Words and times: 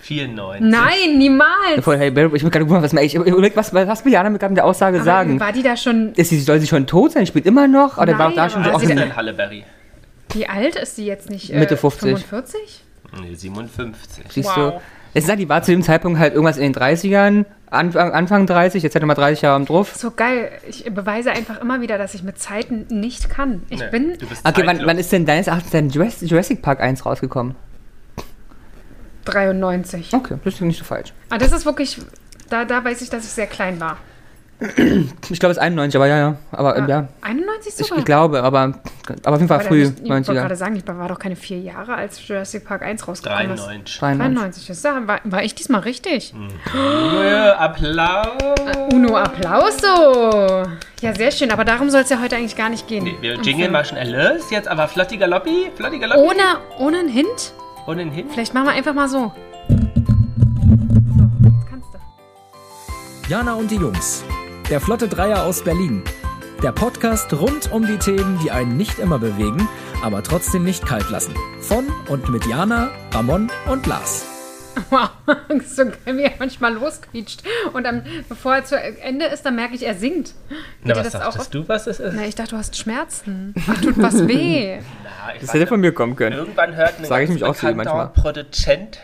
94. 0.09 0.61
Nein, 0.67 1.17
niemals. 1.17 1.75
Bevor, 1.75 1.95
hey, 1.97 2.09
Barry, 2.09 2.35
ich 2.35 2.41
bin 2.41 2.49
gerade 2.51 2.65
gewundert, 2.65 2.91
was, 2.93 3.01
ich, 3.03 3.15
was, 3.55 3.73
was 3.73 4.05
will 4.05 4.11
Jana 4.11 4.29
mit 4.29 4.41
der 4.41 4.65
Aussage 4.65 4.97
Aber 4.97 5.05
sagen? 5.05 5.39
War 5.39 5.51
die 5.51 5.61
da 5.61 5.77
schon. 5.77 6.13
Ist 6.15 6.29
sie, 6.29 6.39
soll 6.39 6.59
sie 6.59 6.67
schon 6.67 6.87
tot 6.87 7.11
sein? 7.11 7.27
Spielt 7.27 7.45
immer 7.45 7.67
noch? 7.67 7.97
Oder 7.97 8.17
war 8.17 8.27
Nein, 8.29 8.35
da 8.35 8.49
schon 8.49 8.63
so 8.63 8.77
so 8.77 8.87
denn 8.87 9.15
Halle 9.15 9.33
Berry? 9.33 9.63
Wie 10.33 10.47
alt 10.47 10.75
ist 10.75 10.95
sie 10.95 11.05
jetzt 11.05 11.29
nicht? 11.29 11.51
Äh, 11.53 11.59
Mitte 11.59 11.77
50. 11.77 12.01
45? 12.25 12.83
Nee, 13.21 13.33
57. 13.35 14.25
Siehst 14.29 14.49
Wow. 14.49 14.55
du? 14.73 14.81
Es 15.13 15.23
ist 15.23 15.29
halt, 15.29 15.39
die 15.39 15.49
war 15.49 15.63
zu 15.63 15.71
dem 15.71 15.81
Zeitpunkt 15.81 16.19
halt 16.19 16.33
irgendwas 16.33 16.57
in 16.57 16.71
den 16.71 16.75
30ern, 16.79 17.45
Anfang, 17.71 18.11
Anfang 18.11 18.45
30, 18.45 18.83
jetzt 18.83 18.93
hätte 18.95 19.05
mal 19.07 19.15
30 19.15 19.41
Jahre 19.41 19.55
am 19.55 19.65
drauf. 19.65 19.95
So 19.95 20.11
geil. 20.11 20.51
Ich 20.67 20.85
beweise 20.85 21.31
einfach 21.31 21.61
immer 21.61 21.81
wieder, 21.81 21.97
dass 21.97 22.13
ich 22.13 22.21
mit 22.23 22.39
Zeiten 22.39 22.85
nicht 22.89 23.29
kann. 23.29 23.63
Ich 23.69 23.79
Nee, 23.79 23.89
bin. 23.89 24.17
Du 24.19 24.27
bist 24.27 24.47
Okay, 24.47 24.63
wann, 24.65 24.81
wann 24.85 24.97
ist 24.99 25.11
denn 25.11 25.25
deines 25.25 25.47
Erachtens 25.47 25.93
Jurassic 25.93 26.29
Jurassic 26.29 26.61
Park 26.61 26.79
1 26.79 27.05
rausgekommen? 27.05 27.55
93. 29.31 30.13
Okay, 30.13 30.35
das 30.43 30.53
ist 30.55 30.61
nicht 30.61 30.79
so 30.79 30.85
falsch. 30.85 31.13
Ah, 31.29 31.37
das 31.37 31.51
ist 31.51 31.65
wirklich. 31.65 31.97
Da, 32.49 32.65
da 32.65 32.83
weiß 32.83 33.01
ich, 33.01 33.09
dass 33.09 33.23
ich 33.23 33.29
sehr 33.29 33.47
klein 33.47 33.79
war. 33.79 33.97
Ich 35.29 35.39
glaube, 35.39 35.51
es 35.51 35.57
ist 35.57 35.63
91, 35.63 35.95
aber 35.95 36.07
ja, 36.07 36.17
ja. 36.17 36.35
Aber 36.51 36.77
ja, 36.79 36.87
ja. 36.87 37.07
91 37.21 37.75
Ich, 37.79 37.85
sogar? 37.85 37.99
ich 37.99 38.05
glaube, 38.05 38.43
aber, 38.43 38.59
aber 39.23 39.35
auf 39.35 39.37
jeden 39.37 39.47
Fall 39.47 39.59
Aber 39.59 39.67
früh, 39.69 39.85
nicht, 39.85 40.01
ich 40.03 40.09
wollte 40.09 40.31
90er. 40.31 40.33
gerade 40.33 40.55
sagen, 40.57 40.75
ich 40.75 40.85
war 40.85 41.07
doch 41.07 41.17
keine 41.19 41.37
vier 41.37 41.59
Jahre, 41.59 41.95
als 41.95 42.27
Jurassic 42.27 42.65
Park 42.65 42.81
1 42.81 43.07
rausgekommen 43.07 43.51
ist. 43.51 43.65
93. 43.65 43.99
93. 43.99 44.67
93. 44.67 44.67
Das 44.67 44.83
war, 45.07 45.19
war, 45.23 45.43
ich 45.43 45.55
diesmal 45.55 45.79
richtig? 45.81 46.33
Junge, 46.73 47.57
Applaus. 47.57 48.27
Uno 48.91 49.15
Applauso! 49.15 50.67
Ja, 51.01 51.15
sehr 51.15 51.31
schön, 51.31 51.51
aber 51.51 51.63
darum 51.63 51.89
soll 51.89 52.01
es 52.01 52.09
ja 52.09 52.19
heute 52.21 52.35
eigentlich 52.35 52.57
gar 52.57 52.69
nicht 52.69 52.85
gehen. 52.85 53.05
Nee, 53.05 53.15
wir 53.21 53.35
jingeln 53.41 53.71
mal 53.71 53.85
schnell 53.85 54.13
los. 54.13 54.51
Jetzt 54.51 54.67
aber 54.67 54.89
Flotti 54.89 55.15
Galoppi. 55.15 55.71
Flotti 55.75 55.99
Galoppi. 55.99 56.19
Ohne, 56.19 56.43
ohne 56.79 56.99
einen 56.99 57.09
Hint? 57.09 57.53
Und 57.89 57.97
hin. 58.11 58.27
Vielleicht 58.31 58.53
machen 58.53 58.67
wir 58.67 58.73
einfach 58.73 58.93
mal 58.93 59.09
so. 59.09 59.33
So, 59.67 59.73
jetzt 61.43 61.67
kannst 61.67 61.89
du. 61.91 61.97
Jana 63.27 63.55
und 63.55 63.71
die 63.71 63.77
Jungs. 63.77 64.23
Der 64.69 64.79
Flotte 64.79 65.07
Dreier 65.07 65.41
aus 65.41 65.63
Berlin. 65.63 66.03
Der 66.61 66.71
Podcast 66.71 67.33
rund 67.33 67.71
um 67.71 67.87
die 67.87 67.97
Themen, 67.97 68.37
die 68.43 68.51
einen 68.51 68.77
nicht 68.77 68.99
immer 68.99 69.17
bewegen, 69.17 69.67
aber 70.03 70.21
trotzdem 70.21 70.65
nicht 70.65 70.85
kalt 70.85 71.09
lassen. 71.09 71.33
Von 71.61 71.87
und 72.09 72.29
mit 72.29 72.45
Jana, 72.45 72.89
Ramon 73.11 73.49
und 73.67 73.87
Lars. 73.87 74.27
Wow, 74.91 75.09
so 75.65 75.85
geil, 75.85 76.17
wie 76.17 76.21
er 76.21 76.33
manchmal 76.37 76.73
losquietscht. 76.75 77.41
Und 77.73 77.85
dann, 77.85 78.03
bevor 78.29 78.55
er 78.55 78.65
zu 78.65 78.79
Ende 78.79 79.25
ist, 79.25 79.43
dann 79.47 79.55
merke 79.55 79.73
ich, 79.73 79.83
er 79.83 79.95
singt. 79.95 80.35
Na, 80.83 80.93
Geht 80.93 81.05
was 81.05 81.11
das 81.11 81.21
auch 81.21 81.33
dachtest 81.33 81.53
du, 81.55 81.67
was 81.67 81.87
es 81.87 81.99
ist? 81.99 82.13
Na, 82.15 82.25
ich 82.25 82.35
dachte, 82.35 82.51
du 82.51 82.57
hast 82.57 82.77
Schmerzen. 82.77 83.55
Ach, 83.67 83.81
tut 83.81 83.97
was 83.97 84.27
weh. 84.27 84.79
Ich 85.35 85.41
Das 85.41 85.49
hätte 85.49 85.59
nicht, 85.59 85.69
von 85.69 85.79
mir 85.79 85.93
kommen 85.93 86.15
können. 86.15 86.35
Irgendwann 86.35 86.75
hört 86.75 86.99
ein 86.99 87.05
Sag 87.05 87.23
ich 87.23 87.29
mich 87.29 87.43
auch 87.43 87.55
manchmal. 87.61 88.07
Produzent 88.09 88.99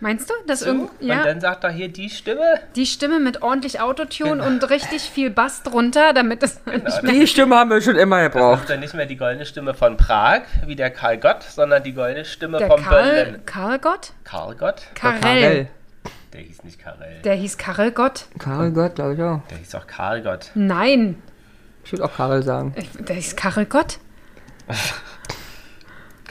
Meinst 0.00 0.30
du, 0.30 0.34
dass 0.46 0.60
zu 0.60 0.66
irgend, 0.66 0.90
und 1.00 1.06
ja, 1.08 1.24
dann 1.24 1.40
sagt 1.40 1.64
er 1.64 1.70
hier 1.70 1.88
die 1.88 2.08
Stimme. 2.08 2.60
die 2.76 2.86
Stimme 2.86 3.18
mit 3.18 3.42
ordentlich 3.42 3.80
Autotune 3.80 4.40
und 4.44 4.70
richtig 4.70 5.02
viel 5.02 5.28
Bass 5.28 5.64
drunter, 5.64 6.12
damit 6.12 6.40
es 6.44 6.60
nicht 6.66 7.02
mehr 7.02 7.12
Die 7.12 7.26
Stimme 7.26 7.56
haben 7.56 7.68
wir 7.70 7.80
schon 7.82 7.96
immer 7.96 8.22
Das 8.22 8.32
gebraucht. 8.32 8.60
ist 8.60 8.70
dann 8.70 8.78
nicht 8.78 8.94
mehr 8.94 9.06
die 9.06 9.16
goldene 9.16 9.44
Stimme 9.44 9.74
von 9.74 9.96
Prag, 9.96 10.42
wie 10.66 10.76
der 10.76 10.90
Karl 10.90 11.18
Gott, 11.18 11.42
sondern 11.42 11.82
die 11.82 11.94
goldene 11.94 12.24
Stimme 12.24 12.58
der 12.58 12.68
von 12.68 12.80
Karl, 12.84 13.02
Berlin. 13.12 13.42
Karl 13.44 13.78
Gott? 13.80 14.12
Karl 14.22 14.54
Gott? 14.54 14.82
Karel. 14.94 15.66
Der 16.32 16.40
hieß 16.42 16.62
nicht 16.62 16.78
Karel. 16.78 17.20
Der 17.24 17.34
hieß 17.34 17.58
Karel 17.58 17.90
Gott? 17.90 18.26
Karel 18.38 18.70
Gott, 18.70 18.94
glaube 18.94 19.14
ich 19.14 19.22
auch. 19.22 19.40
Der 19.50 19.58
hieß 19.58 19.74
auch 19.74 19.86
Karl 19.88 20.22
Gott. 20.22 20.50
Nein, 20.54 21.20
Ich 21.84 21.90
würde 21.90 22.04
auch 22.04 22.14
Karel 22.14 22.44
sagen. 22.44 22.72
der 23.00 23.16
hieß 23.16 23.34
Karel 23.34 23.64
Gott? 23.66 23.98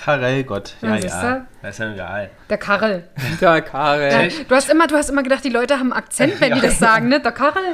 Karel 0.07 0.43
Gott. 0.45 0.73
Ja, 0.81 0.95
Ja, 0.95 1.05
ja. 1.05 1.45
Das 1.61 1.71
ist 1.71 1.79
ja 1.79 1.91
egal. 1.91 2.29
Der 2.49 2.57
Karel. 2.57 3.03
Ja, 3.41 3.59
Karel. 3.59 4.31
Du 4.47 4.55
hast, 4.55 4.69
immer, 4.69 4.87
du 4.87 4.95
hast 4.95 5.09
immer 5.09 5.21
gedacht, 5.21 5.43
die 5.43 5.49
Leute 5.49 5.73
haben 5.79 5.91
einen 5.91 6.01
Akzent, 6.01 6.39
wenn 6.39 6.53
die 6.53 6.61
das 6.61 6.79
sagen, 6.79 7.09
ne? 7.09 7.19
Der 7.19 7.33
Karel. 7.33 7.73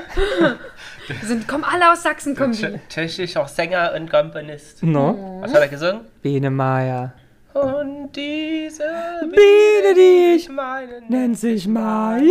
Die 1.10 1.14
sind, 1.28 1.48
kommen 1.48 1.64
alle 1.64 1.92
aus 1.92 2.02
Sachsen, 2.02 2.36
kommen 2.36 2.54
die. 2.54 2.66
Tsch- 2.66 2.80
Tschechischer 2.90 3.48
Sänger 3.48 3.94
und 3.96 4.10
Komponist. 4.10 4.82
No? 4.82 5.42
Was 5.44 5.54
hat 5.54 5.62
er 5.62 5.68
gesungen? 5.68 6.02
Bene 6.24 6.50
Maya. 6.50 7.14
Und 7.54 8.14
diese 8.16 8.84
Biene, 9.22 9.94
die 9.96 10.34
ich 10.38 10.50
meinen 10.50 11.04
nennt 11.10 11.38
sich 11.38 11.68
Maya. 11.68 12.24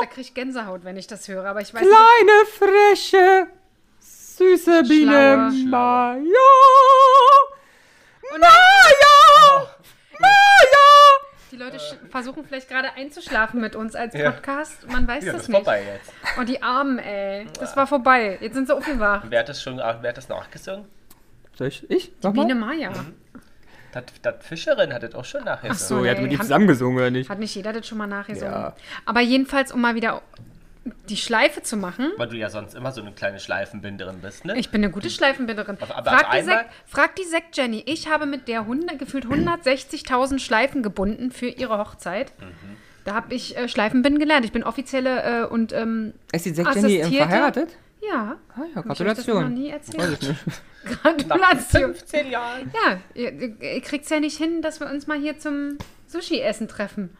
Da 0.00 0.06
krieg 0.06 0.24
ich 0.24 0.32
Gänsehaut, 0.34 0.84
wenn 0.84 0.96
ich 0.96 1.06
das 1.06 1.28
höre, 1.28 1.44
aber 1.44 1.60
ich 1.60 1.74
weiß 1.74 1.82
nicht. 1.82 1.90
Kleine, 1.90 2.78
freche, 2.88 3.46
süße 4.42 4.82
Biene. 4.88 5.50
Maya. 5.68 6.18
Und 8.34 8.40
Maya. 8.40 9.66
Maya. 10.18 10.28
die 11.50 11.56
Leute 11.56 11.76
sch- 11.76 11.96
versuchen 12.10 12.44
vielleicht 12.44 12.68
gerade 12.68 12.92
einzuschlafen 12.94 13.60
mit 13.60 13.76
uns 13.76 13.94
als 13.94 14.14
Ja. 14.14 14.30
Podcast. 14.30 14.88
Man 14.90 15.06
weiß 15.06 15.24
Ja, 15.24 15.32
das 15.32 15.42
das 15.42 15.42
ist 15.42 15.48
nicht. 15.48 15.56
vorbei 15.58 15.82
jetzt. 15.94 16.38
Und 16.38 16.48
die 16.48 16.62
Armen, 16.62 16.98
ey. 16.98 17.46
Das 17.60 17.76
war 17.76 17.86
vorbei. 17.86 18.38
Jetzt 18.40 18.54
sind 18.54 18.66
sie 18.66 18.74
aufgewacht. 18.74 19.26
Wer 19.28 19.40
hat 19.40 19.48
das 19.48 19.62
schon 19.62 19.76
wer 19.78 20.02
hat 20.02 20.16
das 20.16 20.28
nachgesungen? 20.28 20.86
Soll 21.56 21.68
ich? 21.68 21.88
Ich? 21.90 22.14
Biene 22.20 22.54
Nochmal? 22.54 22.76
Maya. 22.76 22.92
Das, 23.92 24.04
das 24.22 24.34
Fischerin 24.46 24.92
hat 24.94 25.02
das 25.02 25.14
auch 25.14 25.24
schon 25.24 25.44
nachgesungen. 25.44 25.76
Ach 25.76 25.78
so. 25.78 25.98
So, 25.98 26.04
ja, 26.04 26.12
Nee, 26.12 26.16
hat 26.16 26.22
mit 26.22 26.32
die 26.32 26.36
haben- 26.38 26.42
zusammengesungen 26.44 26.96
oder 26.96 27.10
nicht? 27.10 27.28
Hat 27.28 27.38
nicht 27.38 27.54
jeder 27.54 27.74
das 27.74 27.86
schon 27.86 27.98
mal 27.98 28.06
nachgesungen. 28.06 28.50
Ja. 28.54 28.74
Aber 29.04 29.20
jedenfalls, 29.20 29.70
um 29.72 29.80
mal 29.82 29.94
wieder 29.94 30.22
die 31.08 31.16
Schleife 31.16 31.62
zu 31.62 31.76
machen. 31.76 32.10
Weil 32.16 32.28
du 32.28 32.36
ja 32.36 32.50
sonst 32.50 32.74
immer 32.74 32.90
so 32.92 33.00
eine 33.00 33.12
kleine 33.12 33.38
Schleifenbinderin 33.38 34.20
bist, 34.20 34.44
ne? 34.44 34.58
Ich 34.58 34.70
bin 34.70 34.82
eine 34.82 34.92
gute 34.92 35.10
Schleifenbinderin. 35.10 35.76
Aber- 35.80 35.96
aber 35.96 36.10
frag, 36.10 36.30
die 36.32 36.42
Sek, 36.42 36.66
frag 36.86 37.16
die 37.16 37.24
Sekt 37.24 37.56
Jenny. 37.56 37.82
Ich 37.86 38.08
habe 38.08 38.26
mit 38.26 38.48
der 38.48 38.60
100, 38.66 38.98
gefühlt 38.98 39.26
160.000 39.26 40.38
Schleifen 40.40 40.82
gebunden 40.82 41.30
für 41.30 41.46
ihre 41.46 41.78
Hochzeit. 41.78 42.32
Mhm. 42.40 42.76
Da 43.04 43.14
habe 43.14 43.34
ich 43.34 43.56
äh, 43.56 43.68
Schleifenbinden 43.68 44.18
gelernt. 44.20 44.44
Ich 44.44 44.52
bin 44.52 44.64
offizielle 44.64 45.42
äh, 45.42 45.46
und 45.46 45.72
ähm, 45.72 46.14
Ist 46.32 46.46
die 46.46 46.50
Sekt 46.54 46.74
Jenny 46.74 47.02
verheiratet? 47.16 47.76
Ja. 48.00 48.36
Ah 48.56 48.60
ja, 48.60 48.60
Hab 48.60 48.66
ich 48.68 48.74
noch 48.74 48.84
Gratulation. 48.84 49.54
nie 49.54 49.70
erzählt? 49.70 50.20
nicht. 50.22 50.34
Nach 51.04 51.16
Gratulation. 51.16 51.94
15 51.94 52.30
Jahren. 52.30 52.72
Ja, 52.74 52.98
ihr, 53.14 53.32
ihr 53.32 53.60
ihr 53.60 53.80
kriegt's 53.80 54.10
ja 54.10 54.18
nicht 54.18 54.36
hin, 54.36 54.62
dass 54.62 54.80
wir 54.80 54.88
uns 54.90 55.06
mal 55.06 55.18
hier 55.18 55.38
zum 55.38 55.78
Sushi-Essen 56.08 56.66
treffen. 56.66 57.16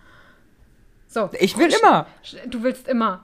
So. 1.13 1.29
Ich 1.39 1.59
will 1.59 1.71
immer. 1.79 2.07
Du 2.47 2.63
willst 2.63 2.89
immer. 2.89 3.23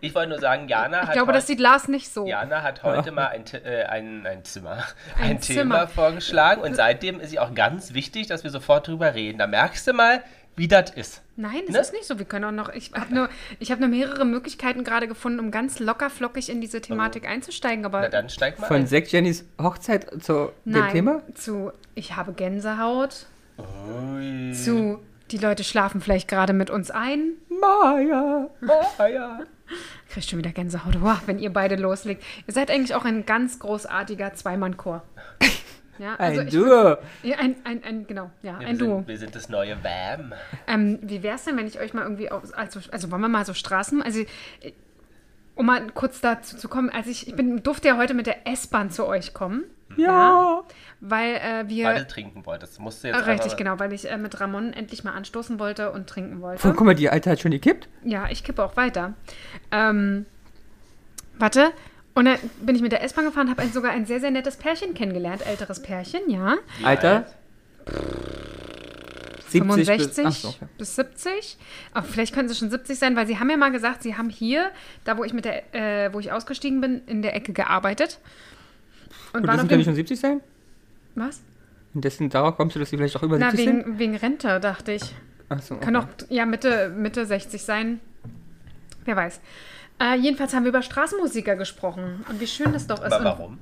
Ich 0.00 0.14
wollte 0.14 0.30
nur 0.30 0.38
sagen, 0.40 0.68
Jana 0.68 1.02
Ich 1.02 1.06
hat 1.08 1.12
glaube, 1.12 1.28
heute, 1.28 1.38
das 1.38 1.46
sieht 1.46 1.60
Lars 1.60 1.86
nicht 1.86 2.08
so. 2.10 2.26
Jana 2.26 2.62
hat 2.62 2.82
heute 2.82 3.12
mal 3.12 3.26
ein, 3.26 3.44
äh, 3.62 3.82
ein, 3.84 4.26
ein 4.26 4.42
Zimmer, 4.44 4.84
ein, 5.18 5.22
Ein 5.32 5.40
Thema 5.42 5.80
Zimmer. 5.80 5.88
vorgeschlagen 5.88 6.62
und 6.62 6.74
seitdem 6.74 7.20
ist 7.20 7.28
sie 7.30 7.38
auch 7.38 7.54
ganz 7.54 7.92
wichtig, 7.92 8.26
dass 8.26 8.42
wir 8.42 8.50
sofort 8.50 8.88
drüber 8.88 9.14
reden. 9.14 9.36
Da 9.36 9.46
merkst 9.46 9.86
du 9.86 9.92
mal, 9.92 10.22
wie 10.56 10.66
das 10.66 10.88
ist. 10.92 11.20
Nein, 11.36 11.60
das 11.66 11.74
Ne? 11.74 11.80
ist 11.82 11.92
nicht 11.92 12.06
so. 12.06 12.18
Wir 12.18 12.24
können 12.24 12.46
auch 12.46 12.50
noch. 12.52 12.70
Ich 12.70 12.92
habe 12.94 13.14
nur, 13.14 13.28
ich 13.58 13.70
habe 13.70 13.82
nur 13.82 13.90
mehrere 13.90 14.24
Möglichkeiten 14.24 14.82
gerade 14.84 15.06
gefunden, 15.06 15.38
um 15.38 15.50
ganz 15.50 15.78
locker 15.78 16.08
flockig 16.08 16.48
in 16.48 16.62
diese 16.62 16.80
Thematik 16.80 17.28
einzusteigen. 17.28 17.84
Aber 17.84 18.00
Na 18.00 18.08
dann 18.08 18.30
steig 18.30 18.58
mal 18.58 18.66
Von 18.66 18.76
ein. 18.78 18.86
Zack 18.86 19.12
Jennys 19.12 19.44
Hochzeit 19.60 20.06
zu 20.24 20.52
dem 20.64 20.72
nein, 20.72 20.92
Thema? 20.92 21.20
zu 21.34 21.70
ich 21.94 22.16
habe 22.16 22.32
Gänsehaut, 22.32 23.26
Ui. 23.58 24.52
zu 24.54 25.00
die 25.30 25.38
Leute 25.38 25.64
schlafen 25.64 26.00
vielleicht 26.00 26.28
gerade 26.28 26.52
mit 26.52 26.70
uns 26.70 26.90
ein. 26.90 27.32
Maya. 27.48 28.48
Maya. 28.60 29.40
Kriegst 30.08 30.30
schon 30.30 30.38
wieder 30.38 30.52
Gänsehaut. 30.52 31.00
Wow, 31.00 31.22
wenn 31.26 31.38
ihr 31.38 31.52
beide 31.52 31.76
loslegt. 31.76 32.22
Ihr 32.46 32.54
seid 32.54 32.70
eigentlich 32.70 32.94
auch 32.94 33.04
ein 33.04 33.26
ganz 33.26 33.58
großartiger 33.58 34.34
Zweimann-Chor. 34.34 35.02
Ja, 35.98 36.14
also 36.16 36.42
Ein 36.42 36.50
Duo. 36.50 36.96
Ja, 37.22 37.38
ein, 37.38 37.56
ein, 37.64 37.82
ein, 37.82 38.06
genau, 38.06 38.30
ja, 38.42 38.60
Wir 38.60 38.66
ein 38.68 38.76
Duo. 38.76 38.96
sind, 38.96 39.08
wir 39.08 39.18
sind 39.18 39.34
das 39.34 39.48
neue 39.48 39.82
Wham. 39.82 40.34
Ähm, 40.66 40.98
wie 41.00 41.22
wäre 41.22 41.36
es 41.36 41.44
denn, 41.44 41.56
wenn 41.56 41.66
ich 41.66 41.80
euch 41.80 41.94
mal 41.94 42.02
irgendwie, 42.02 42.30
auf, 42.30 42.42
also, 42.54 42.80
also 42.90 43.10
wollen 43.10 43.22
wir 43.22 43.28
mal 43.28 43.46
so 43.46 43.54
Straßen, 43.54 44.02
also 44.02 44.20
um 45.56 45.66
mal 45.66 45.84
kurz 45.92 46.20
dazu 46.20 46.56
zu 46.56 46.68
kommen, 46.68 46.88
also 46.90 47.10
ich, 47.10 47.26
ich 47.26 47.34
bin, 47.34 47.62
durfte 47.62 47.88
ja 47.88 47.96
heute 47.96 48.14
mit 48.14 48.26
der 48.28 48.46
S-Bahn 48.46 48.90
zu 48.90 49.06
euch 49.06 49.34
kommen, 49.34 49.64
Ja. 49.96 50.62
weil 51.00 51.34
äh, 51.36 51.64
wir, 51.68 51.86
Weil 51.86 51.98
du 52.00 52.06
trinken 52.06 52.46
wolltest. 52.46 52.78
Musst 52.78 53.02
du 53.02 53.08
jetzt 53.08 53.16
richtig, 53.26 53.52
einmal- 53.52 53.56
genau, 53.56 53.78
weil 53.80 53.92
ich 53.92 54.08
äh, 54.08 54.16
mit 54.18 54.38
Ramon 54.40 54.72
endlich 54.72 55.02
mal 55.02 55.12
anstoßen 55.12 55.58
wollte 55.58 55.90
und 55.92 56.06
trinken 56.08 56.40
wollte. 56.42 56.62
Guck 56.72 56.86
mal, 56.86 56.94
die 56.94 57.10
Alte 57.10 57.30
hat 57.30 57.40
schon 57.40 57.50
gekippt. 57.50 57.88
Ja, 58.04 58.28
ich 58.30 58.44
kippe 58.44 58.62
auch 58.62 58.76
weiter. 58.76 59.14
Ähm, 59.72 60.26
warte. 61.38 61.72
Und 62.14 62.24
dann 62.26 62.38
bin 62.62 62.74
ich 62.76 62.80
mit 62.82 62.92
der 62.92 63.02
S-Bahn 63.02 63.26
gefahren, 63.26 63.50
habe 63.50 63.60
ein, 63.62 63.72
sogar 63.72 63.90
ein 63.92 64.06
sehr, 64.06 64.20
sehr 64.20 64.30
nettes 64.30 64.56
Pärchen 64.56 64.94
kennengelernt, 64.94 65.46
älteres 65.46 65.82
Pärchen, 65.82 66.20
ja. 66.28 66.54
Wie 66.78 66.84
Alter. 66.86 67.26
alt? 67.86 68.65
70 69.48 69.86
65 69.86 70.24
bis, 70.24 70.42
so, 70.42 70.48
okay. 70.48 70.66
bis 70.78 70.96
70. 70.96 71.58
Aber 71.92 72.06
vielleicht 72.06 72.34
können 72.34 72.48
sie 72.48 72.54
schon 72.54 72.70
70 72.70 72.98
sein, 72.98 73.16
weil 73.16 73.26
sie 73.26 73.38
haben 73.38 73.50
ja 73.50 73.56
mal 73.56 73.72
gesagt, 73.72 74.02
sie 74.02 74.16
haben 74.16 74.30
hier, 74.30 74.70
da 75.04 75.16
wo 75.18 75.24
ich 75.24 75.32
mit 75.32 75.44
der, 75.44 75.74
äh, 75.74 76.12
wo 76.12 76.20
ich 76.20 76.32
ausgestiegen 76.32 76.80
bin, 76.80 77.02
in 77.06 77.22
der 77.22 77.34
Ecke 77.34 77.52
gearbeitet. 77.52 78.18
Und, 79.32 79.40
Und 79.40 79.46
waren 79.48 79.56
das 79.56 79.64
auf 79.64 79.70
sind 79.70 79.78
ja 79.78 79.84
schon 79.84 79.94
70 79.94 80.20
sein? 80.20 80.40
Was? 81.14 81.42
Und 81.94 82.04
dessen, 82.04 82.28
darauf 82.28 82.56
kommst 82.56 82.76
du, 82.76 82.80
dass 82.80 82.90
die 82.90 82.96
vielleicht 82.96 83.16
auch 83.16 83.22
über 83.22 83.38
Na, 83.38 83.50
70 83.50 83.66
sind? 83.66 83.78
wegen, 83.78 83.98
wegen 83.98 84.16
Rente, 84.16 84.60
dachte 84.60 84.92
ich. 84.92 85.02
Ach 85.48 85.62
so, 85.62 85.76
Kann 85.76 85.96
okay. 85.96 86.06
auch 86.06 86.30
ja, 86.30 86.44
Mitte, 86.44 86.90
Mitte 86.90 87.24
60 87.24 87.62
sein. 87.62 88.00
Wer 89.04 89.16
weiß. 89.16 89.40
Äh, 89.98 90.16
jedenfalls 90.16 90.52
haben 90.54 90.64
wir 90.64 90.70
über 90.70 90.82
Straßenmusiker 90.82 91.56
gesprochen. 91.56 92.24
Und 92.28 92.40
wie 92.40 92.46
schön 92.46 92.72
das 92.72 92.86
doch 92.86 93.02
ist. 93.02 93.12
Aber 93.12 93.18
Und 93.18 93.24
warum? 93.24 93.58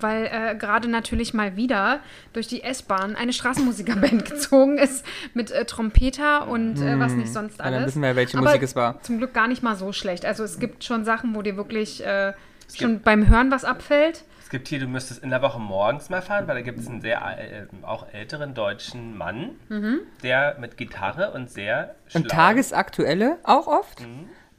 weil 0.00 0.26
äh, 0.26 0.54
gerade 0.56 0.88
natürlich 0.88 1.32
mal 1.34 1.56
wieder 1.56 2.00
durch 2.32 2.46
die 2.46 2.62
S-Bahn 2.62 3.16
eine 3.16 3.32
Straßenmusikerband 3.32 4.24
gezogen 4.30 4.78
ist 4.78 5.04
mit 5.34 5.50
äh, 5.50 5.64
Trompeter 5.64 6.48
und 6.48 6.80
äh, 6.80 6.98
was 6.98 7.12
nicht 7.14 7.32
sonst 7.32 7.58
Ja, 7.58 7.64
dann 7.64 7.74
alles. 7.74 7.86
wissen 7.88 8.02
wir 8.02 8.10
ja, 8.10 8.16
welche 8.16 8.36
Aber 8.38 8.46
Musik 8.48 8.62
es 8.62 8.76
war. 8.76 9.00
Zum 9.02 9.18
Glück 9.18 9.32
gar 9.32 9.48
nicht 9.48 9.62
mal 9.62 9.76
so 9.76 9.92
schlecht. 9.92 10.24
Also 10.26 10.44
es 10.44 10.58
gibt 10.58 10.84
schon 10.84 11.04
Sachen, 11.04 11.34
wo 11.34 11.42
dir 11.42 11.56
wirklich 11.56 12.04
äh, 12.04 12.34
schon 12.72 13.00
beim 13.00 13.26
Hören 13.28 13.50
was 13.50 13.64
abfällt. 13.64 14.24
Es 14.42 14.50
gibt 14.50 14.68
hier, 14.68 14.80
du 14.80 14.86
müsstest 14.86 15.22
in 15.22 15.30
der 15.30 15.42
Woche 15.42 15.58
morgens 15.60 16.10
mal 16.10 16.22
fahren, 16.22 16.46
weil 16.46 16.56
da 16.56 16.60
gibt 16.62 16.78
es 16.80 16.86
einen 16.88 17.00
sehr 17.00 17.20
äh, 17.38 17.66
auch 17.82 18.06
älteren 18.12 18.52
deutschen 18.54 19.16
Mann, 19.16 19.50
Mhm. 19.68 20.00
der 20.22 20.56
mit 20.60 20.76
Gitarre 20.76 21.30
und 21.32 21.50
sehr 21.50 21.94
schlau 22.08 22.20
Und 22.22 22.28
tagesaktuelle 22.30 23.38
auch 23.44 23.66
oft 23.66 24.02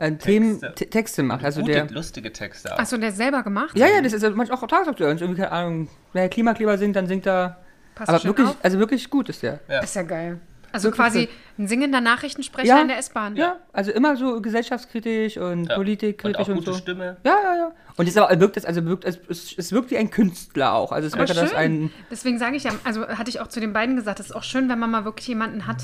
äh, 0.01 0.15
Themen, 0.18 0.59
Texte. 0.59 0.75
Te- 0.75 0.89
Texte 0.89 1.24
macht. 1.24 1.44
Also 1.45 1.62
gute, 1.62 1.74
der. 1.74 1.89
lustige 1.92 2.31
Texte. 2.33 2.77
Achso, 2.77 2.98
der 2.98 3.12
selber 3.12 3.44
gemacht? 3.44 3.77
Ja, 3.77 3.88
ja, 3.88 4.01
das 4.01 4.13
ist 4.13 4.21
manchmal 4.36 4.57
auch 4.57 4.68
tagesaktuell. 4.68 5.12
Wenn 5.12 5.18
irgendwie, 5.19 5.42
keine 5.42 5.51
Ahnung, 5.51 5.88
wenn 6.13 6.21
der 6.21 6.30
Klimakleber 6.30 6.77
singt, 6.77 6.95
dann 6.95 7.07
singt 7.07 7.25
er. 7.27 7.57
Passt 7.95 8.09
aber 8.09 8.24
wirklich, 8.24 8.48
auf. 8.48 8.57
also 8.63 8.80
wirklich 8.80 9.09
gut 9.09 9.30
ist 9.30 9.44
der. 9.44 9.59
Ja. 9.69 9.80
Ist 9.81 9.95
ja 9.95 10.03
geil. 10.03 10.39
Also 10.74 10.88
Wirklich 10.88 11.06
quasi 11.06 11.19
gut. 11.25 11.30
ein 11.59 11.68
singender 11.68 12.00
Nachrichtensprecher 12.00 12.65
Ja, 12.69 12.81
in 12.81 12.88
der 12.88 12.98
S-Bahn. 12.98 13.36
Ja, 13.36 13.57
also 13.74 13.92
immer 13.92 14.15
so 14.15 14.42
gesellschaftskritisch 14.42 15.36
und 15.38 15.65
Ja. 15.65 15.75
politikkritisch 15.75 16.38
und 16.39 16.44
auch 16.45 16.47
und, 16.47 16.56
gute 16.56 16.71
so. 16.71 16.77
Stimme. 16.80 17.18
Ja, 17.25 17.36
ja, 17.44 17.56
ja. 17.57 17.71
Und 17.97 18.07
es 18.07 18.15
aber 18.15 18.39
wirkt 18.39 18.56
es, 18.56 18.63
also 18.63 18.86
wirkt 18.86 19.04
es, 19.04 19.71
wirkt 19.74 19.92
wie 19.92 19.97
ein 19.97 20.09
Künstler 20.09 20.74
auch. 20.74 20.94
Also 20.94 21.07
es 21.09 21.18
wirkt, 21.18 21.36
schön. 21.36 21.57
ein. 21.57 21.92
Deswegen 22.09 22.39
sage 22.39 22.56
ich 22.56 22.63
ja, 22.63 22.71
also 22.86 23.06
hatte 23.06 23.30
ich 23.30 23.42
auch 23.42 23.47
zu 23.47 23.59
den 23.59 23.74
beiden 23.74 23.97
gesagt, 23.97 24.21
es 24.21 24.27
ist 24.27 24.31
auch 24.31 24.44
schön, 24.44 24.69
wenn 24.69 24.80
man 24.80 24.89
mal 24.89 25.04
wirklich 25.04 25.27
jemanden 25.27 25.68
hat, 25.68 25.83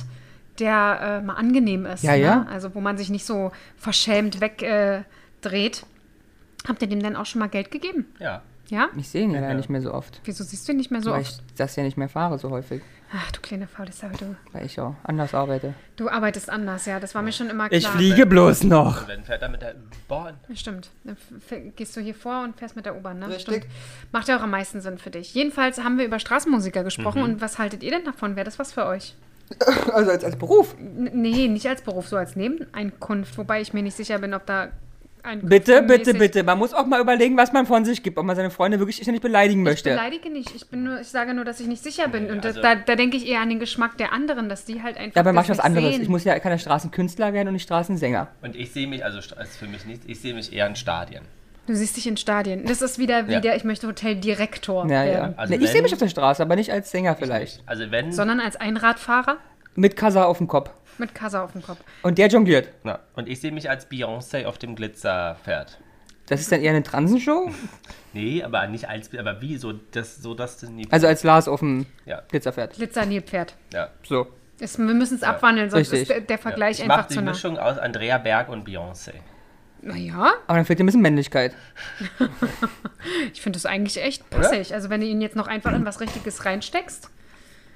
der 0.59 1.19
äh, 1.21 1.25
mal 1.25 1.35
angenehm 1.35 1.85
ist. 1.85 2.03
Ja, 2.03 2.13
ne? 2.13 2.19
ja. 2.19 2.45
Also 2.49 2.75
wo 2.75 2.81
man 2.81 2.97
sich 2.97 3.09
nicht 3.09 3.25
so 3.25 3.51
verschämt 3.75 4.41
wegdreht. 4.41 5.81
Äh. 5.81 6.67
Habt 6.67 6.81
ihr 6.81 6.87
dem 6.87 7.01
denn 7.01 7.15
auch 7.15 7.25
schon 7.25 7.39
mal 7.39 7.47
Geld 7.47 7.71
gegeben? 7.71 8.05
Ja. 8.19 8.41
Ja? 8.69 8.89
Ich 8.97 9.07
sehe 9.09 9.23
ihn 9.23 9.31
ja, 9.31 9.41
Ja. 9.41 9.53
nicht 9.53 9.69
mehr 9.69 9.81
so 9.81 9.93
oft. 9.93 10.19
Wieso 10.25 10.43
siehst 10.43 10.67
du 10.67 10.73
ihn 10.73 10.77
nicht 10.77 10.91
mehr 10.91 11.01
so 11.01 11.11
weil 11.11 11.21
oft? 11.21 11.41
ich 11.47 11.55
das 11.55 11.75
ja 11.75 11.83
nicht 11.83 11.97
mehr 11.97 12.09
fahre 12.09 12.37
so 12.37 12.49
häufig. 12.49 12.81
Ach, 13.13 13.31
du 13.31 13.39
kleine 13.39 13.67
faule 13.67 13.93
Sau, 13.93 14.09
du. 14.19 14.35
Weil 14.51 14.65
ich 14.65 14.77
auch 14.81 14.95
anders 15.03 15.33
arbeite. 15.33 15.73
Du 15.95 16.09
arbeitest 16.09 16.49
anders, 16.49 16.85
ja. 16.85 16.99
Das 16.99 17.15
war 17.15 17.21
mir 17.21 17.31
schon 17.31 17.49
immer 17.49 17.69
klar. 17.69 17.79
Ich 17.79 17.87
fliege 17.87 18.25
bloß 18.25 18.63
noch. 18.65 19.03
Und 19.03 19.09
dann 19.09 19.23
fährt 19.23 19.41
er 19.41 19.47
mit 19.47 19.61
der 19.61 19.75
Bahn. 20.09 20.35
Ja, 20.49 20.55
Stimmt. 20.57 20.89
Dann 21.05 21.15
gehst 21.77 21.95
du 21.95 22.01
hier 22.01 22.15
vor 22.15 22.43
und 22.43 22.57
fährst 22.57 22.75
mit 22.75 22.85
der 22.85 22.97
U-Bahn, 22.97 23.19
ne? 23.19 23.29
Richtig. 23.29 23.63
Stimmt. 23.63 23.67
Macht 24.11 24.27
ja 24.27 24.37
auch 24.37 24.41
am 24.41 24.49
meisten 24.51 24.81
Sinn 24.81 24.97
für 24.97 25.09
dich. 25.09 25.33
Jedenfalls 25.33 25.81
haben 25.81 25.97
wir 25.97 26.03
über 26.03 26.19
Straßenmusiker 26.19 26.83
gesprochen. 26.83 27.21
Und 27.21 27.39
was 27.39 27.59
haltet 27.59 27.81
ihr 27.81 27.91
denn 27.91 28.03
davon? 28.03 28.35
Wäre 28.35 28.43
das 28.45 28.59
was 28.59 28.73
für 28.73 28.85
euch? 28.85 29.15
Also 29.93 30.11
als, 30.11 30.23
als 30.23 30.35
Beruf. 30.35 30.75
N 30.79 31.09
nee, 31.13 31.47
nicht 31.47 31.67
als 31.67 31.81
Beruf, 31.81 32.07
so 32.07 32.17
als 32.17 32.35
Nebeneinkunft. 32.35 33.37
Wobei 33.37 33.61
ich 33.61 33.73
mir 33.73 33.81
nicht 33.81 33.95
sicher 33.95 34.19
bin, 34.19 34.33
ob 34.33 34.45
da 34.45 34.69
ein 35.23 35.41
Bitte, 35.41 35.81
bitte, 35.81 36.13
bitte. 36.13 36.43
Man 36.43 36.57
muss 36.57 36.73
auch 36.73 36.85
mal 36.85 37.01
überlegen, 37.01 37.35
was 37.37 37.51
man 37.51 37.65
von 37.65 37.83
sich 37.83 38.01
gibt, 38.01 38.17
ob 38.17 38.25
man 38.25 38.35
seine 38.35 38.49
Freunde 38.49 38.79
wirklich 38.79 39.05
nicht 39.05 39.21
beleidigen 39.21 39.61
Ich 39.61 39.65
möchte. 39.65 39.89
beleidige 39.89 40.29
nicht. 40.29 40.55
Ich, 40.55 40.67
bin 40.69 40.83
nur, 40.83 41.01
ich 41.01 41.07
sage 41.07 41.33
nur, 41.33 41.43
dass 41.43 41.59
ich 41.59 41.67
nicht 41.67 41.83
sicher 41.83 42.07
bin. 42.07 42.29
Und 42.29 42.45
also- 42.45 42.61
da, 42.61 42.75
da 42.75 42.95
denke 42.95 43.17
ich 43.17 43.27
eher 43.27 43.41
an 43.41 43.49
den 43.49 43.59
Geschmack 43.59 43.97
der 43.97 44.13
anderen, 44.13 44.47
dass 44.49 44.65
die 44.65 44.81
halt 44.81 44.97
einfach. 44.97 45.15
Ja, 45.15 45.21
aber 45.21 45.33
mach 45.33 45.41
das 45.45 45.57
ich 45.57 45.63
was 45.63 45.69
nicht 45.69 45.77
anderes. 45.77 45.95
Sehen. 45.95 46.03
Ich 46.03 46.09
muss 46.09 46.23
ja 46.23 46.39
keine 46.39 46.59
Straßenkünstler 46.59 47.33
werden 47.33 47.49
und 47.49 47.53
nicht 47.53 47.63
Straßensänger. 47.63 48.27
Und 48.41 48.55
ich 48.55 48.71
sehe 48.71 48.87
mich, 48.87 49.03
also 49.03 49.17
ist 49.19 49.57
für 49.57 49.67
mich 49.67 49.85
nichts, 49.85 50.05
ich 50.07 50.19
sehe 50.19 50.33
mich 50.33 50.53
eher 50.53 50.67
in 50.67 50.75
Stadien. 50.75 51.23
Du 51.67 51.75
siehst 51.75 51.97
dich 51.97 52.07
in 52.07 52.17
Stadien. 52.17 52.65
Das 52.65 52.81
ist 52.81 52.97
wieder 52.97 53.27
wie 53.27 53.33
Ja. 53.33 53.39
der 53.41 53.55
Ich 53.55 53.63
möchte 53.63 53.87
Hoteldirektor 53.87 54.83
Ja, 54.85 54.89
werden. 55.05 55.31
ja. 55.31 55.37
Also 55.37 55.53
nee, 55.55 55.63
ich 55.63 55.69
sehe 55.69 55.81
mich 55.81 55.93
auf 55.93 55.99
der 55.99 56.07
Straße, 56.09 56.41
aber 56.41 56.55
nicht 56.55 56.71
als 56.71 56.89
Sänger 56.91 57.15
vielleicht. 57.15 57.61
Also 57.65 57.91
wenn, 57.91 58.11
Sondern 58.11 58.39
als 58.39 58.55
Einradfahrer 58.55 59.37
Mit 59.75 59.95
Kassa 59.95 60.23
auf 60.23 60.37
dem 60.39 60.47
Kopf. 60.47 60.69
mit 60.97 61.13
Kassa 61.13 61.43
auf 61.43 61.51
dem 61.51 61.61
Kopf. 61.61 61.77
Und 62.03 62.17
der 62.17 62.27
jongliert. 62.29 62.69
na, 62.83 62.99
und 63.15 63.27
ich 63.29 63.39
sehe 63.41 63.51
mich 63.51 63.69
als 63.69 63.89
Beyoncé 63.91 64.45
auf 64.45 64.57
dem 64.57 64.75
Glitzerpferd. 64.75 65.77
Das 66.29 66.41
ist 66.41 66.51
dann 66.51 66.61
eher 66.61 66.71
eine 66.71 66.83
Transenshow? 66.83 67.51
Nee, 68.13 68.41
aber 68.41 68.65
nicht 68.65 68.89
als, 68.89 69.11
aber 69.15 69.41
wie, 69.41 69.57
so, 69.57 69.73
das, 69.91 70.15
so 70.15 70.33
dass 70.33 70.57
du 70.57 70.71
nie, 70.71 70.87
Also 70.89 71.05
als 71.05 71.21
Lars 71.23 71.47
auf 71.47 71.59
dem 71.59 71.85
ja, 72.05 72.23
Glitzerpferd. 72.29 72.73
Glitzer-Nilpferd. 72.75 73.53
ja. 73.73 73.89
So. 74.07 74.25
Es- 74.59 74.79
Wir 74.79 74.85
müssen 74.85 75.17
es 75.17 75.23
abwandeln, 75.23 75.69
sonst 75.69 75.91
Richtig. 75.91 76.01
ist 76.03 76.09
der, 76.09 76.21
der 76.21 76.37
Vergleich 76.39 76.77
ich 76.77 76.83
einfach 76.83 76.97
mache 76.99 77.07
die 77.09 77.13
zu 77.15 77.21
nah. 77.21 77.31
Mischung 77.31 77.59
aus 77.59 77.77
Andrea 77.77 78.17
Berg 78.17 78.49
und 78.49 78.67
Beyoncé. 78.67 79.11
Naja, 79.81 80.33
Aber 80.47 80.57
dann 80.57 80.65
fehlt 80.65 80.79
dir 80.79 80.83
ein 80.83 80.87
bisschen 80.87 81.01
Männlichkeit. 81.01 81.55
ich 83.33 83.41
finde 83.41 83.57
das 83.57 83.65
eigentlich 83.65 84.01
echt 84.01 84.29
passig. 84.29 84.73
Also 84.73 84.89
wenn 84.89 85.01
du 85.01 85.07
ihn 85.07 85.21
jetzt 85.21 85.35
noch 85.35 85.47
einfach 85.47 85.73
in 85.73 85.85
was 85.85 85.99
Richtiges 85.99 86.45
reinsteckst. 86.45 87.09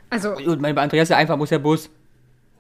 Also, 0.10 0.34
Gut, 0.34 0.60
mein, 0.60 0.75
bei 0.75 0.81
Andreas 0.81 1.10
ja 1.10 1.17
einfach 1.17 1.38
muss 1.38 1.50
der 1.50 1.60
Bus 1.60 1.89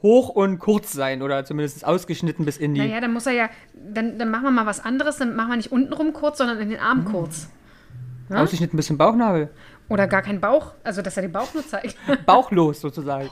hoch 0.01 0.29
und 0.29 0.59
kurz 0.59 0.93
sein 0.93 1.21
oder 1.21 1.45
zumindest 1.45 1.85
ausgeschnitten 1.85 2.45
bis 2.45 2.57
in 2.57 2.73
die. 2.73 2.81
naja, 2.81 3.01
dann 3.01 3.13
muss 3.13 3.25
er 3.25 3.33
ja, 3.33 3.49
dann, 3.73 4.17
dann 4.17 4.31
machen 4.31 4.43
wir 4.43 4.51
mal 4.51 4.65
was 4.65 4.83
anderes. 4.83 5.17
Dann 5.17 5.35
machen 5.35 5.49
wir 5.49 5.57
nicht 5.57 5.71
untenrum 5.71 6.13
kurz, 6.13 6.37
sondern 6.37 6.59
in 6.59 6.69
den 6.69 6.79
Arm 6.79 7.05
kurz. 7.05 7.49
Ausgeschnitten 8.29 8.77
bis 8.77 8.87
zum 8.87 8.97
Bauchnabel. 8.97 9.49
Oder 9.89 10.07
gar 10.07 10.21
keinen 10.21 10.39
Bauch, 10.39 10.73
also 10.85 11.01
dass 11.01 11.17
er 11.17 11.23
den 11.23 11.33
Bauch 11.33 11.53
nur 11.53 11.67
zeigt. 11.67 11.97
Bauchlos 12.25 12.79
sozusagen. 12.79 13.29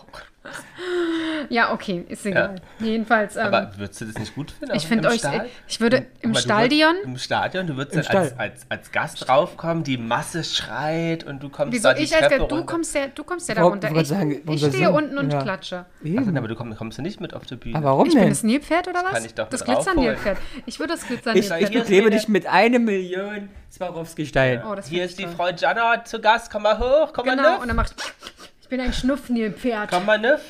Ja, 1.49 1.73
okay, 1.73 2.05
ist 2.07 2.25
egal. 2.25 2.55
Jedenfalls, 2.79 3.35
ähm, 3.35 3.47
Aber 3.47 3.71
würdest 3.77 3.99
du 4.01 4.05
das 4.05 4.17
nicht 4.17 4.33
gut 4.35 4.51
finden? 4.51 4.75
ich 4.75 4.87
finde 4.87 5.09
euch, 5.09 5.19
Stall? 5.19 5.47
ich 5.67 5.79
würde 5.81 6.05
im 6.21 6.33
du 6.33 6.39
Stadion, 6.39 6.93
Würdest, 6.95 7.05
Im 7.05 7.17
Stadion, 7.17 7.67
du 7.67 7.75
würdest 7.77 8.09
dann 8.09 8.17
als, 8.17 8.39
als, 8.39 8.65
als 8.69 8.91
Gast 8.91 9.27
draufkommen, 9.27 9.83
die 9.83 9.97
Masse 9.97 10.43
schreit 10.43 11.23
und 11.25 11.43
du 11.43 11.49
kommst 11.49 11.73
wieso 11.73 11.89
da 11.89 11.93
die 11.93 12.03
ich 12.03 12.15
als 12.15 12.27
Treppe 12.27 12.47
du 12.47 12.55
runter. 12.55 12.65
kommst 12.65 12.95
ja, 12.95 13.07
du 13.07 13.23
kommst 13.23 13.49
ja 13.49 13.55
da 13.55 13.63
runter. 13.63 13.89
ich 13.91 13.97
Ich, 14.01 14.07
sagen, 14.07 14.41
ich 14.47 14.59
stehe 14.59 14.71
Sinn? 14.71 14.87
unten 14.87 15.17
und 15.17 15.31
Ja. 15.31 15.41
klatsche. 15.41 15.85
Ach, 16.17 16.27
aber 16.35 16.47
du 16.47 16.55
komm, 16.55 16.75
kommst 16.75 16.97
du 16.97 17.01
nicht 17.01 17.19
mit 17.19 17.33
auf 17.33 17.45
die 17.45 17.55
Bühne. 17.55 17.77
Aber 17.77 17.87
warum 17.87 18.07
Ich 18.07 18.13
bin 18.13 18.21
denn? 18.21 18.29
das 18.29 18.43
Nilpferd 18.43 18.87
oder 18.87 19.03
was? 19.03 19.11
kann 19.11 19.25
ich 19.25 19.33
doch 19.33 19.49
das. 19.49 19.65
Glitzernilpferd. 19.65 20.37
Ich 20.65 20.79
würde 20.79 20.93
das 20.93 21.01
Ich, 21.03 21.07
Glitzernilpferd. 21.09 21.61
ich 21.61 21.67
ist 21.69 21.73
beklebe 21.73 22.09
dich 22.11 22.27
mit 22.27 22.47
einer 22.47 22.79
Million 22.79 23.49
Swarovski-Steinen. 23.71 24.63
Oh, 24.65 24.75
das 24.75 24.87
Hier 24.87 25.03
ist 25.05 25.19
ich 25.19 25.25
die. 25.27 25.31
Frau 25.35 25.49
Jana 25.49 26.03
zu 26.05 26.19
Gast, 26.21 26.49
komm 26.51 26.63
mal 26.63 26.79
hoch, 26.79 27.11
komm 27.13 27.25
mal 27.25 27.35
Genau, 27.35 27.51
nüff. 27.53 27.61
und 27.61 27.67
dann 27.67 27.75
mach 27.75 27.89
ich, 28.69 28.77
bin 28.77 28.79
ein 28.81 28.93
Schnuffnilpferd. 28.93 29.89
Komm 29.91 30.05
mal 30.05 30.19
nüff. 30.19 30.41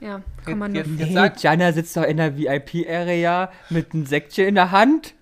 Ja, 0.00 0.20
komm 0.44 0.58
mal 0.58 0.68
nur. 0.68 0.78
Jetzt, 0.84 0.90
jetzt 0.98 1.12
sag, 1.12 1.42
Jana 1.42 1.72
sitzt 1.72 1.96
doch 1.96 2.02
in 2.04 2.16
der 2.18 2.36
VIP-Area 2.36 3.50
mit 3.70 3.92
einem 3.94 4.06
Säckchen 4.06 4.46
in 4.48 4.54
der 4.56 4.70
Hand. 4.70 5.14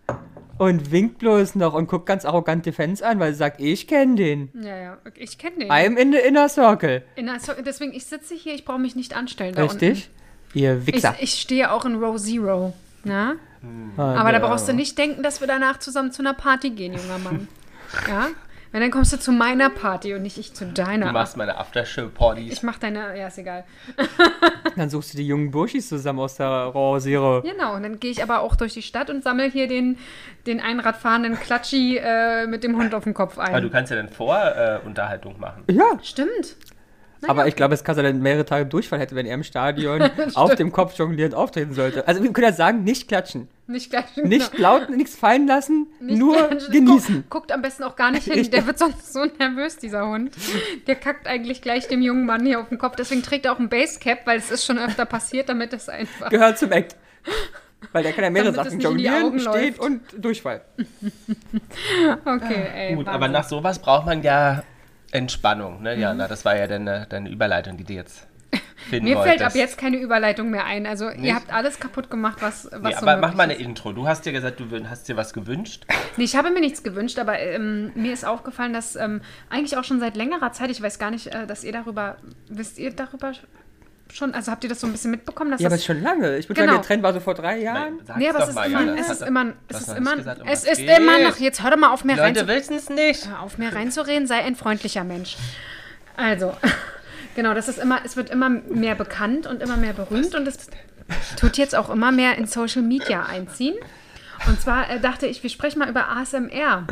und 0.58 0.90
winkt 0.90 1.18
bloß 1.18 1.54
noch 1.56 1.75
und 1.75 1.86
guckt 1.86 2.06
ganz 2.06 2.25
arrogant 2.25 2.64
die 2.64 2.72
Fans 2.72 3.02
an, 3.02 3.18
weil 3.20 3.32
sie 3.32 3.38
sagt, 3.38 3.60
ich 3.60 3.86
kenne 3.86 4.14
den. 4.14 4.48
Ja, 4.54 4.76
ja, 4.76 4.98
ich 5.14 5.36
kenne 5.36 5.58
den. 5.58 5.70
I'm 5.70 5.96
in 5.96 6.12
the 6.12 6.18
inner 6.18 6.48
circle. 6.48 7.02
In 7.14 7.26
der, 7.26 7.40
so 7.40 7.52
deswegen, 7.64 7.92
ich 7.92 8.06
sitze 8.06 8.34
hier, 8.34 8.54
ich 8.54 8.64
brauche 8.64 8.78
mich 8.78 8.96
nicht 8.96 9.14
anstellen. 9.14 9.54
Da 9.54 9.64
Richtig? 9.64 10.08
Ihr 10.54 10.72
Unten. 10.72 10.88
Ich, 10.88 10.94
Wichser. 10.94 11.14
ich 11.20 11.34
stehe 11.34 11.70
auch 11.70 11.84
in 11.84 11.96
Row 11.96 12.18
Zero. 12.18 12.72
Na? 13.04 13.34
Ah, 13.98 14.14
Aber 14.14 14.32
da 14.32 14.38
brauchst 14.38 14.68
du 14.68 14.72
nicht 14.72 14.96
denken, 14.96 15.22
dass 15.22 15.40
wir 15.40 15.46
danach 15.46 15.78
zusammen 15.78 16.12
zu 16.12 16.22
einer 16.22 16.34
Party 16.34 16.70
gehen, 16.70 16.94
junger 16.94 17.18
Mann. 17.18 17.48
Ja? 18.08 18.28
Wenn 18.76 18.83
dann 18.83 18.90
kommst 18.90 19.11
du 19.11 19.18
zu 19.18 19.33
meiner 19.33 19.71
Party 19.71 20.12
und 20.12 20.21
nicht 20.21 20.37
ich 20.37 20.52
zu 20.52 20.66
Du 20.66 20.73
deiner. 20.73 21.11
machst 21.11 21.38
meine 21.38 21.56
Aftershow-Partys. 21.56 22.52
Ich 22.52 22.62
mach 22.62 22.76
deine, 22.76 23.18
ja, 23.18 23.28
ist 23.28 23.38
egal. 23.38 23.64
Dann 24.76 24.90
suchst 24.90 25.14
du 25.14 25.16
die 25.16 25.26
jungen 25.26 25.50
Burschis 25.50 25.88
zusammen 25.88 26.18
aus 26.18 26.35
der 26.35 26.75
Zero. 26.99 27.40
Genau, 27.40 27.75
und 27.75 27.85
dann 27.85 27.99
gehe 28.00 28.11
ich 28.11 28.23
aber 28.23 28.40
auch 28.40 28.54
durch 28.54 28.75
die 28.75 28.83
Stadt 28.83 29.09
und 29.09 29.25
sammle 29.25 29.45
hier 29.45 29.66
den, 29.66 29.97
den 30.47 30.61
Einradfahrenden 30.61 31.40
Klatschi 31.40 31.97
äh, 31.97 32.47
mit 32.47 32.64
dem 32.64 32.76
Hund 32.76 32.95
auf 32.95 33.04
dem 33.04 33.14
Kopf 33.14 33.38
ein. 33.38 33.49
Aber 33.49 33.62
du 33.62 33.71
kannst 33.71 33.90
ja 33.92 33.97
dann 33.97 34.11
Vorunterhaltung 34.11 34.83
äh, 34.85 34.87
Unterhaltung 34.87 35.40
machen. 35.40 35.64
Ja, 35.71 35.99
Stimmt. 36.02 36.56
Aber 37.28 37.47
ich 37.47 37.56
glaube, 37.56 37.75
es 37.75 37.85
kann 37.85 37.97
er 37.97 38.02
dann 38.04 38.21
mehrere 38.21 38.45
Tage 38.45 38.66
Durchfall 38.66 38.99
hätte, 38.99 39.14
wenn 39.14 39.26
er 39.26 39.35
im 39.35 39.42
Stadion 39.42 40.02
auf 40.35 40.54
dem 40.54 40.73
Kopf 40.73 40.97
jonglierend 40.99 41.35
auftreten 41.35 41.73
sollte. 41.75 42.06
Also 42.09 42.23
wir 42.23 42.33
können 42.33 42.47
ja 42.49 42.52
sagen, 42.52 42.85
nicht 42.85 43.09
klatschen. 43.09 43.49
Nicht 43.68 43.90
gleich. 43.90 44.04
Nicht 44.16 44.56
laut, 44.59 44.90
nichts 44.90 45.16
fallen 45.16 45.47
lassen, 45.49 45.88
Nicht 46.00 46.18
nur 46.18 46.37
gleich- 46.49 46.71
genießen. 46.71 47.25
Guck, 47.28 47.42
guckt 47.42 47.52
am 47.52 47.62
besten 47.62 47.83
auch 47.83 47.97
gar 47.97 48.11
nicht 48.12 48.25
hin. 48.30 48.49
Der 48.50 48.66
wird 48.66 48.78
sonst 48.78 49.12
so 49.12 49.25
nervös, 49.38 49.76
dieser 49.78 50.06
Hund. 50.09 50.33
Der 50.87 50.95
kackt 50.95 51.26
eigentlich 51.26 51.62
gleich 51.62 51.88
dem 51.88 52.00
jungen 52.00 52.26
Mann 52.26 52.47
hier 52.47 52.61
auf 52.61 52.68
den 52.68 52.78
Kopf. 52.78 52.95
Deswegen 52.97 53.23
trägt 53.23 53.45
er 53.47 53.52
auch 53.52 53.59
ein 53.59 53.68
Basecap, 53.68 54.26
weil 54.26 54.38
es 54.38 54.50
ist 54.52 54.64
schon 54.64 54.78
öfter 54.78 55.04
passiert, 55.04 55.49
damit 55.49 55.73
es 55.73 55.88
einfach. 55.88 56.30
Gehört 56.30 56.59
zum 56.59 56.71
Act. 56.71 56.95
Weil 57.92 58.02
der 58.04 58.12
kann 58.12 58.25
ja 58.25 58.30
mehrere 58.30 58.52
Sachen 58.54 58.80
jonglieren, 58.80 59.38
steht 59.40 59.78
läuft. 59.78 59.80
und 59.80 60.00
Durchfall. 60.16 60.62
Okay, 62.25 62.66
ey. 62.75 62.95
Gut, 62.95 63.06
Wahnsinn. 63.06 63.09
aber 63.09 63.28
nach 63.28 63.49
sowas 63.49 63.78
braucht 63.78 64.06
man 64.06 64.23
ja 64.23 64.62
Entspannung, 65.16 65.82
ne, 65.82 65.94
Mhm. 65.96 66.00
Jana? 66.02 66.28
Das 66.28 66.44
war 66.44 66.56
ja 66.56 66.66
deine, 66.66 67.06
deine 67.08 67.28
Überleitung, 67.30 67.76
die 67.76 67.85
du 67.85 67.94
jetzt 67.94 68.26
finden 68.90 69.06
Mir 69.08 69.16
wolltest. 69.16 69.37
fällt 69.38 69.42
ab 69.42 69.54
jetzt 69.56 69.76
keine 69.78 69.96
Überleitung 69.96 70.50
mehr 70.50 70.64
ein. 70.64 70.87
Also, 70.87 71.08
Nicht? 71.08 71.25
ihr 71.25 71.35
habt 71.35 71.52
alles 71.52 71.80
kaputt 71.80 72.11
gemacht, 72.11 72.38
was, 72.40 72.68
was 72.73 72.80
Nee, 72.82 72.92
so 72.92 73.06
aber 73.06 73.16
mach 73.16 73.35
mal 73.35 73.44
eine 73.44 73.54
ist. 73.54 73.61
Intro. 73.62 73.92
Du 73.92 74.06
hast 74.06 74.25
dir 74.25 74.32
gesagt, 74.32 74.61
du 74.61 74.66
hast 74.88 75.08
dir 75.08 75.16
was 75.16 75.32
gewünscht. 75.32 75.85
Nee, 76.16 76.25
ich 76.25 76.37
habe 76.37 76.50
mir 76.50 76.61
nichts 76.61 76.82
gewünscht, 76.82 77.18
aber 77.18 77.38
ähm, 77.40 77.90
mir 77.94 78.12
ist 78.12 78.25
aufgefallen, 78.25 78.73
dass 78.73 78.94
ähm, 78.96 79.20
eigentlich 79.50 79.76
auch 79.76 79.85
schon 79.85 79.99
seit 80.00 80.16
längerer 80.16 80.52
Zeit, 80.52 80.70
ich 80.70 80.80
weiß 80.80 80.99
gar 80.99 81.11
nicht, 81.11 81.26
äh, 81.28 81.46
dass 81.46 81.64
ihr 81.64 81.73
darüber, 81.73 82.16
wisst 82.49 82.78
ihr 82.78 82.90
darüber 82.92 83.32
schon, 84.12 84.34
also 84.34 84.50
habt 84.52 84.62
ihr 84.64 84.70
das 84.70 84.80
so 84.80 84.86
ein 84.86 84.92
bisschen 84.92 85.10
mitbekommen, 85.10 85.50
dass 85.50 85.60
Ja, 85.60 85.66
aber 85.66 85.75
das 85.76 85.80
es 85.84 85.88
ist 85.88 85.94
schon 85.94 86.02
lange. 86.02 86.36
Ich 86.38 86.48
würde 86.48 86.60
Genau. 86.60 86.72
sagen, 86.75 86.82
der 86.82 86.86
Trend 86.88 87.02
war 87.02 87.12
so 87.12 87.20
vor 87.20 87.34
drei 87.34 87.58
Jahren. 87.58 88.00
Sag's 88.06 88.18
Nee, 88.18 88.28
aber 88.28 88.38
es 88.42 88.48
ist 88.48 88.54
mal, 88.54 88.66
immer, 88.70 88.80
Jana. 88.80 89.00
es 89.00 89.08
ist 89.10 89.22
immer, 89.22 89.52
es 89.68 89.80
ist 89.80 89.88
noch 89.88 89.96
immer, 89.96 90.16
gesagt, 90.16 90.42
um 90.42 90.48
es 90.48 90.64
ist 90.64 90.76
geht. 90.78 90.98
immer 90.98 91.18
noch, 91.18 91.36
jetzt 91.38 91.62
hör 91.62 91.70
doch 91.70 91.76
mal 91.78 91.90
auf 91.90 92.04
mir 92.04 92.18
rein 92.18 92.34
Leute, 92.34 92.46
willst 92.48 92.70
es 92.70 92.88
nicht? 92.88 93.28
Hör 93.28 93.40
auf 93.42 93.58
mir 93.58 93.75
reinzureden, 93.75 94.26
sei 94.26 94.42
ein 94.42 94.56
freundlicher 94.56 95.04
Mensch. 95.04 95.36
Also, 96.16 96.54
genau, 97.34 97.52
das 97.54 97.68
ist 97.68 97.78
immer, 97.78 98.00
es 98.04 98.16
wird 98.16 98.30
immer 98.30 98.48
mehr 98.48 98.94
bekannt 98.94 99.46
und 99.46 99.62
immer 99.62 99.76
mehr 99.76 99.92
berühmt 99.92 100.34
und 100.34 100.46
es 100.48 100.56
tut 101.38 101.56
jetzt 101.58 101.75
auch 101.75 101.90
immer 101.90 102.10
mehr 102.12 102.36
in 102.38 102.46
Social 102.46 102.82
Media 102.82 103.25
einziehen. 103.26 103.75
Und 104.46 104.60
zwar 104.60 104.88
äh, 104.90 105.00
dachte 105.00 105.26
ich, 105.26 105.42
wir 105.42 105.50
sprechen 105.50 105.78
mal 105.78 105.88
über 105.88 106.08
ASMR. 106.10 106.86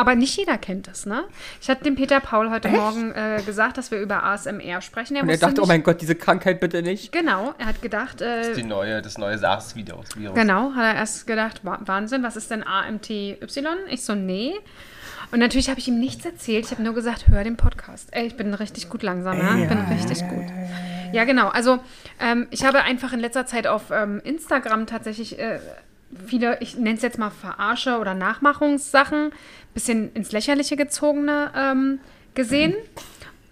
Aber 0.00 0.14
nicht 0.14 0.36
jeder 0.36 0.56
kennt 0.58 0.88
das, 0.88 1.04
ne? 1.06 1.24
Ich 1.60 1.68
hatte 1.68 1.84
dem 1.84 1.94
Peter 1.94 2.20
Paul 2.20 2.50
heute 2.50 2.68
Morgen 2.68 3.12
äh, 3.12 3.42
gesagt, 3.44 3.76
dass 3.78 3.90
wir 3.90 3.98
über 4.00 4.24
ASMR 4.24 4.80
sprechen. 4.80 5.16
Und 5.18 5.28
er 5.28 5.36
dachte, 5.36 5.56
oh 5.58 5.64
nicht- 5.64 5.68
mein 5.68 5.82
Gott, 5.82 6.00
diese 6.00 6.14
Krankheit 6.14 6.58
bitte 6.60 6.82
nicht. 6.82 7.12
Genau, 7.12 7.54
er 7.58 7.66
hat 7.66 7.82
gedacht, 7.82 8.20
äh, 8.22 8.54
Die 8.54 8.62
neue, 8.62 9.02
das 9.02 9.18
neue 9.18 9.36
SARS-Virus. 9.38 10.08
Genau, 10.34 10.72
hat 10.74 10.84
er 10.84 10.94
erst 10.94 11.26
gedacht, 11.26 11.60
Wa- 11.64 11.80
Wahnsinn, 11.84 12.22
was 12.22 12.36
ist 12.36 12.50
denn 12.50 12.62
AMTY? 12.66 13.38
Ich 13.90 14.02
so, 14.04 14.14
nee. 14.14 14.54
Und 15.32 15.38
natürlich 15.38 15.68
habe 15.68 15.78
ich 15.78 15.86
ihm 15.86 16.00
nichts 16.00 16.24
erzählt. 16.24 16.64
Ich 16.64 16.70
habe 16.72 16.82
nur 16.82 16.94
gesagt, 16.94 17.28
hör 17.28 17.44
den 17.44 17.56
Podcast. 17.56 18.08
Ey, 18.12 18.26
ich 18.26 18.36
bin 18.36 18.52
richtig 18.54 18.88
gut 18.88 19.02
langsam, 19.02 19.38
ja? 19.38 19.56
Ich 19.58 19.68
bin 19.68 19.78
richtig 19.78 20.26
gut. 20.28 20.44
Ja, 21.12 21.24
genau. 21.24 21.48
Also, 21.48 21.78
ähm, 22.20 22.46
ich 22.50 22.64
habe 22.64 22.82
einfach 22.82 23.12
in 23.12 23.20
letzter 23.20 23.46
Zeit 23.46 23.66
auf 23.66 23.90
ähm, 23.92 24.20
Instagram 24.24 24.86
tatsächlich 24.86 25.38
äh, 25.38 25.60
viele, 26.26 26.58
ich 26.60 26.76
nenne 26.76 26.96
es 26.96 27.02
jetzt 27.02 27.18
mal 27.18 27.30
Verarsche 27.30 27.98
oder 27.98 28.14
Nachmachungssachen, 28.14 29.30
bisschen 29.74 30.12
ins 30.14 30.32
Lächerliche 30.32 30.76
gezogene 30.76 31.50
ähm, 31.56 31.98
gesehen. 32.34 32.74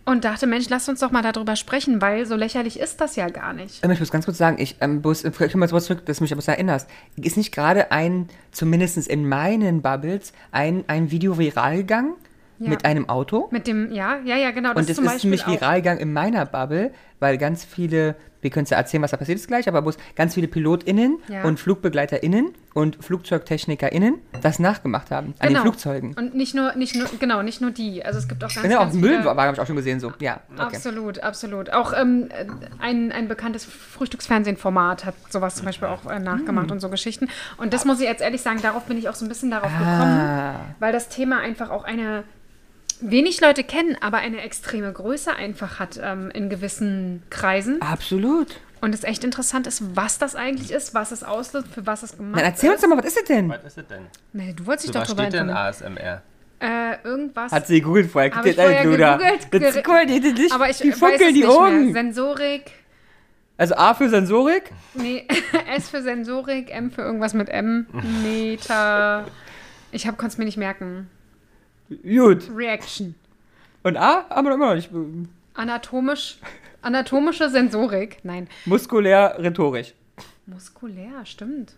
Und 0.05 0.25
dachte, 0.25 0.47
Mensch, 0.47 0.71
lass 0.71 0.89
uns 0.89 1.01
doch 1.01 1.11
mal 1.11 1.21
darüber 1.21 1.55
sprechen, 1.55 2.01
weil 2.01 2.25
so 2.25 2.35
lächerlich 2.35 2.81
ist 2.81 2.99
das 3.03 3.15
ja 3.17 3.29
gar 3.29 3.53
nicht. 3.53 3.85
Ähm, 3.85 3.91
Ich 3.91 4.01
muss 4.01 4.11
ganz 4.11 4.25
kurz 4.25 4.39
sagen, 4.39 4.57
ich 4.59 4.77
ähm, 4.81 5.03
bloß, 5.03 5.25
ich 5.25 5.55
mal 5.55 5.69
sowas 5.69 5.85
zurück, 5.85 6.07
dass 6.07 6.17
du 6.17 6.25
mich 6.25 6.33
aber 6.33 6.43
erinnerst. 6.49 6.89
Ist 7.17 7.37
nicht 7.37 7.53
gerade 7.53 7.93
ein, 7.93 8.27
zumindest 8.51 9.07
in 9.07 9.29
meinen 9.29 9.83
Bubbles, 9.83 10.33
ein, 10.51 10.83
ein 10.87 11.11
Video 11.11 11.37
viral 11.39 11.77
gegangen 11.79 12.15
Ja. 12.59 12.71
mit 12.71 12.87
einem 12.87 13.07
Auto? 13.11 13.49
Mit 13.51 13.67
dem, 13.67 13.93
ja, 13.93 14.17
ja, 14.25 14.37
ja, 14.37 14.51
genau. 14.51 14.73
Das 14.73 14.89
Und 14.89 14.95
zum 14.95 15.05
ist 15.05 15.47
auch. 15.47 15.53
viral 15.53 15.83
gegangen 15.83 16.01
in 16.01 16.13
meiner 16.15 16.47
Bubble, 16.47 16.91
weil 17.21 17.37
ganz 17.37 17.67
viele, 17.67 18.17
wir 18.41 18.51
können 18.51 18.65
es 18.65 18.71
ja 18.71 18.77
erzählen, 18.77 19.03
was 19.03 19.11
da 19.11 19.17
passiert 19.17 19.39
ist 19.39 19.49
gleich, 19.49 19.67
aber 19.69 19.83
bloß 19.83 19.97
ganz 20.17 20.35
viele 20.35 20.49
PilotInnen 20.49 21.19
Ja. 21.29 21.43
und 21.45 21.59
FlugbegleiterInnen 21.59 22.55
und 22.75 23.03
FlugzeugtechnikerInnen 23.05 24.19
das 24.43 24.59
nachgemacht 24.61 25.11
haben 25.11 25.29
an 25.29 25.35
den 25.41 25.49
Genau. 25.49 25.63
Flugzeugen. 25.63 26.15
Und 26.15 26.35
nicht 26.35 26.55
nur, 26.55 26.75
nicht 26.77 26.95
nur, 26.95 27.07
genau, 27.19 27.43
nicht 27.43 27.61
nur 27.61 27.71
die. 27.73 28.05
Also 28.05 28.19
es 28.21 28.29
gibt 28.29 28.45
auch 28.45 28.49
ganz, 28.55 28.63
Genau, 28.63 28.77
auch 28.79 28.81
ganz 28.83 28.95
Müll 28.95 29.11
viele, 29.11 29.25
war, 29.25 29.37
habe 29.37 29.55
ich 29.55 29.61
auch 29.61 29.67
schon 29.67 29.75
gesehen, 29.77 29.99
so. 30.01 30.13
Ja, 30.21 30.41
okay. 30.55 30.63
Absolut, 30.77 31.21
absolut. 31.23 31.71
Auch 31.73 31.93
ähm, 31.93 32.29
äh, 32.31 32.47
ein, 32.81 33.11
ein 33.11 33.27
bekanntes 33.27 33.65
Frühstücksfernsehen-Format 33.65 35.05
hat 35.05 35.15
sowas 35.31 35.57
zum 35.57 35.67
Beispiel 35.67 35.89
auch 35.89 36.07
äh, 36.11 36.19
nachgemacht 36.19 36.71
und 36.71 36.81
so 36.81 36.89
Geschichten. 36.89 37.29
Und 37.57 37.73
das 37.73 37.85
muss 37.85 38.01
ich 38.01 38.07
jetzt 38.07 38.21
ehrlich 38.23 38.43
sagen, 38.43 38.61
darauf 38.63 38.85
bin 38.85 38.99
ich 38.99 39.09
auch 39.09 39.15
so 39.15 39.25
ein 39.25 39.29
bisschen 39.29 39.51
darauf 39.51 39.71
gekommen, 39.73 40.19
Ah. 40.21 40.61
weil 40.79 40.93
das 40.93 41.09
Thema 41.09 41.41
einfach 41.41 41.71
auch 41.71 41.85
eine 41.85 42.25
wenig 43.01 43.41
Leute 43.41 43.65
kennen, 43.65 43.97
aber 44.01 44.19
eine 44.19 44.43
extreme 44.43 44.93
Größe 44.93 45.35
einfach 45.35 45.79
hat 45.79 45.99
ähm, 46.03 46.31
in 46.33 46.49
gewissen 46.51 47.23
Kreisen. 47.31 47.81
Absolut. 47.83 48.61
Und 48.81 48.95
es 48.95 49.03
echt 49.03 49.25
interessant 49.25 49.67
ist, 49.67 49.83
was 49.97 50.19
das 50.19 50.37
eigentlich 50.37 50.71
ist, 50.71 50.95
was 50.95 51.11
es 51.11 51.25
auslöst, 51.25 51.67
für 51.75 51.85
was 51.87 52.03
es 52.05 52.17
gemacht 52.17 52.39
Dann 52.39 52.45
erzähl 52.45 52.71
uns 52.71 52.77
ist. 52.77 52.83
doch 52.85 52.89
mal, 52.89 52.99
was 52.99 53.07
ist 53.07 53.17
das 53.17 53.25
denn? 53.25 53.49
Was 53.49 53.65
ist 53.65 53.79
es 53.79 53.87
denn? 53.89 54.03
Nee, 54.33 54.55
du 54.57 54.67
wolltest 54.67 54.87
dich 54.87 54.93
So, 54.93 55.01
doch 55.01 55.01
was 55.03 55.09
drüber 55.09 55.23
steht 55.25 55.33
denn. 55.35 55.51
ASMR? 55.51 56.23
Äh, 56.61 56.97
irgendwas. 57.05 57.53
Hat 57.53 57.67
sie 57.67 57.81
gegoogelt 57.81 58.11
vorher. 58.11 58.31
Hab 58.31 58.39
Guck 58.43 58.51
ich 58.51 58.57
dir 58.57 58.63
das 58.63 58.65
vorher 58.67 58.81
an, 58.83 58.91
Luda. 58.91 59.17
gegoogelt, 59.17 59.65
Das 59.65 59.77
ist 59.77 59.89
cool, 59.89 60.07
die, 60.07 60.21
die, 60.21 60.35
die, 60.35 60.51
aber 60.53 60.71
ich 60.71 60.79
die 60.79 60.91
weiß 60.91 60.99
funkeln 60.99 61.29
es 61.29 61.35
die 61.35 61.43
mehr. 61.45 61.93
Sensorik. 61.93 62.71
Also 63.57 63.75
A 63.75 63.95
für 63.95 64.09
Sensorik. 64.09 64.71
Nee, 64.95 65.27
S 65.75 65.89
für 65.89 66.01
Sensorik, 66.03 66.71
M 66.73 66.93
für 66.93 67.03
irgendwas 67.03 67.35
mit 67.35 67.49
M. 67.49 67.87
Meta. 68.23 69.25
Ich 69.91 70.05
konnte 70.05 70.27
es 70.27 70.39
mir 70.39 70.45
nicht 70.45 70.57
merken. 70.57 71.11
Gut. 72.03 72.51
Reaction. 72.55 73.15
Und 73.83 73.97
A 73.97 74.29
haben 74.31 74.47
wir 74.47 74.55
immer 74.55 74.69
noch 74.69 74.75
nicht. 74.75 74.91
Anatomisch. 75.55 76.39
Anatomische 76.83 77.49
Sensorik. 77.51 78.19
Nein. 78.23 78.49
Muskulär, 78.67 79.37
rhetorisch. 79.39 79.95
Muskulär, 80.47 81.25
stimmt. 81.25 81.75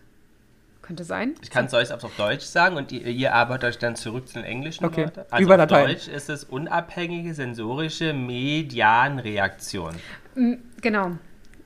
Könnte 0.81 1.03
sein. 1.03 1.35
Ich 1.41 1.49
kann 1.49 1.65
es 1.65 1.73
euch 1.73 1.91
auf 1.93 2.01
Deutsch 2.17 2.43
sagen 2.45 2.75
und 2.75 2.91
ihr, 2.91 3.05
ihr 3.05 3.33
arbeitet 3.33 3.63
euch 3.69 3.77
dann 3.77 3.95
zurück 3.95 4.27
zu 4.27 4.33
den 4.35 4.43
englischen 4.43 4.83
Okay. 4.85 5.05
Wörtern. 5.05 5.25
Also 5.29 5.43
Über 5.45 5.53
auf 5.53 5.59
Latein. 5.59 5.87
Deutsch 5.87 6.07
ist 6.07 6.29
es 6.29 6.43
unabhängige 6.43 7.33
sensorische 7.33 8.13
Medianreaktion. 8.13 9.95
M 10.35 10.59
genau. 10.81 11.11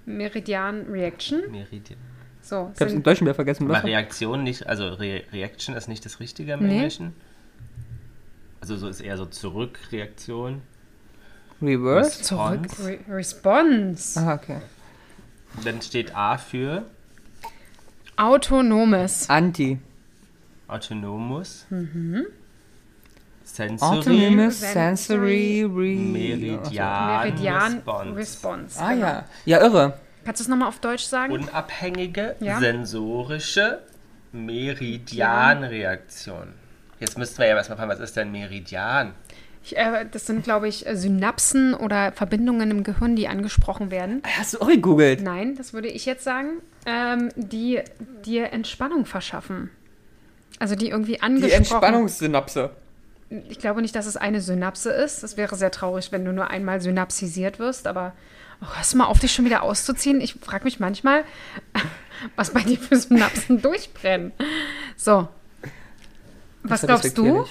Meridian 0.05 0.81
Reaction. 0.91 1.41
Meridian. 1.51 1.99
So. 2.41 2.71
Ich 2.75 2.81
hab's 2.81 2.93
im 2.93 3.01
Deutschen 3.03 3.25
wieder 3.25 3.33
vergessen. 3.35 3.63
Aber 3.65 3.75
Was? 3.75 3.83
Reaktion 3.85 4.43
nicht, 4.43 4.67
also 4.67 4.89
Re 4.89 5.23
Reaction 5.33 5.75
ist 5.75 5.87
nicht 5.87 6.05
das 6.05 6.19
Richtige 6.19 6.53
im 6.53 6.63
Nee. 6.67 6.75
Englischen. 6.75 7.15
Also 8.65 8.77
so 8.77 8.87
ist 8.89 9.01
eher 9.01 9.15
so 9.15 9.27
Zurückreaktion. 9.27 10.63
Reverse. 11.61 12.23
Zurück. 12.23 12.63
Response. 12.63 12.83
Re 12.83 12.97
Response. 13.07 14.19
Ah, 14.19 14.33
okay. 14.33 14.57
Dann 15.63 15.83
steht 15.83 16.15
A 16.15 16.39
für 16.39 16.85
Autonomes. 18.17 19.29
Anti. 19.29 19.77
Autonomus. 20.67 21.67
Mhm. 21.69 22.25
Sensory. 23.43 23.99
Autonomous 23.99 24.61
Sensory 24.61 25.61
Re 25.61 25.95
Meridian. 25.95 27.07
Meridian 27.19 27.73
Response. 27.75 28.15
Response. 28.15 28.79
Ah 28.81 28.93
genau. 28.93 29.05
ja. 29.05 29.25
Ja, 29.45 29.61
irre. 29.61 29.93
Kannst 30.25 30.39
du 30.39 30.43
es 30.45 30.47
nochmal 30.47 30.69
auf 30.69 30.79
Deutsch 30.79 31.03
sagen? 31.03 31.33
Unabhängige 31.33 32.35
Ja. 32.39 32.59
sensorische 32.59 33.83
Meridianreaktion. 34.31 36.64
Jetzt 36.99 37.17
müssten 37.17 37.39
wir 37.39 37.47
ja 37.47 37.55
erstmal 37.55 37.77
fragen, 37.77 37.91
was 37.91 37.99
ist 37.99 38.15
denn 38.15 38.31
Meridian? 38.31 39.13
Ich, 39.63 39.75
äh, 39.75 40.05
das 40.09 40.27
sind, 40.27 40.43
glaube 40.43 40.67
ich, 40.67 40.85
äh, 40.85 40.95
Synapsen 40.95 41.73
oder 41.73 42.11
Verbindungen 42.11 42.69
im 42.69 42.83
Gehirn, 42.83 43.15
die 43.15 43.27
angesprochen 43.27 43.89
werden. 43.89 44.21
Hast 44.37 44.53
du 44.53 44.61
auch 44.61 44.67
gegoogelt? 44.67 45.21
Nein, 45.21 45.55
das 45.55 45.73
würde 45.73 45.87
ich 45.87 46.05
jetzt 46.05 46.23
sagen, 46.23 46.61
ähm, 46.85 47.29
die 47.35 47.81
dir 48.23 48.53
Entspannung 48.53 49.05
verschaffen. 49.05 49.71
Also 50.59 50.75
die 50.75 50.89
irgendwie 50.89 51.13
Die 51.13 51.21
angesprochen. 51.21 51.57
Entspannungssynapse. 51.57 52.69
Ich 53.49 53.57
glaube 53.57 53.81
nicht, 53.81 53.95
dass 53.95 54.05
es 54.05 54.17
eine 54.17 54.39
Synapse 54.39 54.91
ist. 54.91 55.23
Das 55.23 55.35
wäre 55.35 55.55
sehr 55.55 55.71
traurig, 55.71 56.11
wenn 56.11 56.23
du 56.23 56.31
nur 56.31 56.49
einmal 56.51 56.79
synapsisiert 56.79 57.57
wirst. 57.57 57.87
Aber 57.87 58.13
oh, 58.61 58.67
hörst 58.77 58.93
du 58.93 58.97
mal 58.97 59.05
auf, 59.05 59.19
dich 59.19 59.33
schon 59.33 59.45
wieder 59.45 59.63
auszuziehen? 59.63 60.21
Ich 60.21 60.35
frage 60.35 60.63
mich 60.63 60.79
manchmal, 60.79 61.23
was 62.35 62.51
bei 62.51 62.61
dir 62.61 62.77
für 62.77 62.95
Synapsen 62.95 63.61
durchbrennen. 63.63 64.31
So, 64.95 65.27
Was 66.69 66.81
glaubst 66.81 67.17
du? 67.17 67.45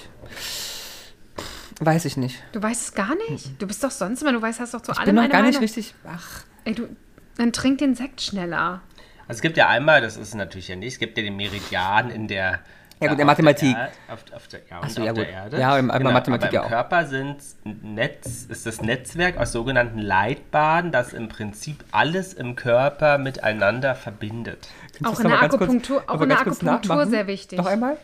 Weiß 1.81 2.05
ich 2.05 2.15
nicht. 2.15 2.41
Du 2.53 2.61
weißt 2.63 2.81
es 2.89 2.93
gar 2.93 3.15
nicht? 3.29 3.61
Du 3.61 3.67
bist 3.67 3.83
doch 3.83 3.91
sonst 3.91 4.21
immer, 4.21 4.31
du 4.31 4.41
weißt, 4.41 4.59
hast 4.61 4.73
doch 4.73 4.81
zu 4.81 4.91
Ich 4.93 4.97
allem 4.97 5.07
bin 5.07 5.15
noch 5.15 5.23
eine 5.23 5.31
gar 5.31 5.41
nicht 5.41 5.55
Meinung. 5.55 5.61
richtig. 5.63 5.93
Ach, 6.07 6.43
Ey, 6.63 6.73
du, 6.73 6.87
dann 7.37 7.51
trink 7.51 7.79
den 7.79 7.95
Sekt 7.95 8.21
schneller. 8.21 8.81
Also 9.27 9.37
es 9.39 9.41
gibt 9.41 9.57
ja 9.57 9.67
einmal, 9.67 10.01
das 10.01 10.15
ist 10.17 10.35
natürlich 10.35 10.67
ja 10.69 10.75
nicht, 10.75 10.93
es 10.93 10.99
gibt 10.99 11.17
ja 11.17 11.23
den 11.23 11.35
Meridian 11.35 12.09
in 12.11 12.27
der 12.29 12.59
Ja, 13.01 13.07
gut, 13.07 13.11
in 13.11 13.17
der 13.17 13.25
Mathematik. 13.25 13.75
Der 13.75 13.89
auf, 14.13 14.23
auf 14.33 14.47
der, 14.47 14.61
ja, 14.69 14.79
auf 14.79 14.97
ja, 14.97 15.11
der. 15.13 15.29
Erde. 15.29 15.59
Ja, 15.59 15.77
im- 15.77 15.91
aber 15.91 16.11
Mathematik 16.11 16.47
aber 16.47 16.53
ja 16.53 16.59
im 16.61 16.65
auch. 16.65 16.69
Körper 16.69 17.05
sind 17.07 17.37
Netz, 17.65 18.45
ist 18.47 18.65
das 18.65 18.81
Netzwerk 18.81 19.37
aus 19.37 19.51
sogenannten 19.51 19.99
Leitbahnen, 19.99 20.93
das 20.93 21.11
im 21.11 21.27
Prinzip 21.27 21.83
alles 21.91 22.33
im 22.33 22.55
Körper 22.55 23.17
miteinander 23.17 23.95
verbindet. 23.95 24.69
Auch 25.03 25.19
in 25.19 25.27
der 25.27 25.39
ganz 25.39 25.57
kurz- 25.57 25.61
Akupunktur- 25.69 26.03
auch 26.07 26.21
in 26.21 26.29
der 26.29 26.39
Akupunktur 26.39 27.05
sehr 27.07 27.27
wichtig. 27.27 27.57
Noch 27.59 27.65
einmal? 27.65 27.97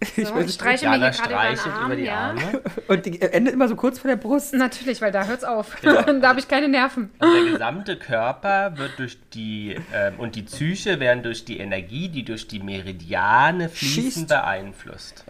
Ich 0.00 0.28
So, 0.28 0.38
ich 0.38 0.54
streiche 0.54 0.88
mir 0.88 0.96
hier 0.98 1.10
gerade 1.10 1.28
über 1.62 1.72
Arm. 1.74 1.86
über 1.86 1.96
die 1.96 2.02
ja. 2.04 2.28
Arme. 2.28 2.62
Und 2.86 3.04
die 3.04 3.20
endet 3.20 3.52
immer 3.54 3.66
so 3.66 3.74
kurz 3.74 3.98
vor 3.98 4.08
der 4.08 4.16
Brust. 4.16 4.54
Natürlich, 4.54 5.00
weil 5.02 5.10
da 5.10 5.24
hört's 5.26 5.42
auf. 5.42 5.76
Genau. 5.80 6.02
da 6.20 6.28
habe 6.28 6.38
ich 6.38 6.46
keine 6.46 6.68
Nerven. 6.68 7.10
Und 7.18 7.34
der 7.34 7.52
gesamte 7.52 7.96
Körper 7.96 8.78
wird 8.78 8.98
durch 8.98 9.18
die 9.34 9.76
ähm, 9.92 10.14
und 10.18 10.36
die 10.36 10.42
Psyche 10.42 11.00
werden 11.00 11.22
durch 11.24 11.44
die 11.44 11.58
Energie, 11.58 12.08
die 12.08 12.24
durch 12.24 12.46
die 12.46 12.60
Meridiane 12.60 13.68
fließen, 13.68 14.02
Schießt. 14.12 14.28
beeinflusst. 14.28 15.24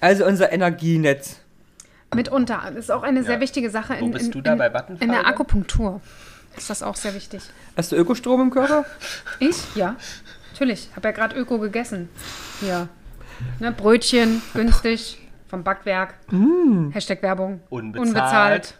Also 0.00 0.26
unser 0.26 0.52
Energienetz. 0.52 1.40
Mitunter. 2.14 2.60
Das 2.66 2.76
ist 2.76 2.90
auch 2.90 3.02
eine 3.02 3.22
sehr 3.24 3.36
Ja. 3.36 3.40
wichtige 3.40 3.70
Sache. 3.70 3.96
Wo 4.00 4.04
In, 4.04 4.10
bist 4.12 4.26
in, 4.26 4.32
du 4.32 4.40
da 4.42 4.52
in, 4.52 4.58
bei 4.58 4.72
Vattenfall 4.72 5.06
In 5.06 5.12
der? 5.12 5.26
Akupunktur 5.26 6.00
ist 6.56 6.68
das 6.70 6.82
auch 6.82 6.94
sehr 6.96 7.14
wichtig. 7.14 7.42
Hast 7.76 7.90
du 7.90 7.96
Ökostrom 7.96 8.40
im 8.42 8.50
Körper? 8.50 8.84
Ich? 9.40 9.56
Ja. 9.74 9.96
Natürlich. 10.52 10.90
Habe 10.94 11.08
ja 11.08 11.12
gerade 11.12 11.36
Öko 11.36 11.58
gegessen. 11.58 12.08
Ja. 12.60 12.88
Ne, 13.60 13.72
Brötchen, 13.72 14.42
günstig, 14.54 15.18
vom 15.48 15.62
Backwerk. 15.64 16.14
Hashtag 16.92 17.22
Werbung. 17.22 17.60
Unbezahlt. 17.70 18.74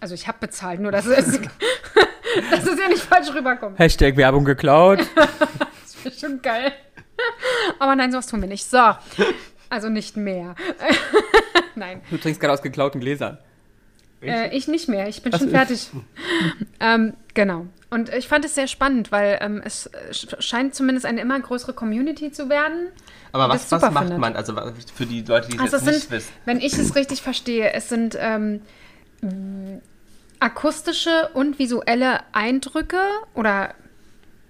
Also 0.00 0.14
ich 0.14 0.26
habe 0.26 0.38
bezahlt, 0.40 0.80
nur 0.80 0.92
dass 0.92 1.06
es, 1.06 1.26
dass 2.50 2.66
es 2.66 2.78
ja 2.78 2.88
nicht 2.88 3.02
falsch 3.02 3.32
rüberkommt. 3.34 3.78
Hashtag 3.78 4.16
Werbung 4.16 4.44
geklaut. 4.44 5.00
Das 5.82 6.04
wäre 6.04 6.14
schon 6.32 6.40
geil. 6.40 6.72
Aber 7.78 7.94
nein, 7.94 8.10
sowas 8.10 8.26
tun 8.26 8.40
wir 8.40 8.48
nicht. 8.48 8.64
So. 8.64 8.78
Also 9.68 9.90
nicht 9.90 10.16
mehr. 10.16 10.54
nein. 11.74 12.00
Du 12.10 12.16
trinkst 12.16 12.40
gerade 12.40 12.54
aus 12.54 12.62
geklauten 12.62 13.00
Gläsern. 13.00 13.36
Äh, 14.22 14.56
ich 14.56 14.66
nicht 14.68 14.88
mehr, 14.88 15.08
ich 15.08 15.22
bin 15.22 15.34
Ach 15.34 15.38
schon 15.38 15.50
fertig. 15.50 15.90
ähm, 16.80 17.14
genau. 17.34 17.66
Und 17.90 18.08
ich 18.14 18.28
fand 18.28 18.44
es 18.46 18.54
sehr 18.54 18.66
spannend, 18.66 19.12
weil 19.12 19.38
ähm, 19.42 19.60
es 19.64 19.86
äh, 19.86 19.98
sch- 20.12 20.40
scheint 20.40 20.74
zumindest 20.74 21.04
eine 21.04 21.20
immer 21.20 21.38
größere 21.38 21.74
Community 21.74 22.30
zu 22.32 22.48
werden. 22.48 22.88
Aber 23.32 23.48
was, 23.48 23.70
was 23.70 23.82
macht 23.82 23.98
findet. 24.04 24.18
man, 24.18 24.36
also 24.36 24.54
für 24.94 25.06
die 25.06 25.22
Leute, 25.22 25.48
die 25.48 25.58
Also 25.58 25.76
es 25.76 25.84
nicht 25.84 26.00
sind, 26.00 26.10
wissen? 26.10 26.32
wenn 26.44 26.60
ich 26.60 26.76
es 26.76 26.94
richtig 26.96 27.22
verstehe, 27.22 27.72
es 27.72 27.88
sind 27.88 28.16
ähm, 28.18 28.60
akustische 30.40 31.28
und 31.34 31.58
visuelle 31.58 32.20
Eindrücke 32.32 33.00
oder 33.34 33.74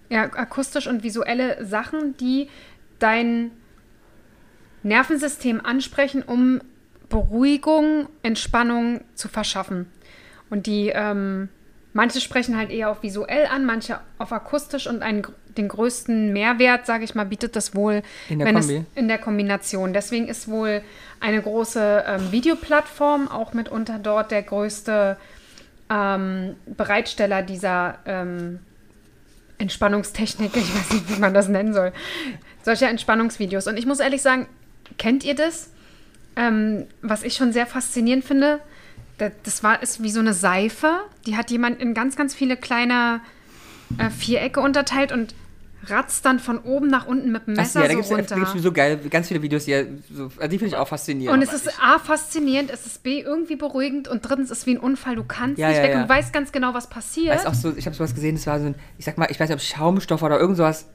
ja, 0.09 0.23
akustisch 0.23 0.87
und 0.87 1.03
visuelle 1.03 1.65
Sachen, 1.65 2.17
die 2.17 2.49
dein 2.99 3.51
Nervensystem 4.83 5.65
ansprechen, 5.65 6.23
um 6.23 6.61
Beruhigung, 7.09 8.09
Entspannung 8.23 9.03
zu 9.15 9.29
verschaffen. 9.29 9.87
Und 10.49 10.67
die, 10.67 10.91
ähm, 10.95 11.49
manche 11.93 12.21
sprechen 12.21 12.57
halt 12.57 12.71
eher 12.71 12.91
auf 12.91 13.03
visuell 13.03 13.47
an, 13.47 13.65
manche 13.65 14.01
auf 14.19 14.33
akustisch 14.33 14.87
und 14.87 15.03
einen, 15.03 15.27
den 15.57 15.69
größten 15.69 16.33
Mehrwert, 16.33 16.87
sage 16.87 17.05
ich 17.05 17.15
mal, 17.15 17.27
bietet 17.27 17.57
das 17.57 17.75
wohl 17.75 18.03
In 18.29 18.39
der 18.39 18.49
wenn 18.49 18.55
Kombi. 18.57 18.77
Es, 18.77 18.99
in 18.99 19.09
der 19.09 19.19
Kombination. 19.19 19.93
Deswegen 19.93 20.29
ist 20.29 20.49
wohl 20.49 20.83
eine 21.19 21.43
große 21.43 22.05
ähm, 22.07 22.33
Videoplattform 22.33 23.29
auch 23.29 23.53
mitunter 23.53 23.99
dort 23.99 24.31
der 24.31 24.43
größte 24.43 25.17
ähm, 25.91 26.57
Bereitsteller 26.67 27.43
dieser 27.43 27.99
ähm, 28.07 28.61
Entspannungstechnik. 29.59 30.53
Ich 30.57 30.75
weiß 30.75 30.93
nicht, 30.93 31.17
wie 31.17 31.21
man 31.21 31.35
das 31.35 31.49
nennen 31.49 31.75
soll. 31.75 31.93
Solcher 32.63 32.89
Entspannungsvideos. 32.89 33.67
Und 33.67 33.79
ich 33.79 33.87
muss 33.87 34.01
ehrlich 34.01 34.23
sagen, 34.23 34.47
kennt 34.99 35.25
ihr 35.25 35.35
das? 35.35 35.71
Ähm, 36.37 36.87
was 37.03 37.25
ich 37.25 37.35
schon 37.35 37.53
sehr 37.53 37.67
faszinierend 37.67 38.25
finde, 38.25 38.61
das 39.43 39.63
war, 39.63 39.83
ist 39.83 40.03
wie 40.03 40.11
so 40.11 40.21
eine 40.21 40.33
Seife. 40.35 41.01
Die 41.27 41.37
hat 41.37 41.51
jemand 41.51 41.81
in 41.81 41.95
ganz, 41.95 42.17
ganz 42.17 42.35
viele 42.35 42.57
kleine 42.57 43.21
äh, 43.99 44.11
Vierecke 44.11 44.61
unterteilt 44.61 45.13
und 45.13 45.35
ratzt 45.87 46.25
dann 46.27 46.39
von 46.39 46.59
oben 46.59 46.89
nach 46.89 47.07
unten 47.07 47.33
mit 47.33 47.47
dem 47.47 47.55
Ach, 47.55 47.63
Messer 47.63 47.81
ja, 47.81 47.87
da 47.87 47.93
so 47.93 47.97
gibt 47.97 48.11
es 48.11 48.33
runter. 48.33 48.35
gibt's 48.37 48.63
so 48.63 48.73
geil, 48.73 48.99
ganz 49.09 49.29
viele 49.29 49.41
Videos, 49.41 49.65
die 49.65 49.87
so, 50.13 50.25
also 50.25 50.39
die 50.49 50.59
finde 50.59 50.67
ich 50.67 50.77
auch 50.77 50.89
faszinierend. 50.89 51.37
Und 51.37 51.43
es 51.43 51.55
ist 51.55 51.71
A, 51.83 51.99
faszinierend, 51.99 52.71
es 52.71 52.85
ist 52.87 53.03
B, 53.03 53.21
irgendwie 53.21 53.57
beruhigend 53.57 54.07
und 54.07 54.21
drittens 54.29 54.51
ist 54.51 54.67
wie 54.67 54.73
ein 54.75 54.79
Unfall. 54.79 55.17
Du 55.17 55.25
kannst 55.25 55.59
Ja, 55.59 55.69
nicht 55.69 55.79
ja, 55.79 55.83
weg 55.83 55.93
ja. 55.95 56.03
und 56.03 56.09
weißt 56.09 56.33
ganz 56.33 56.53
genau, 56.53 56.75
was 56.75 56.89
passiert. 56.89 57.47
Auch 57.47 57.55
so, 57.55 57.73
ich 57.75 57.87
habe 57.87 57.97
sowas 57.97 58.15
gesehen, 58.15 58.35
das 58.37 58.47
war 58.47 58.61
so 58.61 58.67
ein, 58.67 58.75
ich 58.99 59.07
sag 59.07 59.17
mal, 59.17 59.29
ich 59.31 59.41
weiß 59.41 59.49
nicht, 59.49 59.57
ob 59.57 59.63
Schaumstoff 59.63 60.23
oder 60.23 60.39
irgend 60.39 60.59
sowas 60.59 60.87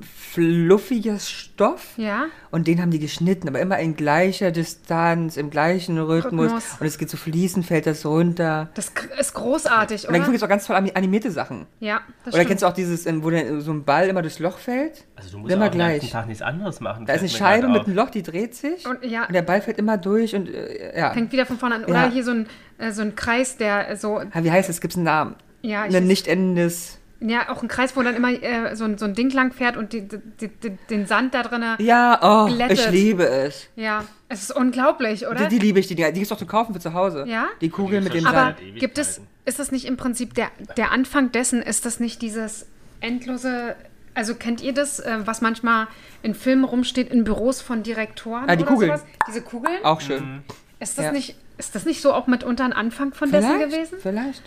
fluffiges 0.00 1.30
Stoff. 1.30 1.92
Ja. 1.96 2.26
Und 2.50 2.66
den 2.66 2.80
haben 2.80 2.90
die 2.90 2.98
geschnitten, 2.98 3.48
aber 3.48 3.60
immer 3.60 3.78
in 3.78 3.94
gleicher 3.96 4.50
Distanz, 4.50 5.36
im 5.36 5.50
gleichen 5.50 5.98
Rhythmus. 5.98 6.46
Rhythmus. 6.46 6.64
Und 6.80 6.86
es 6.86 6.98
geht 6.98 7.10
so 7.10 7.16
fließend, 7.16 7.64
fällt 7.64 7.86
das 7.86 8.04
runter. 8.04 8.70
Das 8.74 8.92
ist 9.20 9.34
großartig, 9.34 10.06
Und 10.08 10.12
dann 10.14 10.22
oder? 10.22 10.30
gibt 10.30 10.36
es 10.38 10.42
auch 10.42 10.48
ganz 10.48 10.66
toll 10.66 10.76
ani- 10.76 10.92
animierte 10.94 11.30
Sachen. 11.30 11.66
Ja, 11.80 12.00
das 12.24 12.34
Oder 12.34 12.42
stimmt. 12.42 12.48
kennst 12.48 12.62
du 12.62 12.66
auch 12.66 12.72
dieses, 12.72 13.06
ähm, 13.06 13.22
wo 13.22 13.30
so 13.60 13.72
ein 13.72 13.84
Ball 13.84 14.08
immer 14.08 14.22
durchs 14.22 14.38
Loch 14.38 14.58
fällt? 14.58 15.04
Also 15.16 15.30
du 15.32 15.38
musst 15.38 15.52
immer 15.52 15.66
auch 15.66 15.70
den 15.70 15.78
gleich. 15.78 16.10
Tag 16.10 16.26
nichts 16.26 16.42
anderes 16.42 16.80
machen. 16.80 17.06
Da 17.06 17.12
ist 17.14 17.20
eine 17.20 17.28
Scheibe 17.28 17.68
mit 17.68 17.86
einem 17.86 17.94
Loch, 17.96 18.10
die 18.10 18.22
dreht 18.22 18.54
sich. 18.54 18.86
Und- 18.86 19.04
ja. 19.04 19.26
der 19.26 19.42
Ball 19.42 19.60
fällt 19.62 19.78
immer 19.78 19.96
durch 19.98 20.34
und 20.34 20.48
äh, 20.48 20.98
ja. 20.98 21.12
Fängt 21.12 21.32
wieder 21.32 21.46
von 21.46 21.58
vorne 21.58 21.76
an. 21.76 21.80
Ja. 21.82 21.86
Oder 21.88 22.10
hier 22.10 22.24
so 22.24 22.32
ein, 22.32 22.46
äh, 22.78 22.90
so 22.92 23.02
ein 23.02 23.14
Kreis, 23.14 23.56
der 23.56 23.96
so, 23.96 24.18
Ah, 24.18 24.42
Wie 24.42 24.50
heißt 24.50 24.68
es? 24.68 24.80
Gibt 24.80 24.94
es 24.94 24.96
einen 24.96 25.04
Namen? 25.04 25.34
ja, 25.62 25.86
ich 25.86 25.94
Ein 25.96 26.06
nicht 26.06 26.26
endendes. 26.28 26.98
Ja, 27.20 27.48
auch 27.48 27.62
ein 27.62 27.68
Kreis, 27.68 27.96
wo 27.96 28.02
dann 28.02 28.14
immer 28.16 28.30
äh, 28.30 28.74
so, 28.76 28.84
ein, 28.84 28.98
so 28.98 29.04
ein 29.04 29.14
Ding 29.14 29.30
lang 29.30 29.52
fährt 29.52 29.76
und 29.76 29.92
die, 29.92 30.02
die, 30.02 30.48
die, 30.48 30.70
den 30.90 31.06
Sand 31.06 31.34
da 31.34 31.42
drinne. 31.42 31.76
Ja, 31.78 32.18
oh, 32.22 32.46
Glättet. 32.46 32.78
ich 32.78 32.90
liebe 32.90 33.26
es. 33.26 33.68
Ja, 33.76 34.04
es 34.28 34.42
ist 34.42 34.54
unglaublich, 34.54 35.26
oder? 35.26 35.46
Die, 35.46 35.58
die 35.58 35.64
liebe 35.66 35.78
ich, 35.80 35.86
die, 35.86 35.94
die 35.94 36.02
gibt 36.02 36.16
es 36.18 36.28
doch 36.28 36.36
zu 36.38 36.46
kaufen 36.46 36.74
für 36.74 36.80
zu 36.80 36.92
Hause. 36.92 37.24
Ja? 37.26 37.46
Die 37.60 37.70
Kugel 37.70 38.00
mit 38.00 38.12
dem 38.14 38.26
Aber- 38.26 38.36
Sand. 38.38 38.56
Aber 38.60 38.78
gibt 38.78 38.98
es, 38.98 39.20
ist 39.44 39.58
das 39.58 39.70
nicht 39.72 39.84
im 39.86 39.96
Prinzip 39.96 40.34
der, 40.34 40.48
der 40.76 40.90
Anfang 40.92 41.32
dessen, 41.32 41.62
ist 41.62 41.86
das 41.86 42.00
nicht 42.00 42.20
dieses 42.22 42.66
endlose, 43.00 43.76
also 44.14 44.34
kennt 44.34 44.60
ihr 44.62 44.72
das, 44.74 45.00
äh, 45.00 45.18
was 45.24 45.40
manchmal 45.40 45.86
in 46.22 46.34
Filmen 46.34 46.64
rumsteht, 46.64 47.10
in 47.12 47.24
Büros 47.24 47.60
von 47.60 47.82
Direktoren 47.82 48.48
Ah, 48.48 48.56
die 48.56 48.62
oder 48.64 48.72
Kugeln. 48.72 48.90
sowas? 48.90 49.04
Diese 49.28 49.42
Kugeln? 49.42 49.84
Auch 49.84 50.00
schön. 50.00 50.42
Ist 50.80 50.98
das 50.98 51.06
Ja. 51.06 51.12
nicht, 51.12 51.36
ist 51.58 51.74
das 51.74 51.84
nicht 51.84 52.00
so 52.02 52.12
auch 52.12 52.26
mitunter 52.26 52.64
ein 52.64 52.72
Anfang 52.72 53.12
von 53.14 53.30
dessen 53.30 53.48
Vielleicht, 53.50 53.70
gewesen? 53.70 53.98
vielleicht. 54.02 54.42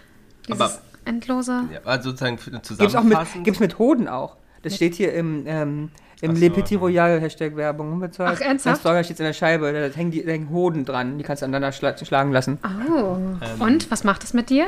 Dieses 0.47 0.61
Aber- 0.61 0.81
endlose. 1.07 1.63
Ja, 1.73 1.79
also 1.85 2.09
sozusagen 2.09 2.37
für- 2.37 2.51
Gibt's 2.51 2.69
auch 2.71 2.79
mit, 2.79 2.89
zusammenfassend. 2.91 3.43
gibt's 3.43 3.59
mit 3.59 3.79
Hoden 3.79 4.07
auch. 4.07 4.35
Das 4.63 4.75
steht 4.75 4.95
hier 4.95 5.13
im, 5.13 5.43
ähm, 5.47 5.89
im 6.21 6.35
so, 6.35 6.41
Le 6.41 6.49
Petit. 6.49 6.79
Royal 6.79 7.19
Hashtag 7.21 7.55
Werbung. 7.55 8.03
Ach, 8.19 8.41
ernsthaft? 8.41 8.83
Das 8.83 9.05
steht 9.05 9.19
in 9.19 9.25
der 9.25 9.33
Scheibe. 9.33 9.71
Da 9.71 9.95
hängen, 9.95 10.11
die, 10.11 10.23
da 10.23 10.31
hängen 10.31 10.49
Hoden 10.49 10.83
dran. 10.83 11.17
Die 11.17 11.23
kannst 11.23 11.41
du 11.41 11.45
aneinander 11.45 11.71
schla 11.71 11.95
schlagen 11.97 12.31
lassen. 12.31 12.59
Oh. 12.63 13.15
Ähm. 13.15 13.61
Und 13.61 13.91
was 13.91 14.03
macht 14.03 14.23
das 14.23 14.33
mit 14.33 14.49
dir? 14.49 14.67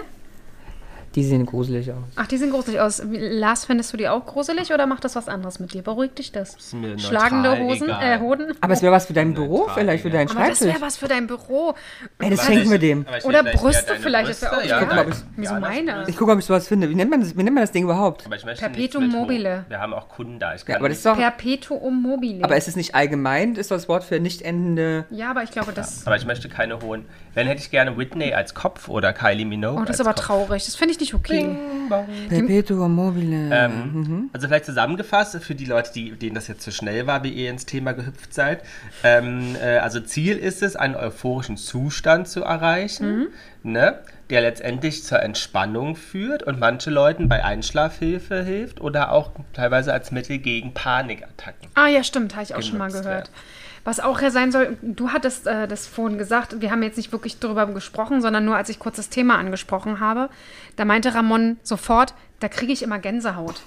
Die 1.15 1.23
sehen 1.23 1.45
gruselig 1.45 1.91
aus. 1.91 1.97
Ach, 2.15 2.27
die 2.27 2.37
sehen 2.37 2.51
gruselig 2.51 2.79
aus. 2.79 3.01
Lars, 3.11 3.65
findest 3.65 3.91
du 3.91 3.97
die 3.97 4.07
auch 4.07 4.25
gruselig 4.27 4.71
oder 4.71 4.85
macht 4.85 5.03
das 5.03 5.15
was 5.15 5.27
anderes 5.27 5.59
mit 5.59 5.73
dir? 5.73 5.81
Beruhigt 5.81 6.19
dich 6.19 6.31
das? 6.31 6.53
Ist 6.55 6.73
mir 6.75 6.99
Schlagende 6.99 7.49
neutral 7.49 7.65
Hosen, 7.67 7.83
egal. 7.89 8.03
äh, 8.03 8.19
Hoden? 8.19 8.53
Aber 8.61 8.73
es 8.73 8.81
wäre 8.83 8.93
was 8.93 9.07
für 9.07 9.13
dein 9.13 9.33
Büro, 9.33 9.57
Neutral, 9.61 9.75
vielleicht 9.75 10.03
für 10.03 10.09
ja. 10.09 10.13
deinen 10.13 10.29
Aber 10.29 10.39
das 10.39 10.47
Schreibtisch. 10.59 10.67
wäre 10.75 10.81
was 10.81 10.97
für 10.97 11.07
dein 11.07 11.25
Büro. 11.25 11.73
Ey, 12.19 12.29
das 12.29 12.39
Aber 12.39 12.47
schenken 12.47 12.63
ich- 12.65 12.69
wir 12.71 12.79
dem. 12.79 13.05
aber 13.07 13.17
ich 13.17 13.25
Oder 13.25 13.39
vielleicht 13.39 13.57
Brüste 13.59 13.95
vielleicht, 13.99 14.29
das 14.29 14.41
wäre 14.43 14.51
auch 14.51 14.55
Brüste, 14.57 14.69
ja, 14.69 14.75
ja, 14.75 14.85
guck 14.85 14.89
mal, 14.89 14.95
deine- 14.97 15.09
ob 15.11 15.17
ich- 15.17 15.23
Wieso 15.35 15.53
ja, 15.55 15.59
meine? 15.59 15.93
das- 15.95 16.09
Ich 16.09 16.17
gucke, 16.17 16.31
ob 16.31 16.39
ich 16.39 16.45
sowas 16.45 16.67
finde. 16.67 16.89
Wie 16.89 16.95
nennt 16.95 17.09
man 17.09 17.21
das, 17.21 17.35
wie 17.35 17.43
nennt 17.43 17.55
man 17.55 17.63
das 17.63 17.71
Ding 17.71 17.83
überhaupt? 17.85 18.25
Aber 18.27 18.35
ich 18.35 18.45
möchte 18.45 18.61
Perpetuum 18.61 19.03
mit 19.07 19.11
mobile. 19.11 19.65
Wir 19.67 19.79
haben 19.79 19.93
auch 19.95 20.09
Kunden 20.09 20.37
da. 20.37 20.53
Ich 20.53 20.63
kann 20.65 20.73
Ja, 20.73 20.77
aber 20.79 20.89
das 20.89 20.97
ist 20.99 21.05
doch. 21.07 21.17
Perpetuum 21.17 22.01
mobile. 22.03 22.43
Aber 22.43 22.55
ist 22.55 22.67
es 22.67 22.75
nicht 22.75 22.93
allgemein? 22.93 23.55
Ist 23.55 23.71
das 23.71 23.87
Wort 23.89 24.03
für 24.03 24.19
nicht 24.19 24.43
endende. 24.43 25.05
ja, 25.09 25.31
aber 25.31 25.41
ich 25.43 25.49
glaube, 25.51 25.71
das. 25.73 26.05
aber 26.05 26.15
ich 26.17 26.25
möchte 26.25 26.49
keine 26.49 26.81
hohen. 26.81 27.05
Wenn 27.33 27.47
hätte 27.47 27.61
ich 27.61 27.71
gerne 27.71 27.97
Whitney 27.97 28.33
als 28.33 28.53
Kopf 28.53 28.89
oder 28.89 29.13
Kylie 29.13 29.45
Minogue 29.45 29.79
Oh, 29.81 29.85
das 29.85 29.97
ist 29.99 30.01
aber 30.05 30.15
traurig. 30.15 30.65
Das 30.65 30.75
finde 30.75 30.93
ich 30.93 30.99
nicht 30.99 31.08
okay. 31.13 31.55
Perpetuum 32.29 32.93
mobile. 32.95 33.49
Ähm, 33.51 34.29
Also 34.33 34.47
vielleicht 34.47 34.65
zusammengefasst 34.65 35.35
für 35.43 35.55
die 35.55 35.65
Leute, 35.65 35.91
die, 35.93 36.11
denen 36.11 36.35
das 36.35 36.47
jetzt 36.47 36.61
zu 36.61 36.71
schnell 36.71 37.07
war, 37.07 37.23
wie 37.23 37.29
ihr 37.29 37.49
ins 37.49 37.65
Thema 37.65 37.93
gehüpft 37.93 38.33
seid. 38.33 38.63
Ähm, 39.03 39.55
äh, 39.61 39.77
also 39.77 39.99
Ziel 39.99 40.37
ist 40.37 40.61
es, 40.61 40.75
einen 40.75 40.95
euphorischen 40.95 41.57
Zustand 41.57 42.27
zu 42.27 42.43
erreichen, 42.43 43.27
ne, 43.63 43.99
der 44.29 44.41
letztendlich 44.41 45.03
zur 45.03 45.21
Entspannung 45.21 45.95
führt 45.95 46.43
und 46.43 46.59
manche 46.59 46.91
Leuten 46.91 47.27
bei 47.27 47.43
Einschlafhilfe 47.43 48.43
hilft 48.43 48.81
oder 48.81 49.11
auch 49.11 49.31
teilweise 49.53 49.91
als 49.91 50.11
Mittel 50.11 50.37
gegen 50.37 50.73
Panikattacken. 50.73 51.69
Ah, 51.73 51.87
ja, 51.87 52.03
stimmt. 52.03 52.35
Habe 52.35 52.43
ich 52.43 52.55
auch 52.55 52.61
schon 52.61 52.77
mal 52.77 52.89
gehört. 52.89 53.05
werden. 53.05 53.29
Was 53.89 53.99
auch 53.99 54.21
ja 54.21 54.29
sein 54.29 54.51
soll, 54.51 54.77
du 54.83 55.09
hattest 55.09 55.47
äh, 55.47 55.67
das 55.67 55.87
vorhin 55.87 56.19
gesagt, 56.19 56.61
wir 56.61 56.69
haben 56.69 56.83
jetzt 56.83 56.97
nicht 56.97 57.11
wirklich 57.11 57.39
darüber 57.39 57.65
gesprochen, 57.65 58.21
sondern 58.21 58.45
nur 58.45 58.55
als 58.55 58.69
ich 58.69 58.77
kurz 58.77 58.97
das 58.97 59.09
Thema 59.09 59.39
angesprochen 59.39 59.99
habe, 59.99 60.29
da 60.75 60.85
meinte 60.85 61.15
Ramon 61.15 61.57
sofort, 61.63 62.13
da 62.39 62.49
kriege 62.49 62.71
ich 62.71 62.83
immer 62.83 62.99
Gänsehaut. 62.99 63.61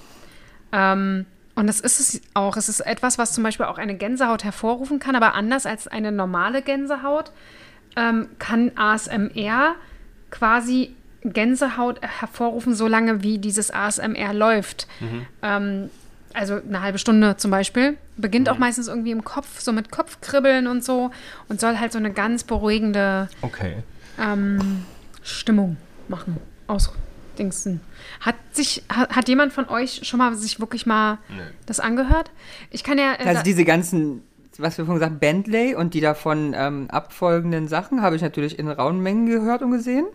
Ähm, 0.70 1.26
Und 1.56 1.66
das 1.66 1.80
ist 1.80 1.98
es 1.98 2.20
auch. 2.34 2.56
Es 2.56 2.68
ist 2.68 2.80
etwas, 2.80 3.18
was 3.18 3.32
zum 3.32 3.42
Beispiel 3.42 3.66
auch 3.66 3.78
eine 3.78 3.96
Gänsehaut 3.96 4.44
hervorrufen 4.44 5.00
kann, 5.00 5.16
aber 5.16 5.34
anders 5.34 5.66
als 5.66 5.88
eine 5.88 6.12
normale 6.12 6.62
Gänsehaut 6.62 7.32
ähm, 7.96 8.28
kann 8.38 8.70
ASMR 8.76 9.74
quasi 10.30 10.94
Gänsehaut 11.24 12.00
hervorrufen, 12.00 12.74
solange 12.76 13.22
wie 13.24 13.38
dieses 13.38 13.72
ASMR 13.72 14.32
läuft. 14.34 14.86
Ähm, 15.42 15.90
also 16.34 16.54
eine 16.66 16.82
halbe 16.82 16.98
Stunde 16.98 17.36
zum 17.36 17.50
Beispiel. 17.50 17.96
Beginnt 18.16 18.48
auch 18.48 18.58
meistens 18.58 18.88
irgendwie 18.88 19.10
im 19.10 19.24
Kopf, 19.24 19.60
so 19.60 19.72
mit 19.72 19.90
Kopfkribbeln 19.90 20.66
und 20.66 20.84
so. 20.84 21.10
Und 21.48 21.60
soll 21.60 21.78
halt 21.78 21.92
so 21.92 21.98
eine 21.98 22.12
ganz 22.12 22.44
beruhigende 22.44 23.28
Okay. 23.42 23.76
ähm, 24.20 24.84
Stimmung 25.22 25.76
machen. 26.08 26.36
Ausdingsen. 26.66 27.80
Hat 28.20 28.36
sich, 28.52 28.82
hat, 28.88 29.14
hat 29.16 29.28
jemand 29.28 29.52
von 29.52 29.68
euch 29.68 30.00
schon 30.04 30.18
mal 30.18 30.34
sich 30.34 30.60
wirklich 30.60 30.86
mal 30.86 31.18
das 31.66 31.80
angehört? 31.80 32.30
Ich 32.70 32.84
kann 32.84 32.98
ja. 32.98 33.14
äh, 33.14 33.24
Also 33.26 33.42
diese 33.42 33.64
ganzen, 33.64 34.22
was 34.58 34.78
wir 34.78 34.84
vorhin 34.84 35.00
gesagt 35.00 35.12
haben, 35.12 35.18
Bentley 35.20 35.74
und 35.74 35.94
die 35.94 36.00
davon 36.00 36.54
ähm, 36.56 36.88
abfolgenden 36.90 37.68
Sachen 37.68 38.02
habe 38.02 38.16
ich 38.16 38.22
natürlich 38.22 38.58
in 38.58 38.68
rauen 38.68 39.00
Mengen 39.00 39.26
gehört 39.26 39.62
und 39.62 39.70
gesehen. 39.72 40.06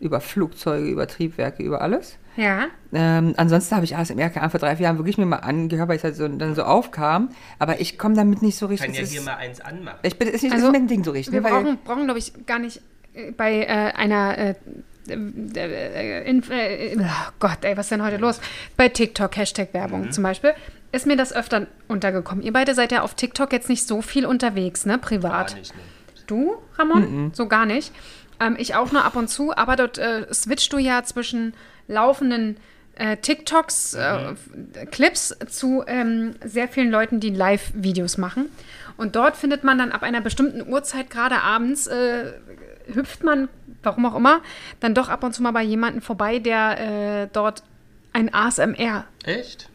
Über 0.00 0.20
Flugzeuge, 0.20 0.86
über 0.88 1.06
Triebwerke, 1.08 1.62
über 1.62 1.80
alles. 1.82 2.16
ja. 2.36 2.66
Ähm, 2.92 3.34
ansonsten 3.36 3.74
habe 3.76 3.84
ich 3.84 3.96
ASMR 3.96 4.30
vor 4.48 4.60
drei, 4.60 4.74
vier 4.76 4.84
Jahren 4.84 4.96
wirklich 4.96 5.18
mir 5.18 5.26
mal 5.26 5.36
angehört, 5.36 5.88
weil 5.90 5.98
es 5.98 6.04
halt 6.04 6.16
so, 6.16 6.26
dann 6.26 6.54
so 6.54 6.62
aufkam. 6.62 7.28
Aber 7.58 7.80
ich 7.80 7.98
komme 7.98 8.14
damit 8.14 8.40
nicht 8.40 8.56
so 8.56 8.64
richtig. 8.66 8.86
Kann 8.86 8.94
ja 8.94 9.06
hier 9.06 9.18
ist- 9.20 9.26
mal 9.26 9.34
eins 9.34 9.60
anmachen. 9.60 9.98
ich 10.02 10.16
bin, 10.18 10.28
ist 10.28 10.42
nicht 10.42 10.54
Also, 10.54 10.70
mein 10.72 10.86
Ding 10.86 11.04
so 11.04 11.10
richtig. 11.10 11.34
Wir 11.34 11.40
ne, 11.42 11.50
weil- 11.50 11.62
brauchen, 11.64 11.78
brauchen 11.84 12.04
glaube 12.04 12.18
ich, 12.18 12.32
gar 12.46 12.58
nicht 12.58 12.80
äh, 13.14 13.32
bei 13.32 13.60
äh, 13.64 13.66
einer. 13.94 14.38
Äh, 14.38 14.54
äh, 15.08 15.14
äh, 15.14 16.30
Inf- 16.30 16.50
äh, 16.50 16.96
oh 16.98 17.30
Gott, 17.38 17.58
ey, 17.62 17.76
was 17.76 17.86
ist 17.86 17.90
denn 17.92 18.02
heute 18.04 18.16
los? 18.18 18.40
Bei 18.76 18.88
TikTok, 18.88 19.36
Hashtag 19.36 19.72
Werbung 19.74 20.06
Mhm. 20.06 20.12
zum 20.12 20.22
Beispiel, 20.24 20.52
ist 20.92 21.06
mir 21.06 21.16
das 21.16 21.32
öfter 21.32 21.66
untergekommen. 21.88 22.42
Ihr 22.44 22.52
beide 22.52 22.74
seid 22.74 22.92
ja 22.92 23.02
auf 23.02 23.14
TikTok 23.14 23.52
jetzt 23.52 23.68
nicht 23.68 23.86
so 23.86 24.00
viel 24.02 24.24
unterwegs, 24.26 24.86
ne? 24.86 24.98
Privat. 24.98 25.48
Gar 25.48 25.58
nicht, 25.58 25.74
ne. 25.74 25.80
Du, 26.26 26.56
Ramon? 26.76 27.30
So 27.34 27.46
gar 27.48 27.64
nicht. 27.64 27.90
Ähm, 28.40 28.56
ich 28.58 28.74
auch 28.74 28.92
nur 28.92 29.04
ab 29.04 29.16
und 29.16 29.28
zu, 29.28 29.56
aber 29.56 29.76
dort 29.76 29.98
äh, 29.98 30.32
switchst 30.32 30.72
du 30.72 30.78
ja 30.78 31.02
zwischen 31.04 31.54
laufenden 31.86 32.56
äh, 32.94 33.16
TikToks, 33.16 33.94
äh, 33.94 34.34
Clips 34.90 35.36
zu 35.48 35.84
ähm, 35.86 36.34
sehr 36.44 36.68
vielen 36.68 36.90
Leuten, 36.90 37.20
die 37.20 37.30
Live-Videos 37.30 38.18
machen. 38.18 38.50
Und 38.96 39.14
dort 39.14 39.36
findet 39.36 39.62
man 39.62 39.78
dann 39.78 39.92
ab 39.92 40.02
einer 40.02 40.20
bestimmten 40.20 40.68
Uhrzeit, 40.68 41.08
gerade 41.08 41.40
abends, 41.40 41.86
äh, 41.86 42.32
hüpft 42.92 43.22
man, 43.22 43.48
warum 43.82 44.06
auch 44.06 44.16
immer, 44.16 44.40
dann 44.80 44.94
doch 44.94 45.08
ab 45.08 45.22
und 45.22 45.32
zu 45.32 45.42
mal 45.42 45.52
bei 45.52 45.62
jemandem 45.62 46.02
vorbei, 46.02 46.40
der 46.40 47.22
äh, 47.24 47.28
dort 47.32 47.62
ein 48.12 48.34
ASMR 48.34 49.04
Echt? 49.24 49.68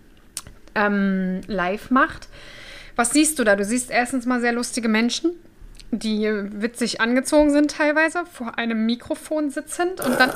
ähm, 0.75 1.41
live 1.47 1.89
macht. 1.91 2.27
Was 2.95 3.11
siehst 3.11 3.39
du 3.39 3.43
da? 3.43 3.55
Du 3.55 3.63
siehst 3.63 3.89
erstens 3.89 4.25
mal 4.25 4.41
sehr 4.41 4.51
lustige 4.51 4.89
Menschen, 4.89 5.31
die 5.99 6.27
witzig 6.61 7.01
angezogen 7.01 7.51
sind 7.51 7.71
teilweise, 7.71 8.23
vor 8.31 8.57
einem 8.57 8.85
Mikrofon 8.85 9.49
sitzend 9.49 10.01
und 10.05 10.19
dann 10.19 10.31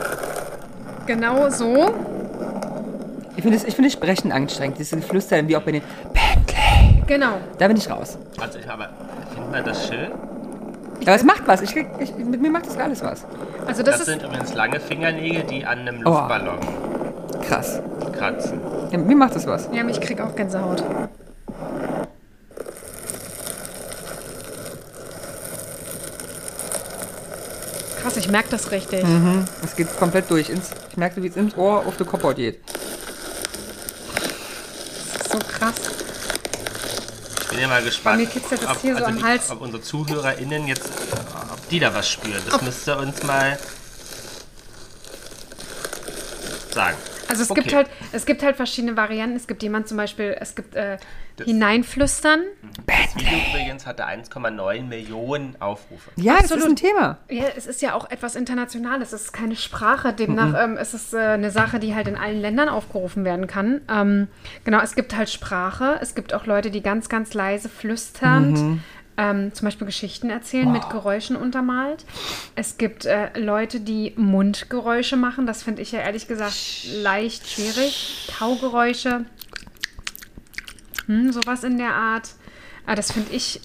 genau 1.07 1.49
so. 1.49 1.93
Ich 3.35 3.43
finde 3.43 3.57
ich 3.57 3.63
finde 3.75 3.83
das 3.89 3.93
Sprechen 3.93 4.31
anstrengend. 4.31 4.79
Dieses 4.79 5.03
Flüstern, 5.05 5.47
wie 5.47 5.57
auch 5.57 5.61
bei 5.61 5.71
den 5.73 5.81
Bentley. 6.13 7.03
Genau. 7.07 7.37
Da 7.57 7.67
bin 7.67 7.77
ich 7.77 7.89
raus. 7.89 8.17
Also, 8.39 8.59
ich, 8.59 8.69
aber 8.69 8.89
findet 9.33 9.51
man 9.51 9.63
das 9.63 9.87
schön? 9.87 10.11
Aber 11.01 11.15
es 11.15 11.23
macht 11.23 11.47
was. 11.47 11.61
Ich, 11.61 11.75
ich, 11.75 12.15
mit 12.15 12.41
mir 12.41 12.49
macht 12.49 12.65
das 12.67 12.77
alles 12.77 13.03
was. 13.03 13.25
Also 13.65 13.83
Das, 13.83 13.93
das, 13.97 13.99
ist 14.01 14.05
sind 14.07 14.23
übrigens 14.23 14.53
lange 14.53 14.79
Fingernägel, 14.79 15.43
die 15.43 15.65
an 15.65 15.79
einem 15.79 15.99
Oh. 16.05 16.09
Luftballon 16.09 16.57
Krass. 17.47 17.79
kratzen. 18.17 18.59
Ja, 18.91 18.97
mir 18.97 19.15
macht 19.15 19.35
das 19.35 19.45
was. 19.47 19.69
ja, 19.71 19.87
ich 19.87 20.01
krieg 20.01 20.19
auch 20.19 20.35
Gänsehaut. 20.35 20.83
Krass, 28.07 28.15
ich 28.15 28.29
merke 28.29 28.47
das 28.51 28.71
richtig. 28.71 29.03
Es 29.65 29.75
geht 29.75 29.97
komplett 29.97 30.31
durch. 30.31 30.49
Ins, 30.49 30.69
ich 30.89 30.95
merke, 30.95 31.21
wie 31.21 31.27
es 31.27 31.35
ins 31.35 31.57
Ohr 31.57 31.85
auf 31.85 31.97
die 31.97 32.05
Kopfhaut 32.05 32.37
geht. 32.37 32.61
Das 34.13 35.23
ist 35.23 35.31
so 35.33 35.39
krass. 35.39 35.73
Ich 37.41 37.47
bin 37.49 37.59
ja 37.59 37.67
mal 37.67 37.83
gespannt, 37.83 38.15
Bei 38.17 38.23
mir 38.23 38.29
kitzelt 38.29 38.63
das 38.63 38.79
hier 38.79 38.95
so 38.95 39.03
am 39.03 39.17
die, 39.17 39.23
Hals. 39.23 39.49
ob 39.51 39.59
unsere 39.59 39.83
ZuhörerInnen 39.83 40.67
jetzt, 40.67 40.85
ob 41.51 41.67
die 41.67 41.81
da 41.81 41.93
was 41.93 42.09
spüren. 42.09 42.41
Das 42.49 42.61
müsst 42.61 42.87
ihr 42.87 42.97
uns 42.97 43.21
mal 43.23 43.59
sagen. 46.73 46.95
Also 47.29 47.43
es 47.43 47.51
Okay. 47.51 47.61
gibt 47.61 47.75
halt, 47.75 47.87
es 48.11 48.25
gibt 48.25 48.43
halt 48.43 48.55
verschiedene 48.55 48.95
Varianten. 48.97 49.35
Es 49.35 49.47
gibt 49.47 49.63
jemand 49.63 49.87
zum 49.87 49.97
Beispiel, 49.97 50.35
es 50.39 50.55
gibt 50.55 50.75
äh, 50.75 50.97
hineinflüstern. 51.43 52.41
Das 52.85 53.15
Video 53.15 53.37
übrigens 53.49 53.85
hatte 53.85 54.05
1,9 54.07 54.83
Millionen 54.83 55.55
Aufrufe. 55.61 56.09
Ja, 56.15 56.37
das 56.41 56.51
ist 56.51 56.65
ein 56.65 56.75
Thema. 56.75 57.17
Ja, 57.29 57.45
es 57.55 57.67
ist 57.67 57.81
ja 57.81 57.93
auch 57.93 58.09
etwas 58.09 58.35
Internationales. 58.35 59.13
Es 59.13 59.21
ist 59.23 59.33
keine 59.33 59.55
Sprache. 59.55 60.13
Demnach 60.13 60.53
ähm, 60.63 60.77
ist 60.77 60.93
es 60.93 61.13
äh, 61.13 61.17
eine 61.19 61.51
Sache, 61.51 61.79
die 61.79 61.93
halt 61.95 62.07
in 62.07 62.15
allen 62.15 62.39
Ländern 62.39 62.69
aufgerufen 62.69 63.25
werden 63.25 63.47
kann. 63.47 63.81
Ähm, 63.91 64.27
genau, 64.63 64.79
es 64.81 64.95
gibt 64.95 65.15
halt 65.15 65.29
Sprache. 65.29 65.97
Es 66.01 66.15
gibt 66.15 66.33
auch 66.33 66.45
Leute, 66.45 66.71
die 66.71 66.81
ganz, 66.81 67.09
ganz 67.09 67.33
leise 67.33 67.69
flüsternd 67.69 68.79
ähm, 69.17 69.53
zum 69.53 69.65
Beispiel 69.65 69.87
Geschichten 69.87 70.29
erzählen, 70.29 70.71
mit 70.71 70.89
Geräuschen 70.89 71.35
untermalt. 71.35 72.05
Es 72.55 72.77
gibt 72.77 73.05
äh, 73.05 73.37
Leute, 73.39 73.79
die 73.79 74.13
Mundgeräusche 74.15 75.17
machen. 75.17 75.47
Das 75.47 75.63
finde 75.63 75.81
ich 75.81 75.91
ja 75.91 75.99
ehrlich 75.99 76.27
gesagt 76.27 76.85
leicht 77.01 77.49
schwierig. 77.49 78.29
Kaugeräusche. 78.37 79.25
Hm, 81.07 81.31
sowas 81.31 81.63
in 81.63 81.77
der 81.77 81.93
Art. 81.95 82.29
Ah, 82.85 82.95
das 82.95 83.11
finde 83.11 83.33
ich 83.33 83.59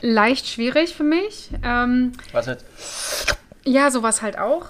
leicht 0.00 0.46
schwierig 0.48 0.94
für 0.94 1.04
mich. 1.04 1.50
Ähm, 1.62 2.12
Was 2.32 2.46
mit? 2.46 2.58
ja, 3.64 3.90
sowas 3.90 4.22
halt 4.22 4.38
auch. 4.38 4.68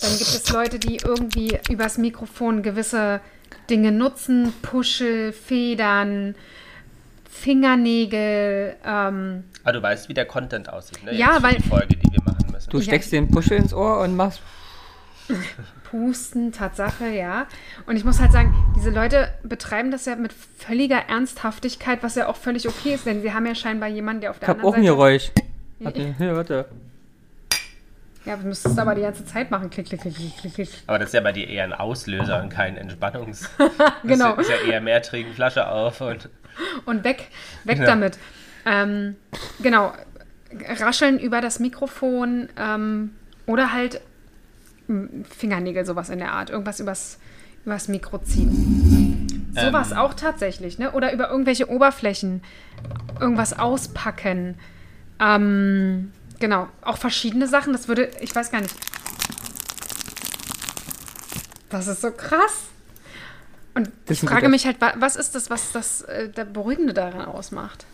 Dann 0.00 0.10
gibt 0.18 0.30
es 0.30 0.50
Leute, 0.50 0.78
die 0.78 0.96
irgendwie 0.96 1.58
übers 1.70 1.98
Mikrofon 1.98 2.62
gewisse 2.62 3.20
Dinge 3.70 3.92
nutzen. 3.92 4.52
Puschel, 4.62 5.32
Federn, 5.32 6.34
Fingernägel. 7.32 8.76
Ähm, 8.84 9.44
Ah, 9.64 9.72
du 9.72 9.82
weißt, 9.82 10.08
wie 10.08 10.14
der 10.14 10.26
Content 10.26 10.68
aussieht, 10.68 11.02
ne? 11.04 11.14
Ja, 11.14 11.34
Jetzt 11.34 11.42
weil- 11.42 11.54
die 11.56 11.62
Folge, 11.68 11.96
die 11.96 12.12
wir 12.12 12.22
machen 12.24 12.46
müssen. 12.52 12.70
Du 12.70 12.78
Ja. 12.78 12.82
steckst 12.84 13.12
den 13.12 13.30
Puschel 13.30 13.56
ins 13.58 13.72
Ohr 13.72 14.00
und 14.00 14.14
machst. 14.16 14.40
Pusten, 15.90 16.52
Tatsache, 16.52 17.06
ja. 17.08 17.46
Und 17.86 17.96
ich 17.96 18.04
muss 18.04 18.20
halt 18.20 18.32
sagen, 18.32 18.54
diese 18.76 18.90
Leute 18.90 19.28
betreiben 19.42 19.90
das 19.90 20.04
ja 20.06 20.16
mit 20.16 20.32
völliger 20.32 21.08
Ernsthaftigkeit, 21.08 22.02
was 22.02 22.14
ja 22.16 22.28
auch 22.28 22.36
völlig 22.36 22.68
okay 22.68 22.94
ist, 22.94 23.06
denn 23.06 23.22
sie 23.22 23.32
haben 23.32 23.46
ja 23.46 23.54
scheinbar 23.54 23.88
jemanden, 23.88 24.22
der 24.22 24.30
auf 24.30 24.36
Ich 24.36 24.40
der 24.40 24.48
hab 24.48 24.64
auch 24.64 24.74
anderen 24.74 24.82
ein 24.82 24.86
Seite... 24.86 24.96
Geräusch. 24.96 25.30
Warte, 25.80 26.14
hier, 26.18 26.36
warte. 26.36 26.64
Ja, 28.24 28.36
du 28.36 28.46
müsstest 28.46 28.78
aber 28.78 28.94
die 28.94 29.00
ganze 29.02 29.24
Zeit 29.24 29.50
machen. 29.50 29.68
Klick, 29.70 29.86
klick, 29.86 30.00
klick, 30.00 30.14
klick, 30.14 30.36
klick, 30.38 30.54
klick. 30.54 30.68
Aber 30.86 30.98
das 30.98 31.08
ist 31.08 31.14
ja 31.14 31.20
bei 31.20 31.32
dir 31.32 31.48
eher 31.48 31.64
ein 31.64 31.72
Auslöser 31.72 32.40
und 32.42 32.50
kein 32.50 32.76
Entspannungs... 32.76 33.48
Genau. 34.04 34.36
Das 34.36 34.46
ist 34.48 34.52
ja 34.64 34.70
eher 34.72 34.80
mehr 34.80 35.02
trinken, 35.02 35.32
Flasche 35.34 35.66
auf 35.68 36.00
und... 36.00 36.28
Und 36.84 37.04
weg, 37.04 37.28
weg 37.64 37.78
Ja. 37.78 37.84
damit. 37.86 38.18
Ähm, 38.64 39.16
genau, 39.62 39.92
rascheln 40.80 41.18
über 41.18 41.40
das 41.40 41.58
Mikrofon 41.58 42.48
ähm, 42.56 43.10
oder 43.46 43.72
halt 43.72 44.00
Fingernägel, 45.36 45.84
sowas 45.86 46.10
in 46.10 46.18
der 46.18 46.32
Art. 46.32 46.50
Irgendwas 46.50 46.78
übers, 46.80 47.18
übers 47.64 47.88
Mikro 47.88 48.18
ziehen. 48.18 49.50
Sowas 49.54 49.92
Ähm. 49.92 49.98
auch 49.98 50.14
tatsächlich, 50.14 50.78
ne? 50.78 50.92
Oder 50.92 51.12
über 51.12 51.28
irgendwelche 51.30 51.68
Oberflächen 51.70 52.42
irgendwas 53.20 53.58
auspacken. 53.58 54.56
Ähm, 55.20 56.12
genau, 56.40 56.68
auch 56.82 56.98
verschiedene 56.98 57.46
Sachen. 57.46 57.72
Das 57.72 57.88
würde, 57.88 58.10
ich 58.20 58.34
weiß 58.34 58.50
gar 58.50 58.60
nicht. 58.60 58.74
Das 61.70 61.86
ist 61.86 62.02
so 62.02 62.10
krass. 62.10 62.64
Und 63.74 63.90
Das 64.06 64.22
ich 64.22 64.28
frage 64.28 64.48
mich 64.48 64.66
halt, 64.66 64.80
wa- 64.80 64.94
was 64.98 65.16
ist 65.16 65.34
das, 65.34 65.48
was 65.50 65.72
das 65.72 66.02
äh, 66.02 66.28
der 66.28 66.44
Beruhigende 66.44 66.92
daran 66.94 67.24
ausmacht? 67.26 67.86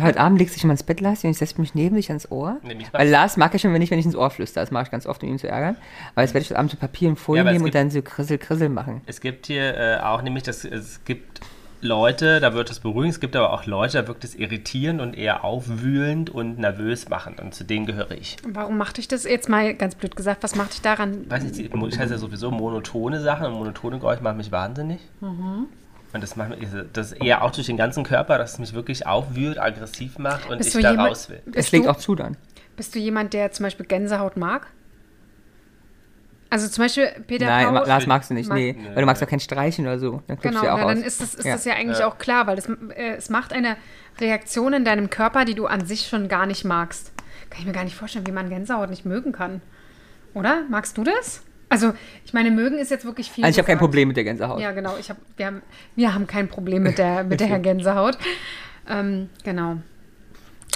Heute 0.00 0.18
Abend 0.20 0.38
legst 0.38 0.54
du 0.54 0.56
dich 0.56 0.64
mal 0.64 0.72
ins 0.72 0.82
Bett, 0.82 1.02
Lars, 1.02 1.22
und 1.22 1.30
ich 1.30 1.36
setze 1.38 1.60
mich 1.60 1.74
neben 1.74 1.96
dich 1.96 2.08
ans 2.08 2.30
Ohr. 2.30 2.56
Nee, 2.62 2.78
Weil 2.92 3.10
Lars 3.10 3.36
mag 3.36 3.52
ja 3.52 3.58
schon, 3.58 3.74
wenn 3.74 3.82
ich, 3.82 3.90
wenn 3.90 3.98
ich 3.98 4.06
ins 4.06 4.16
Ohr 4.16 4.30
flüster. 4.30 4.62
Das 4.62 4.70
mache 4.70 4.84
ich 4.84 4.90
ganz 4.90 5.04
oft, 5.06 5.22
um 5.22 5.28
ihn 5.28 5.38
zu 5.38 5.48
ärgern. 5.48 5.76
Aber 6.14 6.22
jetzt 6.22 6.32
werde 6.32 6.42
ich 6.44 6.48
heute 6.50 6.58
Abend 6.58 6.70
so 6.70 6.78
Papier 6.78 7.10
und 7.10 7.16
Folie 7.18 7.44
Ja, 7.44 7.52
nehmen 7.52 7.64
und 7.66 7.74
dann 7.74 7.90
so 7.90 8.00
krissel, 8.00 8.38
krissel 8.38 8.70
machen. 8.70 9.02
Es 9.04 9.20
gibt 9.20 9.46
hier 9.48 9.76
äh, 9.76 9.98
auch 10.00 10.22
nämlich, 10.22 10.44
das, 10.44 10.64
es 10.64 11.04
gibt 11.04 11.40
Leute, 11.82 12.38
da 12.40 12.54
wird 12.54 12.70
es 12.70 12.78
beruhigend, 12.78 13.14
es 13.14 13.20
gibt 13.20 13.34
aber 13.34 13.52
auch 13.52 13.66
Leute, 13.66 14.00
da 14.00 14.06
wirkt 14.08 14.22
es 14.22 14.34
irritierend 14.36 15.00
und 15.00 15.14
eher 15.18 15.42
aufwühlend 15.44 16.30
und 16.30 16.58
nervös 16.58 17.08
machend. 17.08 17.40
Und 17.40 17.54
zu 17.54 17.64
denen 17.64 17.86
gehöre 17.86 18.12
ich. 18.12 18.36
Warum 18.46 18.78
macht 18.78 18.98
dich 18.98 19.08
das 19.08 19.24
jetzt 19.24 19.48
mal 19.48 19.74
ganz 19.74 19.96
blöd 19.96 20.14
gesagt? 20.14 20.44
Was 20.44 20.54
macht 20.54 20.72
dich 20.74 20.80
daran? 20.80 21.28
weiß 21.28 21.42
nicht, 21.42 21.58
ich 21.58 21.98
heiße 21.98 22.12
ja 22.12 22.18
sowieso 22.18 22.50
monotone 22.52 23.20
Sachen 23.20 23.46
und 23.46 23.54
monotone 23.54 23.98
Geräusche 23.98 24.22
machen 24.22 24.36
mich 24.36 24.52
wahnsinnig. 24.52 25.00
Mhm. 25.20 25.66
Und 26.14 26.22
das 26.22 26.36
macht 26.36 26.50
mich, 26.50 26.68
das 26.92 27.12
eher 27.12 27.42
auch 27.42 27.50
durch 27.50 27.66
den 27.66 27.76
ganzen 27.78 28.04
Körper, 28.04 28.38
dass 28.38 28.52
es 28.52 28.58
mich 28.60 28.74
wirklich 28.74 29.06
aufwühlt, 29.06 29.58
aggressiv 29.58 30.18
macht 30.18 30.48
und 30.50 30.58
Bist 30.58 30.76
ich 30.76 30.82
da 30.82 30.90
jemand- 30.92 31.10
raus 31.10 31.30
will. 31.30 31.42
Es 31.54 31.70
du, 31.70 31.88
auch 31.88 31.96
zu 31.96 32.14
dann. 32.14 32.36
bist 32.76 32.94
du 32.94 32.98
jemand, 33.00 33.32
der 33.32 33.50
zum 33.50 33.64
Beispiel 33.64 33.86
Gänsehaut 33.86 34.36
mag? 34.36 34.68
Also 36.52 36.68
zum 36.68 36.84
Beispiel 36.84 37.06
Peter 37.26 37.46
Nein, 37.46 37.74
Paul. 37.74 37.86
Lars 37.86 38.06
magst 38.06 38.28
du 38.28 38.34
nicht, 38.34 38.48
Mag- 38.48 38.58
nee. 38.58 38.76
Weil 38.92 39.00
du 39.02 39.06
magst 39.06 39.22
auch 39.22 39.26
kein 39.28 39.40
Streichen 39.40 39.86
oder 39.86 39.98
so. 39.98 40.22
Dann 40.26 40.38
Genau, 40.38 40.62
ja 40.62 40.74
auch 40.74 40.78
na, 40.80 40.88
dann 40.88 40.98
aus. 40.98 41.06
ist 41.06 41.20
das, 41.22 41.34
ist 41.34 41.46
Ja. 41.46 41.54
das 41.54 41.64
ja 41.64 41.74
eigentlich 41.74 42.04
auch 42.04 42.18
klar, 42.18 42.46
weil 42.46 42.58
es, 42.58 42.68
äh, 42.94 43.14
es 43.16 43.30
macht 43.30 43.54
eine 43.54 43.76
Reaktion 44.20 44.74
in 44.74 44.84
deinem 44.84 45.08
Körper, 45.08 45.46
die 45.46 45.54
du 45.54 45.64
an 45.66 45.86
sich 45.86 46.06
schon 46.08 46.28
gar 46.28 46.44
nicht 46.44 46.64
magst. 46.66 47.12
Kann 47.48 47.60
ich 47.60 47.66
mir 47.66 47.72
gar 47.72 47.84
nicht 47.84 47.96
vorstellen, 47.96 48.26
wie 48.26 48.32
man 48.32 48.50
Gänsehaut 48.50 48.90
nicht 48.90 49.06
mögen 49.06 49.32
kann. 49.32 49.62
Oder? 50.34 50.64
Magst 50.68 50.98
du 50.98 51.04
das? 51.04 51.42
Also, 51.70 51.94
ich 52.26 52.34
meine, 52.34 52.50
mögen 52.50 52.76
ist 52.76 52.90
jetzt 52.90 53.06
wirklich 53.06 53.30
viel. 53.32 53.44
Also 53.44 53.54
ich 53.54 53.58
habe 53.58 53.66
kein. 53.66 53.78
Problem 53.78 54.08
mit 54.08 54.18
der 54.18 54.24
Gänsehaut. 54.24 54.60
Ja, 54.60 54.72
genau. 54.72 54.94
Ich 55.00 55.08
hab, 55.08 55.16
wir, 55.38 55.46
haben, 55.46 55.62
wir 55.96 56.12
haben 56.12 56.26
kein 56.26 56.48
Problem 56.48 56.82
mit 56.82 56.98
der, 56.98 57.24
mit 57.24 57.40
der 57.40 57.58
Gänsehaut. 57.60 58.18
Ähm, 58.86 59.30
genau. 59.42 59.78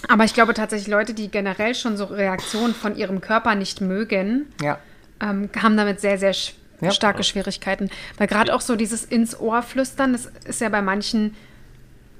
Aber 0.09 0.25
ich 0.25 0.33
glaube 0.33 0.55
tatsächlich, 0.55 0.89
Leute, 0.89 1.12
die 1.12 1.31
generell 1.31 1.75
schon 1.75 1.99
so 1.99 2.05
Reaktionen 2.07 2.73
von 2.75 2.97
ihrem 2.97 3.21
Körper 3.21 3.55
nicht 3.55 3.83
mögen, 3.83 4.47
Ja. 4.62 4.79
Ähm, 5.20 5.48
haben 5.61 5.76
damit 5.76 6.00
sehr, 6.00 6.18
sehr 6.18 6.33
sch 6.33 6.55
Ja. 6.81 6.90
starke 6.90 7.22
Schwierigkeiten. 7.22 7.88
Weil 8.18 8.26
gerade 8.26 8.55
auch 8.55 8.61
so 8.61 8.76
dieses 8.76 9.05
ins 9.05 9.38
Ohr 9.38 9.62
flüstern, 9.62 10.12
das 10.12 10.26
ist 10.44 10.61
ja 10.61 10.68
bei 10.68 10.83
manchen 10.83 11.35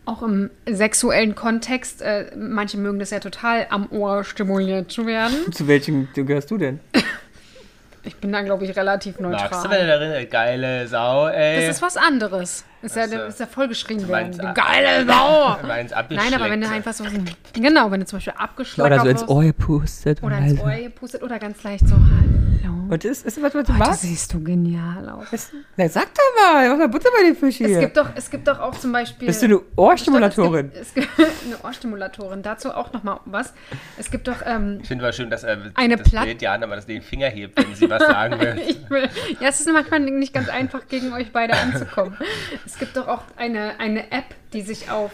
auch 0.07 0.23
im 0.23 0.51
sexuellen 0.71 1.35
Kontext, 1.35 2.01
äh, 2.01 2.31
manche 2.37 2.79
mögen 2.79 2.99
das 3.01 3.11
ja 3.11 3.19
total 3.19 3.67
am 3.71 3.91
Ohr 3.91 4.23
stimuliert 4.25 4.91
zu 4.93 5.05
werden. 5.07 5.35
Zu 5.53 5.67
welchem 5.67 6.09
gehörst 6.15 6.51
du 6.51 6.59
denn? 6.59 6.79
Ich 8.05 8.15
bin 8.17 8.31
da, 8.33 8.43
glaube 8.43 8.65
ich, 8.65 8.77
relativ 8.77 9.19
Magst 9.19 9.47
du, 9.53 9.71
wenn 9.71 9.71
neutral. 9.71 9.81
er 9.81 9.87
darin 9.99 10.31
geile 10.31 10.87
Sau, 10.87 11.27
ey. 11.27 11.67
Das 11.67 11.77
ist 11.77 11.83
was 11.83 11.97
anderes. 11.97 12.65
Ist 12.87 12.97
ja, 12.97 13.09
so. 13.09 13.19
ist 13.19 13.41
ja 13.41 13.47
vollgeschrien 13.47 14.07
werden. 14.09 14.33
Du 14.33 14.55
geile 14.55 15.05
Sau! 15.07 15.57
Nein, 15.67 16.35
aber 16.35 16.51
wenn 16.51 16.61
du 16.61 16.69
einfach 16.69 16.93
so, 16.93 17.05
genau, 17.53 17.91
wenn 17.91 18.01
du 18.01 18.07
zum 18.07 18.19
Beispiel 18.19 18.35
abgeschlagen 18.37 18.93
Oder 18.93 19.03
so 19.03 19.09
ins 19.09 19.29
Ohr 19.29 19.45
gepustet. 19.45 20.23
oder 20.23 20.39
ins 20.39 20.61
halt- 20.61 20.79
Ohr 20.79 20.83
gepustet 20.85 21.23
oder 21.23 21.39
ganz 21.39 21.63
leicht 21.63 21.87
so, 21.89 21.95
hallo. 21.95 22.33
Und 22.89 23.05
ist, 23.05 23.27
ist 23.27 23.37
das 23.37 23.43
was, 23.43 23.53
was 23.53 23.65
du 23.67 23.73
Heute 23.73 23.79
machst? 23.81 24.03
siehst 24.03 24.33
du 24.33 24.41
genial 24.45 25.09
aus. 25.09 25.33
Ist- 25.33 25.51
Na, 25.77 25.89
sag 25.89 26.07
doch 26.15 26.23
mal, 26.53 26.69
mach 26.69 26.79
mal 26.79 26.89
Butter 26.89 27.09
bei 27.19 27.25
den 27.25 27.35
Fisch 27.35 27.57
hier. 27.57 27.69
Es 27.71 27.81
gibt, 27.81 27.97
doch, 27.97 28.11
es 28.15 28.31
gibt 28.31 28.47
doch 28.47 28.61
auch 28.61 28.77
zum 28.79 28.93
Beispiel. 28.93 29.27
Bist 29.27 29.43
du 29.43 29.47
eine 29.47 29.61
Ohrstimulatorin? 29.75 30.71
Es 30.73 30.95
gibt, 30.95 31.09
es 31.09 31.17
gibt 31.17 31.31
eine 31.47 31.57
Ohrstimulatorin. 31.65 32.43
Dazu 32.43 32.71
auch 32.73 32.93
noch 32.93 33.03
mal 33.03 33.19
was. 33.25 33.53
Es 33.99 34.09
gibt 34.09 34.29
doch. 34.29 34.37
Ähm, 34.47 34.79
Ich 34.83 34.87
finde 34.87 35.03
mal 35.03 35.13
schön, 35.13 35.31
dass 35.31 35.43
er 35.43 35.59
Eine 35.75 35.97
das 35.97 36.09
Platt- 36.09 36.27
Bild 36.27 36.41
Jana 36.41 36.69
mal 36.69 36.77
das 36.77 36.87
den 36.87 37.03
Finger 37.03 37.27
hebt, 37.27 37.59
wenn 37.59 37.75
sie 37.75 37.91
was 37.91 38.03
sagen 38.07 38.39
will. 38.41 38.61
ich 38.69 38.89
will, 38.89 39.09
ja, 39.41 39.49
es 39.49 39.59
ist 39.61 39.69
manchmal 39.73 39.99
nicht 39.99 40.33
ganz 40.33 40.49
einfach, 40.49 40.87
gegen 40.87 41.13
euch 41.13 41.33
beide 41.33 41.55
anzukommen. 41.55 42.17
Es 42.65 42.76
gibt 42.79 42.97
doch 42.97 43.09
auch 43.09 43.23
eine, 43.37 43.79
eine 43.81 44.11
App, 44.13 44.35
die 44.53 44.63
sich 44.63 44.91
auf. 44.91 45.11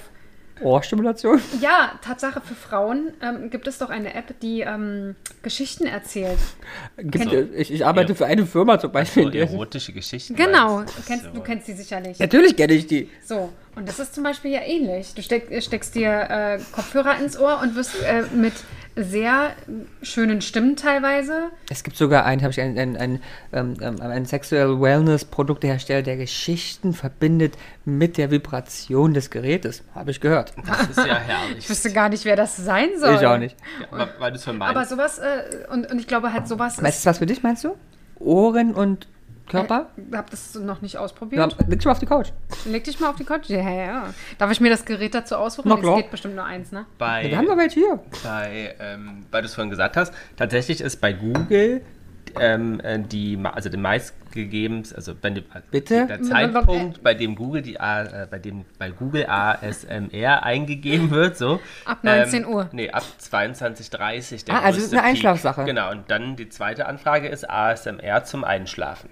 Ohrstimulation? 0.61 1.41
Ja, 1.61 1.99
Tatsache 2.05 2.41
für 2.41 2.55
Frauen 2.55 3.13
ähm, 3.21 3.51
gibt 3.51 3.67
es 3.67 3.79
doch 3.79 3.91
eine 3.91 4.15
App, 4.15 4.39
die 4.41 4.61
ähm, 4.61 5.17
Geschichten 5.43 5.87
erzählt. 5.87 6.39
Gibt, 6.99 7.25
So. 7.25 7.37
ich, 7.57 7.73
ich 7.73 7.85
arbeite 7.85 8.11
Ja. 8.11 8.15
für 8.15 8.27
eine 8.27 8.47
Firma 8.47 8.79
zum 8.79 8.93
Beispiel. 8.93 9.25
So 9.25 9.31
die- 9.31 9.39
erotische 9.39 9.93
Geschichten. 9.93 10.37
Genau, 10.37 10.83
du 10.83 10.93
kennst, 11.07 11.25
So. 11.25 11.31
du 11.33 11.41
kennst 11.41 11.67
die 11.67 11.73
sicherlich. 11.73 12.19
Natürlich 12.19 12.55
kenne 12.57 12.75
ich 12.75 12.87
die. 12.87 13.11
So, 13.25 13.53
und 13.75 13.89
das 13.89 13.99
ist 13.99 14.15
zum 14.15 14.23
Beispiel 14.23 14.53
ja 14.53 14.61
ähnlich. 14.61 15.15
Du 15.15 15.23
steck, 15.23 15.49
steckst 15.63 15.97
dir 15.97 16.11
äh, 16.31 16.59
Kopfhörer 16.71 17.19
ins 17.19 17.37
Ohr 17.37 17.59
und 17.61 17.75
wirst 17.75 18.01
äh, 18.05 18.23
mit 18.33 18.53
sehr 18.97 19.53
schönen 20.03 20.41
Stimmen 20.41 20.77
teilweise. 20.77 21.51
Es 21.71 21.83
gibt 21.83 21.97
sogar 21.97 22.25
einen, 22.25 22.43
habe 22.43 22.51
ich 22.51 22.61
ein, 22.61 22.79
ein, 22.79 22.97
ein, 22.97 23.23
ähm, 23.53 23.77
ähm, 23.81 24.01
ein 24.01 24.27
Sexual 24.27 24.81
Wellness 24.81 25.25
Produktehersteller, 25.25 26.03
der 26.03 26.17
Geschichten 26.17 26.93
verbindet 26.93 27.57
mit 27.85 28.19
der 28.19 28.31
Vibration 28.31 29.15
des 29.15 29.31
Gerätes. 29.31 29.83
Habe 29.95 30.11
ich 30.11 30.21
gehört. 30.21 30.53
Das 30.67 30.89
ist 30.89 30.99
ja 30.99 31.19
herrlich. 31.19 31.59
Ich 31.59 31.71
wüsste 31.71 31.93
gar 31.93 32.09
nicht, 32.09 32.25
wer 32.25 32.37
das 32.37 32.57
sein 32.57 32.91
soll. 32.99 33.15
Ich 33.15 33.27
auch 33.27 33.39
nicht. 33.39 33.57
Ja, 33.81 33.87
aber 33.91 34.09
weil 34.19 34.33
du 34.33 34.37
es. 34.37 34.47
Aber 34.47 34.85
sowas, 34.85 35.19
äh, 35.19 35.67
und, 35.71 35.91
und 35.91 35.99
ich 35.99 36.07
glaube 36.07 36.33
halt 36.33 36.47
sowas 36.47 36.83
Weißt 36.83 36.99
ist, 36.99 37.07
du 37.07 37.11
was 37.11 37.19
für 37.19 37.27
dich, 37.27 37.43
meinst 37.43 37.65
du? 37.65 37.77
Ohren 38.19 38.75
und 38.75 39.07
Körper? 39.49 39.87
ich 39.97 40.17
habe 40.17 40.31
das 40.31 40.55
noch 40.55 40.81
nicht 40.83 40.95
Ja, 40.95 41.01
ausprobiert. 41.01 41.57
leg 41.67 41.79
dich 41.79 41.85
mal 41.87 41.93
auf 41.93 41.99
die 41.99 42.07
Couch. 42.07 42.29
Leg 42.65 42.85
dich 42.85 43.01
mal 43.01 43.11
auf 43.11 43.17
die 43.17 43.25
Couch. 43.25 43.49
Ja, 43.49 43.61
ja, 43.61 43.73
ja. 43.85 44.15
Darf 44.39 44.51
ich 44.51 44.61
mir 44.61 44.71
das 44.71 44.85
Gerät 44.85 45.15
dazu 45.15 45.37
aussuchen? 45.37 45.69
Na 45.69 45.77
Es 45.77 45.97
geht 46.03 46.11
bestimmt 46.11 46.37
nur 46.37 46.45
eins, 46.45 46.73
ne? 46.73 46.87
bei, 46.99 47.29
Wir 47.31 47.37
haben 47.37 47.47
doch 47.47 47.57
welche 47.57 47.81
hier. 47.81 47.99
bei 48.23 48.75
ähm, 48.81 49.25
weil 49.31 49.43
du 49.43 49.47
es 49.47 49.55
vorhin 49.55 49.71
gesagt 49.71 49.97
hast, 49.97 50.13
tatsächlich 50.37 50.81
ist 50.81 51.01
bei 51.01 51.13
Google 51.13 51.83
ähm, 52.41 52.81
äh, 52.81 52.99
die, 53.01 53.39
also 53.43 53.69
der 53.69 53.79
meistgegeben, 53.79 54.85
also 54.95 55.13
wenn 55.21 55.35
die, 55.35 55.45
Bitte? 55.71 56.07
der 56.07 56.23
Zeitpunkt, 56.23 57.03
bei 57.03 57.13
dem 57.13 57.35
Google 57.35 57.61
die 57.61 57.79
A- 57.79 58.23
äh, 58.23 58.27
bei 58.31 58.39
dem 58.39 58.65
bei 58.79 58.91
Google 58.91 59.27
ASMR 59.29 60.43
eingegeben 60.43 61.11
wird, 61.11 61.37
so 61.37 61.61
Ab 61.85 61.99
19 62.03 62.47
Uhr. 62.47 62.69
Nee, 62.73 62.91
ab 62.91 63.03
22:30 63.21 64.45
der 64.47 64.55
Ah, 64.55 64.61
also 64.61 64.79
größte 64.81 64.97
eine 64.97 65.03
Peak. 65.03 65.11
Einschlafsache. 65.11 65.65
Genau, 65.65 65.91
und 65.91 66.11
dann 66.11 66.37
die 66.37 66.49
zweite 66.49 66.87
Anfrage 66.87 67.29
ist 67.29 67.49
ASMR 67.51 68.25
zum 68.25 68.45
Einschlafen. 68.45 69.11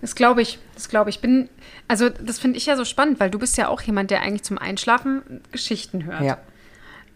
Das 0.00 0.14
glaube 0.14 0.42
ich. 0.42 0.58
Das 0.74 0.88
glaube 0.88 1.10
ich. 1.10 1.20
Bin, 1.20 1.48
also 1.88 2.08
das 2.08 2.38
finde 2.38 2.58
ich 2.58 2.66
ja 2.66 2.76
so 2.76 2.84
spannend, 2.84 3.20
weil 3.20 3.30
du 3.30 3.38
bist 3.38 3.56
ja 3.56 3.68
auch 3.68 3.80
jemand, 3.80 4.10
der 4.10 4.22
eigentlich 4.22 4.44
zum 4.44 4.58
Einschlafen 4.58 5.40
Geschichten 5.50 6.04
hört. 6.04 6.22
Ja. 6.22 6.38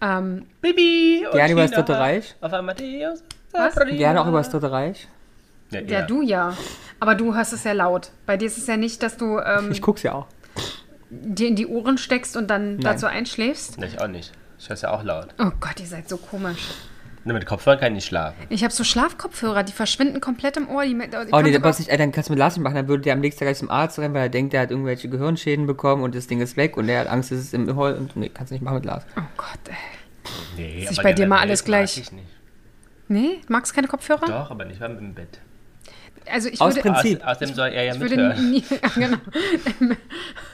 Ähm, 0.01 0.47
Bibi 0.61 1.27
und 1.27 1.37
Gerne 1.37 1.53
über 1.53 1.63
das 1.63 1.71
Dritte 1.71 1.97
Reich. 1.97 2.35
Auf 2.41 2.53
Amadeus. 2.53 3.23
Was? 3.53 3.75
Gerne 3.77 4.21
auch 4.21 4.27
über 4.27 4.39
das 4.39 4.51
Dritte 4.51 4.73
Reich. 4.73 5.07
Ja, 5.71 5.81
ja, 5.81 6.01
ja. 6.01 6.03
du 6.07 6.23
ja. 6.23 6.57
Aber 6.99 7.15
du 7.15 7.35
hörst 7.35 7.53
es 7.53 7.65
ja 7.65 7.73
laut. 7.73 8.11
Bei 8.27 8.37
dir 8.37 8.47
ist 8.47 8.59
es 8.59 8.67
ja 8.67 8.77
nicht, 8.77 9.03
dass 9.03 9.17
du 9.17 9.39
ähm, 9.39 9.71
Ich 9.71 9.81
guck's 9.81 10.03
ja 10.03 10.15
auch. 10.15 10.27
dir 11.11 11.49
in 11.49 11.57
die 11.57 11.67
Ohren 11.67 11.99
steckst 11.99 12.37
und 12.37 12.49
dann 12.49 12.79
dazu 12.81 13.07
einschläfst. 13.07 13.79
Nee, 13.79 13.87
ich 13.87 14.01
auch 14.01 14.09
nicht. 14.09 14.33
Ich 14.59 14.69
höre 14.69 14.75
es 14.75 14.83
ja 14.83 14.91
auch 14.91 15.03
laut. 15.03 15.29
Oh 15.39 15.51
Gott, 15.61 15.81
ihr 15.81 15.87
seid 15.87 16.09
so 16.09 16.17
komisch. 16.17 16.69
Nur 17.25 17.35
mit 17.35 17.47
Kopfhörern 17.47 17.79
kann 17.79 17.93
ich 17.93 17.97
nicht 17.97 18.07
schlafen. 18.07 18.37
Ich 18.49 18.65
habe 18.65 18.73
so 18.73 18.83
Schlafkopfhörer, 18.83 19.63
die 19.63 19.73
verschwinden 19.73 20.21
komplett 20.21 20.57
im 20.57 20.69
Ohr. 20.69 20.85
Die, 20.85 20.95
die 20.95 21.33
Oh 21.33 21.41
nee, 21.41 21.57
was 21.63 21.79
nicht, 21.79 21.91
dann 21.91 22.11
kannst 22.11 22.29
du 22.29 22.33
mit 22.33 22.39
Lars 22.39 22.57
nicht 22.57 22.65
machen, 22.65 22.75
dann 22.75 22.89
würde 22.89 23.05
der 23.05 23.13
am 23.13 23.21
nächsten 23.21 23.41
Tag 23.41 23.47
gleich 23.47 23.59
zum 23.59 23.71
Arzt 23.71 23.99
rennen, 23.99 24.15
weil 24.15 24.23
er 24.23 24.29
denkt, 24.29 24.53
der 24.53 24.63
hat 24.63 24.71
irgendwelche 24.71 25.09
Gehirnschäden 25.09 25.67
bekommen 25.67 26.03
und 26.03 26.15
das 26.15 26.27
Ding 26.27 26.41
ist 26.41 26.57
weg 26.57 26.77
und 26.77 26.89
er 26.89 27.01
hat 27.01 27.07
Angst, 27.07 27.31
dass 27.31 27.39
es 27.39 27.53
im 27.53 27.69
Ohr 27.77 27.97
und 27.97 28.17
nee, 28.17 28.29
kannst 28.29 28.51
du 28.51 28.55
nicht 28.55 28.63
machen 28.63 28.77
mit 28.77 28.85
Lars. 28.85 29.05
oh 29.17 29.23
Gott, 29.37 29.61
ey. 29.69 29.77
Nee, 30.57 30.87
Ist 30.89 31.03
bei 31.03 31.13
dir 31.13 31.27
mal 31.27 31.39
alles 31.39 31.63
mag 31.63 31.67
gleich? 31.67 31.99
Ich 31.99 32.13
nicht. 32.13 32.27
Nee, 33.09 33.41
magst 33.49 33.75
keine 33.75 33.89
Kopfhörer? 33.89 34.27
Doch, 34.27 34.51
aber 34.51 34.65
nicht 34.65 34.81
beim 34.81 34.99
im 34.99 35.15
Bett. 35.15 35.41
Also 36.31 36.49
ich 36.49 36.61
Aus 36.61 36.77
würde, 36.77 36.89
Prinzip. 36.89 37.21
Aus, 37.23 37.37
außerdem 37.37 37.55
soll 37.55 37.69
er 37.69 37.85
ja 37.85 37.95
ich 37.95 38.01
würde 38.01 38.17
mithören. 38.17 38.51
nie, 38.51 38.65
ja, 38.71 38.89
genau. 38.95 39.17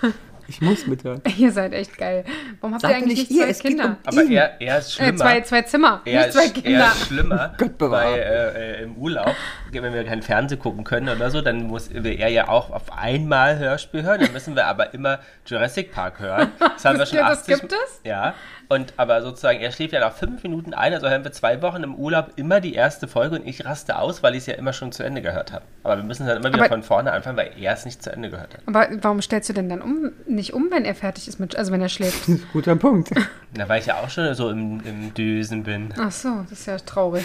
Ich 0.50 0.60
muss 0.62 0.86
mithören. 0.86 1.20
Ihr 1.36 1.52
seid 1.52 1.74
echt 1.74 1.96
geil. 1.98 2.24
Warum 2.60 2.72
habt 2.72 2.82
Sag 2.82 2.90
ihr 2.92 2.96
eigentlich 2.96 3.18
nicht 3.18 3.30
ihr, 3.30 3.42
zwei 3.44 3.50
es 3.50 3.58
Kinder? 3.58 3.84
um- 3.84 3.96
Aber 4.06 4.22
er, 4.24 4.60
er 4.60 4.78
ist 4.78 4.88
Äh, 4.88 4.92
schlimmer. 5.04 5.16
zwei, 5.18 5.40
zwei 5.42 5.62
Zimmer, 5.62 6.00
er, 6.06 6.20
nicht 6.22 6.32
zwei 6.32 6.44
ist, 6.44 6.54
Kinder. 6.54 6.70
er 6.80 6.86
ist 6.92 7.06
schlimmer, 7.06 7.54
Gott 7.58 7.78
bewahre. 7.78 8.12
weil 8.12 8.18
äh, 8.20 8.80
äh, 8.80 8.82
im 8.84 8.96
Urlaub, 8.96 9.34
wenn 9.70 9.92
wir 9.92 10.04
kein 10.04 10.22
Fernsehen 10.22 10.58
gucken 10.58 10.84
können 10.84 11.08
oder 11.14 11.30
so, 11.30 11.42
dann 11.42 11.64
muss 11.66 11.90
will 11.92 12.18
er 12.18 12.28
ja 12.28 12.48
auch 12.48 12.70
auf 12.70 12.90
einmal 12.96 13.58
Hörspiel 13.58 14.02
hören. 14.02 14.20
Dann 14.22 14.32
müssen 14.32 14.56
wir 14.56 14.66
aber 14.66 14.94
immer 14.94 15.18
Jurassic 15.46 15.92
Park 15.92 16.18
hören. 16.18 16.50
Das 16.58 16.84
haben 16.84 16.98
wir 16.98 17.04
schon 17.06 17.18
ihr, 17.18 17.24
das 17.26 17.40
80 17.40 17.60
gibt 17.60 17.72
es? 17.72 18.00
Ja. 18.04 18.34
Und 18.70 18.92
aber 18.98 19.22
sozusagen, 19.22 19.60
er 19.60 19.72
schläft 19.72 19.94
ja 19.94 20.00
nach 20.00 20.12
fünf 20.12 20.42
Minuten 20.42 20.74
ein, 20.74 20.92
also 20.92 21.08
hören 21.08 21.24
wir 21.24 21.32
zwei 21.32 21.62
Wochen 21.62 21.82
im 21.82 21.94
Urlaub 21.94 22.32
immer 22.36 22.60
die 22.60 22.74
erste 22.74 23.08
Folge 23.08 23.36
und 23.36 23.46
ich 23.46 23.64
raste 23.64 23.98
aus, 23.98 24.22
weil 24.22 24.34
ich 24.34 24.40
es 24.40 24.46
ja 24.46 24.54
immer 24.54 24.74
schon 24.74 24.92
zu 24.92 25.02
Ende 25.02 25.22
gehört 25.22 25.52
habe. 25.52 25.64
Aber 25.84 25.96
wir 25.96 26.04
müssen 26.04 26.26
dann 26.26 26.36
immer 26.36 26.48
wieder 26.52 26.64
Aber- 26.64 26.68
von 26.68 26.82
vorne 26.82 27.12
anfangen, 27.12 27.38
weil 27.38 27.52
er 27.58 27.72
es 27.72 27.86
nicht 27.86 28.02
zu 28.02 28.12
Ende 28.12 28.28
gehört 28.28 28.52
hat. 28.54 28.60
Aber 28.66 28.86
warum 29.00 29.22
stellst 29.22 29.48
du 29.48 29.54
denn 29.54 29.70
dann 29.70 29.80
um, 29.80 30.12
nicht 30.26 30.52
um, 30.52 30.70
wenn 30.70 30.84
er 30.84 30.94
fertig 30.94 31.28
ist 31.28 31.40
mit, 31.40 31.56
also 31.56 31.72
wenn 31.72 31.80
er 31.80 31.88
schläft? 31.88 32.28
Guter 32.52 32.76
Punkt. 32.76 33.10
Na, 33.56 33.66
weil 33.70 33.80
ich 33.80 33.86
ja 33.86 33.96
auch 34.00 34.10
schon 34.10 34.34
so 34.34 34.50
im, 34.50 34.80
im 34.84 35.14
Düsen 35.14 35.62
bin. 35.62 35.94
Ach 35.98 36.12
so, 36.12 36.44
das 36.50 36.60
ist 36.60 36.66
ja 36.66 36.76
traurig. 36.76 37.24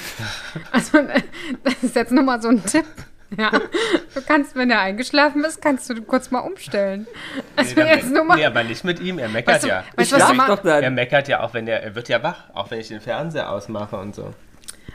Also, 0.71 0.97
das 1.65 1.83
ist 1.83 1.95
jetzt 1.97 2.13
nur 2.13 2.23
mal 2.23 2.41
so 2.41 2.47
ein 2.47 2.63
Tipp. 2.63 2.85
Ja, 3.37 3.49
du 3.51 4.21
kannst, 4.25 4.55
wenn 4.55 4.69
er 4.69 4.79
eingeschlafen 4.81 5.43
ist, 5.43 5.61
kannst 5.61 5.89
du 5.89 6.01
kurz 6.01 6.29
mal 6.31 6.39
umstellen. 6.39 7.07
Also 7.55 7.75
Nee, 7.75 7.87
jetzt 7.87 8.09
nur 8.11 8.23
mal. 8.23 8.35
nee, 8.35 8.45
aber 8.45 8.63
nicht 8.63 8.83
mit 8.83 8.99
ihm, 8.99 9.17
er 9.19 9.29
meckert 9.29 9.55
Weißt 9.55 9.63
du, 9.63 9.67
ja. 9.69 9.83
weißt 9.95 10.11
du, 10.11 10.15
was 10.15 10.21
Schlaf 10.21 10.31
du 10.31 10.37
mal, 10.37 10.47
doch 10.47 10.63
dann. 10.63 10.83
Er 10.83 10.91
meckert 10.91 11.27
ja 11.27 11.41
auch, 11.41 11.53
wenn 11.53 11.67
er, 11.67 11.81
er 11.83 11.95
wird 11.95 12.09
ja 12.09 12.21
wach, 12.23 12.49
auch 12.53 12.69
wenn 12.71 12.79
ich 12.79 12.89
den 12.89 13.01
Fernseher 13.01 13.49
ausmache 13.51 13.95
und 13.97 14.13
so. 14.15 14.33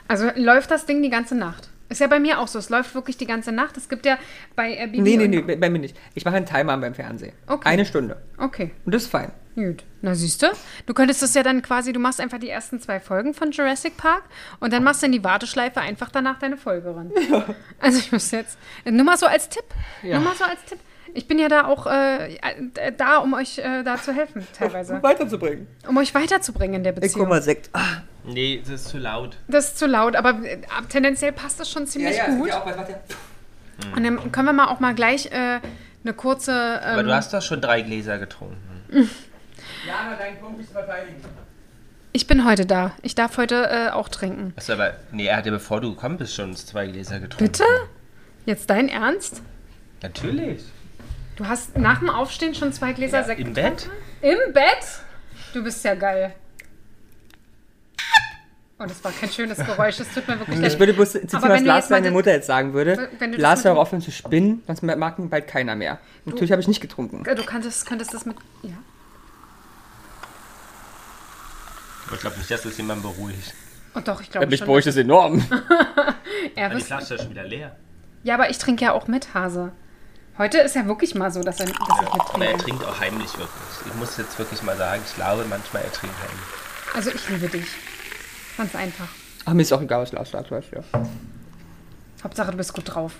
Also 0.06 0.30
läuft 0.36 0.70
das 0.70 0.86
Ding 0.86 1.02
die 1.02 1.10
ganze 1.10 1.34
Nacht. 1.34 1.68
Ist 1.88 2.00
ja 2.00 2.06
bei 2.06 2.20
mir 2.20 2.38
auch 2.38 2.48
so. 2.48 2.58
Es 2.58 2.68
läuft 2.68 2.94
wirklich 2.94 3.16
die 3.16 3.26
ganze 3.26 3.50
Nacht. 3.52 3.76
Es 3.76 3.88
gibt 3.88 4.04
ja 4.04 4.18
bei 4.54 4.86
Bibi 4.86 5.00
Nee, 5.00 5.16
nee, 5.16 5.28
nee, 5.28 5.56
bei, 5.56 5.70
mir 5.70 5.78
nicht. 5.78 5.96
Ich 6.14 6.24
mache 6.24 6.36
einen 6.36 6.46
Timer 6.46 6.76
beim 6.76 6.94
Fernsehen. 6.94 7.32
Okay. 7.46 7.68
Eine 7.68 7.84
Stunde. 7.86 8.20
Okay, 8.36 8.72
Und 8.84 8.94
das 8.94 9.04
ist 9.04 9.10
fein. 9.10 9.32
gut. 9.54 9.84
Na 10.02 10.14
siehst 10.14 10.42
du, 10.42 10.46
du 10.86 10.94
könntest 10.94 11.22
das 11.22 11.34
ja 11.34 11.42
dann 11.42 11.62
quasi, 11.62 11.92
du 11.92 11.98
machst 11.98 12.20
einfach 12.20 12.38
die 12.38 12.48
ersten 12.48 12.78
zwei 12.78 13.00
Folgen 13.00 13.34
von 13.34 13.50
Jurassic 13.50 13.96
Park 13.96 14.22
und 14.60 14.72
dann 14.72 14.84
machst 14.84 15.02
du 15.02 15.06
in 15.06 15.12
die 15.12 15.24
Warteschleife 15.24 15.80
einfach 15.80 16.10
danach 16.10 16.38
deine 16.38 16.56
Folge 16.56 16.94
ran. 16.94 17.10
Also 17.80 17.98
ich 17.98 18.12
muss 18.12 18.30
jetzt, 18.30 18.58
nur 18.84 19.04
mal 19.04 19.16
so 19.16 19.26
als 19.26 19.48
Tipp, 19.48 19.64
nur 20.02 20.20
mal 20.20 20.36
so 20.36 20.44
als 20.44 20.64
Tipp. 20.66 20.78
Ich 21.14 21.26
bin 21.28 21.38
ja 21.38 21.48
da 21.48 21.66
auch 21.66 21.86
äh, 21.86 22.34
äh, 22.36 22.92
da, 22.96 23.18
um 23.18 23.34
euch 23.34 23.58
äh, 23.58 23.82
da 23.82 23.96
zu 23.96 24.12
helfen, 24.12 24.46
teilweise. 24.58 25.02
Weiterzubringen. 25.02 25.66
Um 25.86 25.96
euch 25.96 26.14
weiterzubringen 26.14 26.76
in 26.76 26.82
der 26.84 26.92
Ich 26.94 27.00
Beziehung. 27.00 27.20
guck 27.22 27.28
mal, 27.30 27.42
Sekt. 27.42 27.70
Ah, 27.72 28.02
Nee, 28.24 28.60
das 28.60 28.82
ist 28.82 28.88
zu 28.88 28.98
laut. 28.98 29.36
Das 29.48 29.68
ist 29.68 29.78
zu 29.78 29.86
laut, 29.86 30.14
aber 30.14 30.30
äh, 30.44 30.58
tendenziell 30.90 31.32
passt 31.32 31.58
das 31.60 31.70
schon 31.70 31.86
ziemlich 31.86 32.20
gut. 32.26 32.52
Auch, 32.52 32.66
was 32.66 32.76
macht 32.76 32.88
der? 32.88 33.00
Und 33.96 34.04
dann 34.04 34.32
können 34.32 34.46
wir 34.46 34.52
mal 34.52 34.66
auch 34.68 34.80
mal 34.80 34.94
gleich 34.94 35.26
äh, 35.32 35.60
eine 36.04 36.12
kurze. 36.14 36.52
Ähm, 36.52 36.92
Aber 36.92 37.02
du 37.04 37.14
hast 37.14 37.32
doch 37.32 37.40
schon 37.40 37.60
drei 37.60 37.80
Gläser 37.80 38.18
getrunken. 38.18 38.56
Jana, 39.86 40.16
deinen 40.16 40.38
Punkt 40.38 40.60
ist 40.60 40.72
verteidigen. 40.72 41.16
ich 42.12 42.26
bin 42.26 42.44
heute 42.44 42.66
da. 42.66 42.92
Ich 43.02 43.14
darf 43.14 43.38
heute 43.38 43.68
äh, 43.70 43.90
auch 43.90 44.08
trinken. 44.08 44.52
Achso, 44.56 44.72
aber, 44.74 44.94
nee, 45.12 45.26
er 45.26 45.36
hatte, 45.36 45.50
bevor 45.50 45.80
du 45.80 45.94
gekommen 45.94 46.18
bist, 46.18 46.34
schon 46.34 46.54
zwei 46.56 46.86
Gläser 46.88 47.20
getrunken. 47.20 47.44
Bitte? 47.52 47.64
Jetzt 48.44 48.68
dein 48.68 48.88
Ernst? 48.88 49.42
Natürlich. 50.02 50.62
Du 51.38 51.46
hast 51.46 51.78
nach 51.78 52.00
dem 52.00 52.10
Aufstehen 52.10 52.54
schon 52.54 52.72
zwei 52.72 52.92
Gläser 52.92 53.18
Ja, 53.20 53.24
Sekt 53.24 53.40
Im? 53.40 53.54
Bett? 53.54 53.88
Im 54.22 54.52
Bett? 54.52 54.64
Du 55.54 55.62
bist 55.62 55.84
ja 55.84 55.94
geil. 55.94 56.34
Oh, 58.80 58.84
das 58.86 59.02
war 59.02 59.10
kein 59.12 59.28
schönes 59.30 59.58
Geräusch. 59.58 59.96
Das 59.96 60.12
tut 60.12 60.28
mir 60.28 60.38
wirklich 60.38 60.56
Ich 60.58 60.62
leid. 60.72 60.78
würde 60.78 60.94
bloß 60.94 61.12
zitieren, 61.12 61.42
was 61.42 61.48
wenn 61.50 61.58
du 61.60 61.64
Lars 61.66 61.88
das- 61.88 62.10
Mutter 62.10 62.32
jetzt 62.32 62.46
sagen 62.46 62.74
würde. 62.74 63.08
Wenn 63.18 63.30
du 63.32 63.38
das 63.38 63.42
Lars, 63.42 63.64
hör 63.64 63.76
aufhören 63.78 64.02
zu 64.02 64.10
spinnen, 64.12 64.62
sonst 64.66 64.82
mag 64.82 65.18
ihn 65.18 65.30
bald 65.30 65.46
keiner 65.48 65.74
mehr. 65.76 65.98
Natürlich 66.24 66.50
habe 66.52 66.60
ich 66.60 66.68
nicht 66.68 66.80
getrunken. 66.80 67.24
Du 67.24 67.44
könntest, 67.44 67.86
könntest 67.86 68.12
das 68.14 68.26
mit. 68.26 68.36
Ja. 68.62 68.70
Ich 72.12 72.20
glaube 72.20 72.36
nicht, 72.38 72.50
dass 72.50 72.62
das 72.62 72.76
jemand 72.76 73.02
beruhigt. 73.02 73.54
Oh 73.94 74.00
doch, 74.00 74.20
ich 74.20 74.30
glaube 74.30 74.46
Mich 74.46 74.58
schon. 74.58 74.66
beruhigt 74.66 74.86
das 74.88 74.96
enorm. 74.96 75.44
Er 76.54 76.66
Aber 76.66 76.76
die 76.76 76.80
Flasche 76.84 77.14
ist 77.14 77.22
schon 77.22 77.30
wieder 77.30 77.44
leer. 77.44 77.76
ja, 78.22 78.34
aber 78.34 78.48
ich 78.50 78.58
trinke 78.58 78.84
ja 78.84 78.92
auch 78.92 79.06
mit, 79.08 79.34
Hase. 79.34 79.72
Heute 80.38 80.58
ist 80.58 80.76
ja 80.76 80.86
wirklich 80.86 81.14
mal 81.16 81.30
so, 81.32 81.42
dass, 81.42 81.58
er, 81.58 81.66
dass 81.66 81.74
ich 81.74 81.80
Aber 81.80 82.44
er 82.44 82.52
mittrinke. 82.52 82.64
trinkt 82.64 82.84
auch 82.84 83.00
heimlich 83.00 83.32
wirklich. 83.36 83.86
Ich 83.86 83.94
muss 83.94 84.16
jetzt 84.16 84.38
wirklich 84.38 84.62
mal 84.62 84.76
sagen, 84.76 85.02
ich 85.04 85.14
glaube 85.16 85.44
manchmal, 85.48 85.82
er 85.82 85.92
trinkt 85.92 86.14
heimlich. 86.16 86.94
Also 86.94 87.10
ich 87.10 87.28
liebe 87.28 87.48
dich. 87.48 87.66
Ganz 88.56 88.74
einfach. 88.76 89.08
Ach, 89.44 89.52
mir 89.52 89.62
ist 89.62 89.72
auch 89.72 89.82
egal, 89.82 90.02
was 90.02 90.12
Lars 90.12 90.30
sagt, 90.30 90.50
weißt 90.50 90.68
du. 90.72 90.76
Ja. 90.76 90.82
Hauptsache, 92.22 92.52
du 92.52 92.56
bist 92.56 92.72
gut 92.72 92.84
drauf. 92.94 93.14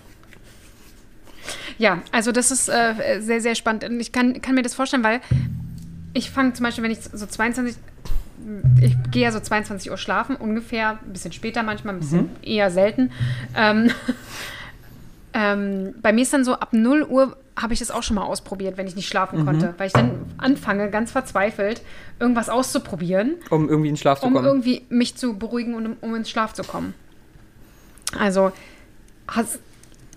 Ja, 1.76 2.02
also 2.12 2.30
das 2.32 2.50
ist 2.50 2.68
äh, 2.68 3.20
sehr, 3.20 3.40
sehr 3.40 3.54
spannend. 3.54 3.84
Und 3.84 3.98
ich 3.98 4.12
kann, 4.12 4.40
kann 4.40 4.54
mir 4.54 4.62
das 4.62 4.74
vorstellen, 4.74 5.02
weil 5.04 5.20
ich 6.12 6.30
fange 6.30 6.52
zum 6.52 6.64
Beispiel, 6.64 6.84
wenn 6.84 6.90
ich 6.90 7.00
so 7.00 7.26
22, 7.26 7.76
ich 8.80 8.96
gehe 9.10 9.22
ja 9.22 9.32
so 9.32 9.40
22 9.40 9.90
Uhr 9.90 9.98
schlafen, 9.98 10.36
ungefähr, 10.36 10.98
ein 11.04 11.12
bisschen 11.12 11.32
später 11.32 11.62
manchmal, 11.62 11.94
ein 11.94 12.00
bisschen 12.00 12.30
eher 12.42 12.70
selten. 12.70 13.10
Ähm, 13.56 13.90
ähm, 15.38 15.94
bei 16.02 16.12
mir 16.12 16.22
ist 16.22 16.32
dann 16.32 16.44
so, 16.44 16.54
ab 16.54 16.72
0 16.72 17.04
Uhr 17.04 17.36
habe 17.56 17.72
ich 17.72 17.78
das 17.78 17.92
auch 17.92 18.02
schon 18.02 18.16
mal 18.16 18.24
ausprobiert, 18.24 18.76
wenn 18.76 18.88
ich 18.88 18.96
nicht 18.96 19.08
schlafen 19.08 19.44
konnte, 19.44 19.74
weil 19.78 19.86
ich 19.86 19.92
dann 19.92 20.10
anfange, 20.36 20.90
ganz 20.90 21.12
verzweifelt, 21.12 21.80
irgendwas 22.18 22.48
auszuprobieren 22.48 23.34
Um 23.50 23.68
irgendwie 23.68 23.88
in 23.88 23.94
den 23.94 23.98
Schlaf 24.00 24.18
zu 24.20 24.26
um 24.26 24.34
kommen. 24.34 24.44
irgendwie 24.46 24.84
mich 24.88 25.16
zu 25.16 25.38
beruhigen 25.38 25.74
und 25.74 25.86
um, 25.86 25.96
um 26.00 26.14
ins 26.16 26.28
Schlaf 26.28 26.54
zu 26.54 26.64
kommen. 26.64 26.94
Also, 28.18 28.50
hast, 29.28 29.60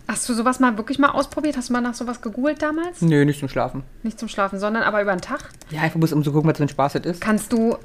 hast 0.07 0.27
du 0.27 0.33
sowas 0.33 0.59
mal 0.59 0.77
wirklich 0.77 0.97
mal 0.97 1.09
ausprobiert? 1.09 1.55
Hast 1.55 1.69
du 1.69 1.73
mal 1.73 1.81
nach 1.81 1.93
sowas 1.93 2.21
gegoogelt 2.21 2.61
damals? 2.61 3.01
Nö, 3.01 3.23
nicht 3.23 3.39
zum 3.39 3.49
Schlafen. 3.49 3.83
Nicht 4.01 4.17
zum 4.19 4.27
Schlafen, 4.27 4.57
sondern 4.59 4.81
aber 4.83 5.01
über 5.03 5.15
den 5.15 5.21
Tag. 5.21 5.49
Ja, 5.69 5.81
einfach 5.81 5.99
bloß 5.99 6.13
um 6.13 6.23
zu 6.23 6.31
gucken, 6.31 6.49
was 6.49 6.57
für 6.57 6.63
ein 6.63 6.69
Spaß 6.69 6.93
das 6.93 7.05
ist. 7.05 7.21
Kannst 7.21 7.53
du 7.53 7.77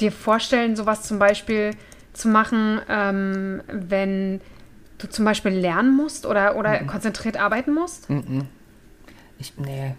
dir 0.00 0.10
vorstellen, 0.10 0.74
sowas 0.74 1.02
zum 1.02 1.18
Beispiel 1.20 1.72
zu 2.12 2.28
machen, 2.28 2.80
ähm, 2.88 3.62
wenn 3.68 4.40
du 5.02 5.08
zum 5.08 5.24
Beispiel 5.24 5.52
lernen 5.52 5.94
musst 5.96 6.24
oder, 6.26 6.56
oder 6.56 6.80
Mhm. 6.82 6.86
konzentriert 6.86 7.36
arbeiten 7.38 7.74
musst? 7.74 8.08
Ich, 9.38 9.54
nee. 9.58 9.94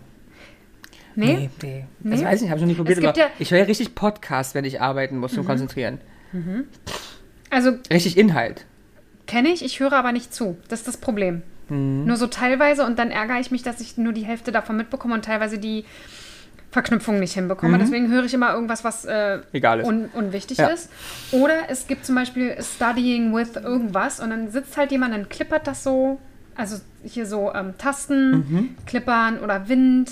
Nee? 1.16 1.34
Nee, 1.34 1.50
nee. 1.62 1.86
Nee? 2.00 2.12
Das 2.16 2.24
weiß 2.24 2.36
ich 2.38 2.42
nicht, 2.44 2.50
habe 2.50 2.58
ich 2.60 2.62
noch 2.66 2.68
nie 2.72 2.76
probiert. 2.76 3.02
ja- 3.18 3.26
Mhm. 3.28 3.32
ich 3.40 3.52
höre 3.52 3.60
ja 3.60 3.66
richtig 3.66 3.94
Podcasts, 3.96 4.56
wenn 4.56 4.66
ich 4.66 4.82
arbeiten 4.82 5.18
muss, 5.18 5.34
zum 5.34 5.46
Konzentrieren. 5.46 6.00
Also 7.50 7.74
Richtig 7.92 8.18
Inhalt. 8.18 8.66
Kenne 9.28 9.50
ich, 9.50 9.64
ich 9.64 9.80
höre 9.80 9.94
aber 9.94 10.12
nicht 10.12 10.34
zu. 10.34 10.58
Das 10.70 10.80
ist 10.80 10.88
das 10.88 10.98
Problem. 10.98 11.44
Mhm. 11.70 12.06
Nur 12.06 12.18
so 12.18 12.28
teilweise 12.28 12.86
und 12.86 12.98
dann 13.00 13.12
ärgere 13.12 13.40
ich 13.40 13.52
mich, 13.52 13.62
dass 13.64 13.80
ich 13.80 13.98
nur 13.98 14.12
die 14.14 14.26
Hälfte 14.26 14.52
davon 14.52 14.76
mitbekomme 14.76 15.14
und 15.14 15.24
teilweise 15.26 15.60
die 15.60 15.86
Verknüpfung 16.74 17.20
nicht 17.20 17.34
hinbekomme. 17.34 17.78
Deswegen 17.78 18.12
höre 18.12 18.26
ich 18.26 18.34
immer 18.34 18.54
irgendwas, 18.54 18.84
was 18.84 19.06
äh, 19.06 19.38
Mhm. 19.38 19.44
Egal 19.54 19.80
ist. 19.80 19.88
un 19.88 20.10
unwichtig 20.14 20.58
Ja. 20.58 20.68
ist. 20.68 20.90
Oder 21.32 21.70
es 21.70 21.88
gibt 21.88 22.06
zum 22.06 22.16
Beispiel 22.16 22.56
Studying 22.62 23.34
with 23.34 23.56
irgendwas 23.56 24.20
und 24.20 24.32
dann 24.32 24.52
sitzt 24.52 24.76
halt 24.76 24.92
jemand, 24.92 25.14
dann 25.14 25.30
klippert 25.30 25.68
das 25.68 25.84
so. 25.84 26.20
Also 26.56 26.78
hier 27.04 27.26
so 27.26 27.54
ähm, 27.54 27.74
Tasten, 27.78 28.32
Mhm. 28.32 28.76
Klippern 28.86 29.40
oder 29.40 29.70
Wind. 29.70 30.12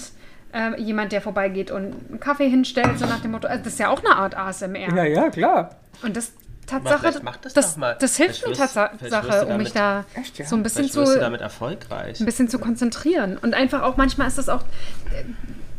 Ähm, 0.54 0.76
jemand, 0.78 1.14
der 1.14 1.22
vorbeigeht 1.22 1.72
und 1.72 1.94
einen 2.10 2.20
Kaffee 2.20 2.50
hinstellt, 2.50 3.00
so 3.00 3.06
nach 3.06 3.22
dem 3.22 3.32
Motto. 3.32 3.48
Also 3.48 3.64
das 3.64 3.74
ist 3.74 3.80
ja 3.80 3.88
auch 3.88 4.04
eine 4.04 4.16
Art 4.18 4.36
ASMR. 4.38 4.94
Ja, 4.96 5.04
ja, 5.06 5.30
klar. 5.30 5.76
Und 6.04 6.18
das 6.18 6.34
Tatsache, 6.68 7.00
vielleicht 7.00 7.24
mach 7.24 7.38
das 7.38 7.54
das, 7.54 7.72
doch 7.74 7.78
mal. 7.80 7.96
das 8.00 8.18
hilft 8.18 8.46
mir 8.46 8.54
Tatsache, 8.54 9.46
um 9.48 9.58
mich 9.58 9.72
damit- 9.72 9.76
da 9.76 10.20
Echt, 10.20 10.40
ja? 10.40 10.46
so 10.46 10.58
ein 10.58 10.64
bisschen 10.64 10.90
zu, 10.90 11.06
damit 11.18 11.40
erfolgreich. 11.40 12.20
ein 12.20 12.26
bisschen 12.26 12.50
zu 12.50 12.60
konzentrieren. 12.60 13.38
Und 13.42 13.54
einfach 13.54 13.82
auch, 13.84 13.96
manchmal 13.96 14.28
ist 14.28 14.38
das 14.38 14.50
auch, 14.50 14.64
äh, 15.12 15.24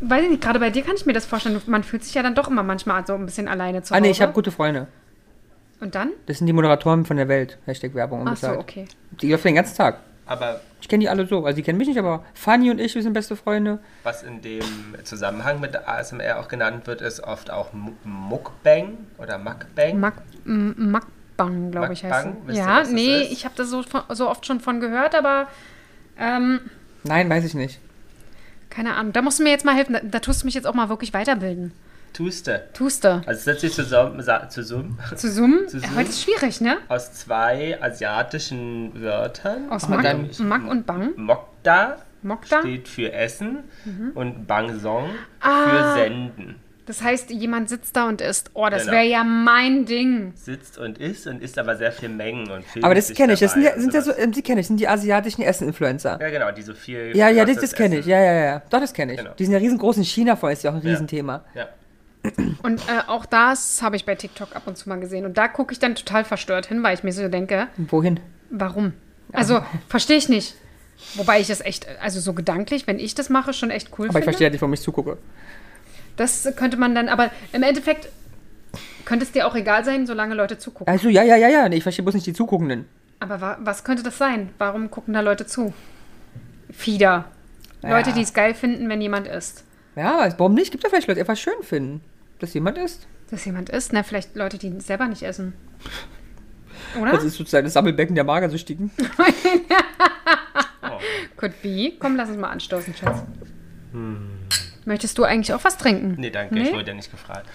weiß 0.09 0.23
ich 0.23 0.29
nicht, 0.29 0.41
gerade 0.43 0.59
bei 0.59 0.69
dir 0.69 0.83
kann 0.83 0.95
ich 0.95 1.05
mir 1.05 1.13
das 1.13 1.25
vorstellen, 1.25 1.61
man 1.67 1.83
fühlt 1.83 2.03
sich 2.03 2.13
ja 2.13 2.23
dann 2.23 2.35
doch 2.35 2.47
immer 2.49 2.63
manchmal 2.63 3.05
so 3.05 3.13
ein 3.13 3.25
bisschen 3.25 3.47
alleine 3.47 3.81
zu 3.83 3.93
Ah, 3.93 3.97
Hause. 3.97 4.01
nee, 4.03 4.11
ich 4.11 4.21
habe 4.21 4.33
gute 4.33 4.51
Freunde. 4.51 4.87
Und 5.79 5.95
dann? 5.95 6.11
Das 6.27 6.37
sind 6.37 6.47
die 6.47 6.53
Moderatoren 6.53 7.05
von 7.05 7.17
der 7.17 7.27
Welt. 7.27 7.57
Hashtag 7.65 7.93
Werbung 7.93 8.19
Ach 8.27 8.37
so, 8.37 8.47
unbezahlt. 8.47 8.59
okay. 8.59 8.85
Die 9.21 9.31
läuft 9.31 9.43
den 9.45 9.55
ganzen 9.55 9.75
Tag. 9.75 9.99
Aber 10.25 10.61
Ich 10.79 10.87
kenne 10.87 11.01
die 11.01 11.09
alle 11.09 11.27
so. 11.27 11.45
Also 11.45 11.57
die 11.57 11.63
kennen 11.63 11.77
mich 11.77 11.87
nicht, 11.89 11.97
aber 11.99 12.23
Fanny 12.33 12.71
und 12.71 12.79
ich, 12.79 12.95
wir 12.95 13.03
sind 13.03 13.11
beste 13.11 13.35
Freunde. 13.35 13.79
was 14.03 14.23
in 14.23 14.41
dem 14.41 14.63
Zusammenhang 15.03 15.59
mit 15.59 15.75
ASMR 15.87 16.39
auch 16.39 16.47
genannt 16.47 16.87
wird, 16.87 17.01
ist 17.01 17.21
oft 17.21 17.51
auch 17.51 17.73
Mu- 17.73 17.91
Mukbang 18.05 18.97
oder 19.17 19.37
Mukbang. 19.37 19.99
Mak 19.99 20.13
M- 20.45 20.75
Makbang, 20.91 21.71
glaube 21.71 21.91
ich, 21.91 22.05
heißt 22.05 22.27
es. 22.47 22.57
Ja, 22.57 22.83
nee, 22.85 23.23
ist? 23.23 23.31
ich 23.33 23.43
habe 23.43 23.55
das 23.57 23.69
so, 23.69 23.83
so 24.11 24.29
oft 24.29 24.45
schon 24.45 24.61
von 24.61 24.79
gehört, 24.79 25.13
aber 25.15 25.47
ähm, 26.17 26.61
Nein, 27.03 27.29
weiß 27.29 27.43
ich 27.43 27.53
nicht. 27.55 27.79
Keine 28.73 28.95
Ahnung. 28.95 29.13
Da 29.13 29.21
musst 29.21 29.39
du 29.39 29.43
mir 29.43 29.49
jetzt 29.51 29.65
mal 29.65 29.75
helfen. 29.75 29.93
Da, 29.93 29.99
da 30.03 30.19
tust 30.19 30.41
du 30.41 30.45
mich 30.45 30.55
jetzt 30.55 30.65
auch 30.65 30.73
mal 30.73 30.89
wirklich 30.89 31.13
weiterbilden. 31.13 31.71
Tuste. 32.13 32.67
Tust 32.73 33.03
du. 33.05 33.21
Also 33.25 33.41
setzt 33.41 33.61
sich 33.61 33.73
zusammen, 33.73 34.21
sa- 34.21 34.47
zusammen 34.47 34.99
Zu 35.15 35.31
zoomen? 35.33 35.67
Zu 35.67 35.77
Ja, 35.77 35.83
zoomen? 35.83 35.97
heute 35.97 36.09
ist 36.09 36.21
schwierig, 36.21 36.61
ne? 36.61 36.77
aus 36.87 37.11
zwei 37.13 37.81
asiatischen 37.81 39.01
Wörtern. 39.01 39.69
Aus 39.71 39.87
Mak, 39.89 40.39
Mak 40.39 40.67
und 40.69 40.85
Bang. 40.85 41.13
Mokda 41.15 41.97
Mokda? 42.21 42.59
steht 42.59 42.87
für 42.87 43.11
Essen 43.11 43.59
Mhm. 43.85 44.11
und 44.13 44.45
Bangsong 44.47 45.09
Ah. 45.39 45.65
für 45.69 45.93
Senden. 45.99 46.55
Das 46.85 47.01
heißt, 47.01 47.29
jemand 47.29 47.69
sitzt 47.69 47.95
da 47.95 48.09
und 48.09 48.19
isst. 48.19 48.51
Oh, 48.53 48.67
das 48.69 48.81
Genau. 48.83 48.93
wäre 48.93 49.05
ja 49.05 49.23
mein 49.23 49.85
Ding. 49.85 50.33
Sitzt 50.35 50.77
und 50.77 50.97
isst 50.97 51.27
und 51.27 51.41
isst 51.41 51.57
aber 51.57 51.77
sehr 51.77 51.93
viel 51.93 52.09
Mengen 52.09 52.51
und 52.51 52.65
filmt 52.65 52.83
Aber 52.83 52.93
das 52.93 53.13
kenne 53.13 53.33
ich. 53.33 53.39
Das 53.39 53.53
sind 53.53 53.63
ja, 53.63 53.79
sind 53.79 53.93
ja 53.93 54.01
so, 54.01 54.11
die 54.27 54.41
kenne 54.41 54.59
ich, 54.61 54.67
sind 54.67 54.79
die 54.81 54.87
asiatischen 54.87 55.43
Essen-Influencer. 55.43 56.19
Ja, 56.21 56.29
genau, 56.29 56.51
die 56.51 56.61
so 56.61 56.73
viel. 56.73 57.15
Ja, 57.15 57.29
ja, 57.29 57.45
das, 57.45 57.57
das 57.57 57.73
kenne 57.73 57.99
ich. 57.99 58.05
Ja, 58.05 58.19
ja, 58.21 58.33
ja. 58.33 58.61
Doch, 58.69 58.81
das 58.81 58.93
kenne 58.93 59.13
ich. 59.13 59.19
Genau. 59.19 59.31
Die 59.39 59.45
sind 59.45 59.53
ja 59.53 59.59
riesengroß 59.59 59.95
in 59.97 60.03
China, 60.03 60.35
vor 60.35 60.51
ist 60.51 60.63
ja 60.63 60.71
auch 60.71 60.75
ein 60.75 60.81
Ja. 60.81 60.89
Riesenthema. 60.91 61.45
Ja. 61.55 61.67
Und 62.63 62.81
äh, 62.89 63.01
auch 63.07 63.25
das 63.25 63.81
habe 63.81 63.95
ich 63.95 64.05
bei 64.05 64.15
TikTok 64.15 64.55
ab 64.55 64.63
und 64.65 64.77
zu 64.77 64.87
mal 64.89 64.99
gesehen. 64.99 65.25
Und 65.25 65.37
da 65.37 65.47
gucke 65.47 65.73
ich 65.73 65.79
dann 65.79 65.95
total 65.95 66.23
verstört 66.25 66.65
hin, 66.67 66.81
weil 66.83 66.93
ich 66.95 67.03
mir 67.03 67.11
so 67.13 67.27
denke, 67.27 67.67
Wohin? 67.77 68.19
warum? 68.49 68.93
Also, 69.31 69.61
verstehe 69.89 70.17
ich 70.17 70.27
nicht. 70.29 70.55
Wobei 71.15 71.39
ich 71.41 71.49
es 71.49 71.59
echt, 71.59 71.87
also 72.01 72.19
so 72.19 72.33
gedanklich, 72.33 72.87
wenn 72.87 72.99
ich 72.99 73.13
das 73.15 73.29
mache, 73.29 73.51
schon 73.53 73.71
echt 73.71 73.89
cool 73.97 74.07
Aber 74.07 74.07
ich 74.07 74.11
finde. 74.11 74.23
verstehe 74.25 74.47
ja 74.47 74.51
nicht, 74.51 74.61
warum 74.61 74.73
ich 74.73 74.81
zugucke. 74.81 75.17
Das 76.15 76.47
könnte 76.55 76.77
man 76.77 76.95
dann, 76.95 77.09
aber 77.09 77.31
im 77.51 77.63
Endeffekt 77.63 78.09
könnte 79.05 79.25
es 79.25 79.31
dir 79.31 79.47
auch 79.47 79.55
egal 79.55 79.83
sein, 79.83 80.07
solange 80.07 80.35
Leute 80.35 80.57
zugucken. 80.57 80.91
Also, 80.91 81.09
ja, 81.09 81.23
ja, 81.23 81.35
ja, 81.35 81.49
ja. 81.49 81.69
Nee, 81.69 81.77
ich 81.77 81.83
verstehe 81.83 82.03
bloß 82.03 82.15
nicht 82.15 82.27
die 82.27 82.33
Zuguckenden. 82.33 82.85
Aber 83.19 83.41
wa 83.41 83.57
was 83.61 83.83
könnte 83.83 84.03
das 84.03 84.17
sein? 84.17 84.49
Warum 84.57 84.91
gucken 84.91 85.13
da 85.13 85.21
Leute 85.21 85.45
zu? 85.45 85.73
Fieder. 86.71 87.25
Ja. 87.81 87.97
Leute, 87.97 88.13
die 88.13 88.21
es 88.21 88.33
geil 88.33 88.53
finden, 88.53 88.89
wenn 88.89 89.01
jemand 89.01 89.27
isst. 89.27 89.63
Ja, 89.95 90.27
warum 90.37 90.53
nicht? 90.53 90.71
Gibt 90.71 90.83
ja 90.83 90.89
vielleicht 90.89 91.07
Leute, 91.07 91.15
die 91.15 91.29
einfach 91.29 91.41
schön 91.41 91.61
finden, 91.61 92.01
dass 92.39 92.53
jemand 92.53 92.77
isst. 92.77 93.07
Dass 93.29 93.45
jemand 93.45 93.69
isst, 93.69 93.93
na, 93.93 94.03
vielleicht 94.03 94.35
Leute, 94.35 94.57
die 94.57 94.79
selber 94.79 95.07
nicht 95.07 95.23
essen. 95.23 95.53
Oder? 96.99 97.11
Das 97.11 97.23
ist 97.23 97.35
sozusagen 97.35 97.65
das 97.65 97.73
Sammelbecken 97.73 98.15
der 98.15 98.23
Magersüchtigen. 98.23 98.91
Could 101.37 101.61
be. 101.61 101.93
Komm, 101.99 102.15
lass 102.15 102.29
uns 102.29 102.37
mal 102.37 102.49
anstoßen, 102.49 102.93
Schatz. 102.93 103.23
Möchtest 104.85 105.17
du 105.17 105.23
eigentlich 105.23 105.53
auch 105.53 105.63
was 105.63 105.77
trinken? 105.77 106.15
Nee, 106.17 106.29
danke, 106.29 106.53
Nee? 106.55 106.63
ich 106.63 106.73
wurde 106.73 106.87
ja 106.91 106.93
nicht 106.93 107.11
gefragt. 107.11 107.47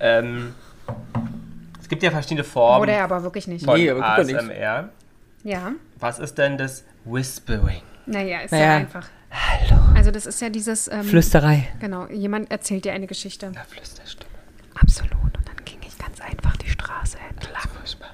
Ähm, 0.00 0.54
es 1.80 1.88
gibt 1.88 2.02
ja 2.02 2.10
verschiedene 2.10 2.44
Formen 2.44 2.80
Wurde 2.82 2.92
er 2.92 3.04
aber 3.04 3.22
wirklich 3.22 3.46
nicht. 3.46 3.64
von 3.64 3.78
Nee, 3.78 3.90
aber. 3.90 4.04
ASMR. 4.04 4.88
Ja. 5.44 5.72
Was 5.98 6.18
ist 6.18 6.36
denn 6.38 6.58
das 6.58 6.84
Whispering? 7.04 7.82
Naja, 8.06 8.40
ist 8.40 8.50
Naja. 8.52 8.64
ja 8.64 8.76
einfach. 8.76 9.08
Hallo. 9.30 9.80
Also 9.96 10.10
das 10.10 10.26
ist 10.26 10.40
ja 10.40 10.48
dieses, 10.48 10.88
ähm, 10.88 11.02
Flüsterei. 11.04 11.68
genau, 11.80 12.06
jemand 12.08 12.50
erzählt 12.50 12.84
dir 12.84 12.92
eine 12.92 13.06
Geschichte. 13.06 13.50
Na, 13.54 13.62
Flüsterstimme. 13.64 14.30
Absolut. 14.80 15.12
Und 15.36 15.48
dann 15.48 15.56
ging 15.64 15.78
ich 15.86 15.96
ganz 15.98 16.20
einfach 16.20 16.56
die 16.56 16.68
Straße 16.70 17.18
entlang. 17.30 17.62
Furchtbar. 17.78 18.10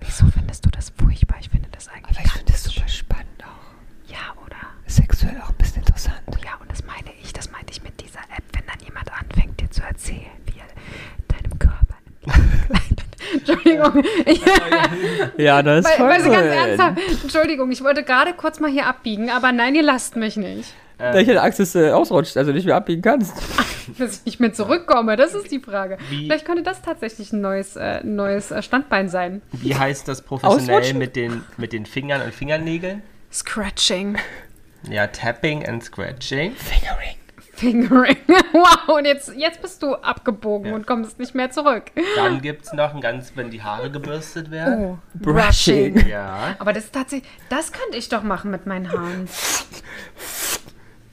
Wieso 0.00 0.26
findest 0.26 0.64
du 0.64 0.70
das 0.70 0.90
furchtbar? 0.96 1.36
Ich 1.40 1.48
finde 1.50 1.68
das 1.72 1.88
eigentlich 1.88 2.16
Aber 2.16 2.24
ich 2.26 2.32
finde 2.32 2.52
das 2.52 2.62
super 2.64 2.88
spannend 2.88 3.42
auch. 3.44 4.10
Ja, 4.10 4.34
oder? 4.44 4.56
Sexuell 4.86 5.40
auch 5.42 5.50
ein 5.50 5.54
bisschen 5.56 5.78
interessant. 5.82 6.20
Oh 6.26 6.34
ja, 6.44 6.56
und 6.60 6.70
das 6.70 6.84
meine 6.84 7.10
ich, 7.22 7.32
das 7.32 7.50
meinte 7.50 7.72
ich 7.72 7.82
mit 7.82 8.00
dieser 8.00 8.20
App, 8.20 8.44
wenn 8.52 8.64
dann 8.66 8.78
jemand 8.84 9.10
anfängt, 9.12 9.60
dir 9.60 9.67
zu 9.78 9.86
erzählen, 9.86 10.20
wie 10.46 10.54
er 10.58 11.36
deinem 11.36 11.58
Körper 11.58 11.96
Entschuldigung, 13.34 14.02
ich, 14.26 14.40
Ja, 15.36 15.62
das 15.62 15.84
ist 15.86 15.94
voll 15.94 16.08
weil 16.08 16.20
sie 16.22 16.30
ganz 16.30 16.46
ernsthaft, 16.46 17.22
Entschuldigung, 17.22 17.70
ich 17.70 17.82
wollte 17.84 18.02
gerade 18.02 18.32
kurz 18.32 18.58
mal 18.60 18.70
hier 18.70 18.86
abbiegen, 18.86 19.30
aber 19.30 19.52
nein, 19.52 19.74
ihr 19.74 19.82
lasst 19.82 20.16
mich 20.16 20.36
nicht. 20.36 20.72
Da 20.98 21.14
ich 21.14 21.28
hätte 21.28 21.40
Angst, 21.42 21.60
dass 21.60 21.72
du 21.72 21.94
ausrutscht, 21.94 22.36
also 22.36 22.50
nicht 22.52 22.66
mehr 22.66 22.74
abbiegen 22.76 23.02
kannst. 23.02 23.32
Dass 23.98 24.16
ich 24.18 24.24
nicht 24.26 24.40
mehr 24.40 24.52
zurückkomme, 24.52 25.16
das 25.16 25.32
ist 25.32 25.50
die 25.50 25.60
Frage. 25.60 25.96
Wie- 26.10 26.26
Vielleicht 26.26 26.44
könnte 26.44 26.62
das 26.62 26.82
tatsächlich 26.82 27.32
ein 27.32 27.40
neues, 27.40 27.74
äh, 27.76 28.04
neues 28.04 28.50
äh, 28.50 28.62
Standbein 28.62 29.08
sein. 29.08 29.40
Wie 29.52 29.74
heißt 29.74 30.06
das 30.08 30.20
professionell 30.22 30.92
mit 30.94 31.16
den, 31.16 31.42
mit 31.56 31.72
den 31.72 31.86
Fingern 31.86 32.20
und 32.22 32.34
Fingernägeln? 32.34 33.02
Scratching. 33.32 34.18
Ja, 34.90 35.06
Tapping 35.06 35.66
and 35.66 35.82
Scratching. 35.82 36.52
Fingering. 36.54 37.16
Fingering. 37.58 38.16
Wow, 38.52 38.96
und 38.98 39.04
jetzt, 39.04 39.32
jetzt 39.36 39.60
bist 39.62 39.82
du 39.82 39.94
abgebogen 39.94 40.70
Ja. 40.70 40.74
und 40.74 40.86
kommst 40.86 41.18
nicht 41.18 41.34
mehr 41.34 41.50
zurück. 41.50 41.84
Dann 42.16 42.40
gibt 42.40 42.64
es 42.64 42.72
noch 42.72 42.94
ein 42.94 43.00
ganz, 43.00 43.32
wenn 43.36 43.50
die 43.50 43.62
Haare 43.62 43.90
gebürstet 43.90 44.50
werden. 44.50 44.84
Oh, 44.84 44.98
Brushing. 45.14 46.06
Ja. 46.08 46.56
Aber 46.58 46.72
das 46.72 46.84
ist 46.84 46.94
tatsächlich, 46.94 47.28
das 47.50 47.70
könnte 47.72 47.96
ich 47.98 48.08
doch 48.08 48.22
machen 48.22 48.50
mit 48.50 48.66
meinen 48.66 48.90
Haaren. 48.90 49.28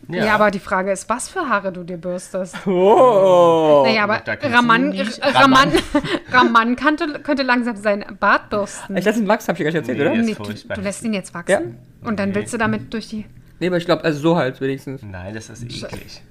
Ja, 0.08 0.26
Ja, 0.26 0.36
aber 0.36 0.52
die 0.52 0.60
Frage 0.60 0.92
ist, 0.92 1.10
was 1.10 1.30
für 1.30 1.50
Haare 1.50 1.72
du 1.72 1.84
dir 1.84 1.98
bürstest. 1.98 2.56
Oh. 2.68 3.84
Naja, 3.86 4.04
aber 4.04 4.22
Raman, 4.44 4.94
ihn. 4.94 5.08
Raman, 5.22 5.72
Raman 6.32 6.76
könnte, 6.76 7.20
könnte 7.22 7.44
langsam 7.44 7.76
sein 7.76 8.06
Bart 8.20 8.50
bürsten. 8.50 8.96
Ich 8.98 9.06
lasse 9.06 9.20
den 9.20 9.28
Max, 9.28 9.48
hab 9.48 9.56
ich 9.58 9.64
gar 9.64 9.72
nicht 9.72 9.76
erzählt, 9.76 9.98
Nee. 9.98 10.06
oder? 10.06 10.16
Nee, 10.16 10.36
du, 10.36 10.74
du 10.76 10.82
lässt 10.82 11.04
ihn 11.04 11.14
jetzt 11.14 11.34
wachsen 11.34 11.78
und 12.04 12.20
dann 12.20 12.36
willst 12.36 12.54
du 12.54 12.58
damit 12.58 12.94
durch 12.94 13.10
die. 13.10 13.26
Nee, 13.60 13.68
aber 13.68 13.78
ich 13.78 13.86
glaube, 13.86 14.04
also 14.04 14.20
so 14.20 14.36
halt 14.36 14.62
wenigstens. 14.62 15.02
Nein, 15.02 15.34
das 15.34 15.50
ist 15.50 15.64
eklig. 15.64 16.22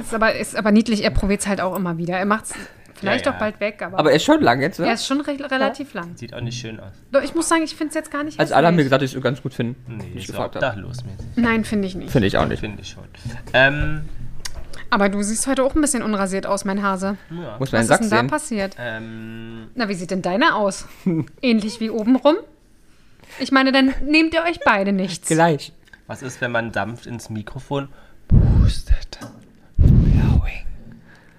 Ist 0.00 0.14
aber, 0.14 0.34
ist 0.34 0.56
aber 0.56 0.70
niedlich, 0.72 1.04
er 1.04 1.10
probiert 1.10 1.40
es 1.40 1.46
halt 1.46 1.60
auch 1.60 1.74
immer 1.76 1.96
wieder. 1.98 2.16
Er 2.16 2.24
macht 2.26 2.44
es 2.46 2.54
vielleicht 2.94 3.26
Ja, 3.26 3.32
ja. 3.32 3.36
auch 3.36 3.40
bald 3.40 3.60
weg, 3.60 3.82
aber, 3.82 3.98
Aber 3.98 4.10
er 4.10 4.16
ist 4.16 4.24
schon 4.24 4.40
lang 4.42 4.60
jetzt, 4.60 4.78
er 4.78 4.86
ne? 4.86 4.92
ist 4.94 5.06
schon 5.06 5.20
re 5.20 5.36
relativ 5.50 5.92
lang. 5.94 6.16
Sieht 6.16 6.32
auch 6.34 6.40
nicht 6.40 6.58
schön 6.60 6.80
aus. 6.80 6.92
Doch, 7.12 7.22
ich 7.22 7.34
muss 7.34 7.48
sagen, 7.48 7.62
ich 7.62 7.74
finde 7.74 7.88
es 7.90 7.94
jetzt 7.94 8.10
gar 8.10 8.24
nicht 8.24 8.38
Also 8.40 8.54
alle 8.54 8.66
haben 8.68 8.76
mir 8.76 8.84
gesagt, 8.84 9.02
dass 9.02 9.10
ich 9.10 9.16
es 9.16 9.22
ganz 9.22 9.42
gut 9.42 9.52
finde. 9.54 9.74
Nee, 9.86 10.04
ich 10.14 10.22
ist 10.22 10.26
gefragt 10.28 10.56
habe. 10.56 10.66
obdachlos 10.66 11.04
mit. 11.04 11.14
Nein, 11.36 11.64
finde 11.64 11.86
ich 11.88 11.94
nicht. 11.94 12.10
Finde 12.10 12.26
ich 12.28 12.38
auch 12.38 12.46
nicht. 12.46 12.60
Finde 12.60 12.80
ich 12.82 12.88
schon. 12.88 13.04
Ähm, 13.52 14.02
Aber 14.90 15.08
du 15.08 15.22
siehst 15.22 15.46
heute 15.46 15.62
auch 15.64 15.74
ein 15.74 15.80
bisschen 15.80 16.02
unrasiert 16.02 16.46
aus, 16.46 16.64
mein 16.64 16.82
Hase. 16.82 17.16
ja. 17.30 17.56
Muss 17.58 17.72
man 17.72 17.80
Was 17.82 17.88
Sack 17.88 18.00
ist 18.00 18.10
denn 18.10 18.16
da 18.16 18.22
sehen. 18.22 18.30
passiert? 18.30 18.76
Ähm, 18.78 19.68
Na, 19.74 19.88
wie 19.88 19.94
sieht 19.94 20.10
denn 20.10 20.22
deiner 20.22 20.56
aus? 20.56 20.86
Ähnlich 21.42 21.80
wie 21.80 21.90
obenrum? 21.90 22.36
Ich 23.40 23.50
meine, 23.52 23.72
dann 23.72 23.92
nehmt 24.06 24.32
ihr 24.34 24.42
euch 24.42 24.60
beide 24.64 24.92
nichts. 24.92 25.28
Gleich. 25.28 25.72
was 26.06 26.22
ist, 26.22 26.40
wenn 26.40 26.52
man 26.52 26.72
sanft 26.72 27.06
ins 27.06 27.28
Mikrofon 27.30 27.88
pustet? 28.28 29.18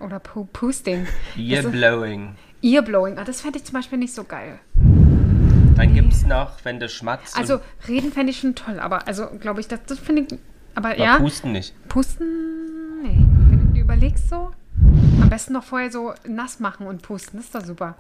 Oder 0.05 0.19
pu 0.19 0.45
Pusting. 0.45 1.07
Ear 1.37 1.57
Das 1.57 1.65
ist- 1.65 1.71
blowing. 1.71 2.35
Earblowing. 2.61 3.17
Ah, 3.17 3.23
das 3.23 3.41
fände 3.41 3.57
ich 3.59 3.65
zum 3.65 3.73
Beispiel 3.73 3.97
nicht 3.97 4.13
so 4.13 4.23
geil. 4.23 4.59
Dann 5.75 5.93
gibt 5.93 6.13
es 6.13 6.25
noch, 6.25 6.63
wenn 6.63 6.79
du 6.79 6.87
schmatzt. 6.87 7.37
Also, 7.37 7.59
reden 7.87 8.11
fände 8.11 8.31
ich 8.31 8.39
schon 8.39 8.55
toll, 8.55 8.79
aber 8.79 9.07
also, 9.07 9.27
glaube 9.39 9.59
ich, 9.59 9.67
das, 9.67 9.79
das 9.87 9.99
finde 9.99 10.21
ich. 10.23 10.39
Aber 10.73 10.89
aber 10.89 10.97
ja, 10.99 11.17
pusten 11.17 11.51
nicht. 11.51 11.73
pusten. 11.89 13.01
Nee. 13.03 13.17
Wenn 13.49 13.73
du 13.73 13.79
überlegst 13.81 14.29
so, 14.29 14.51
am 15.21 15.29
besten 15.29 15.53
noch 15.53 15.63
vorher 15.63 15.91
so 15.91 16.13
nass 16.27 16.59
machen 16.59 16.87
und 16.87 17.01
pusten. 17.01 17.37
Das 17.37 17.45
ist 17.47 17.55
doch 17.55 17.63
super. 17.65 17.95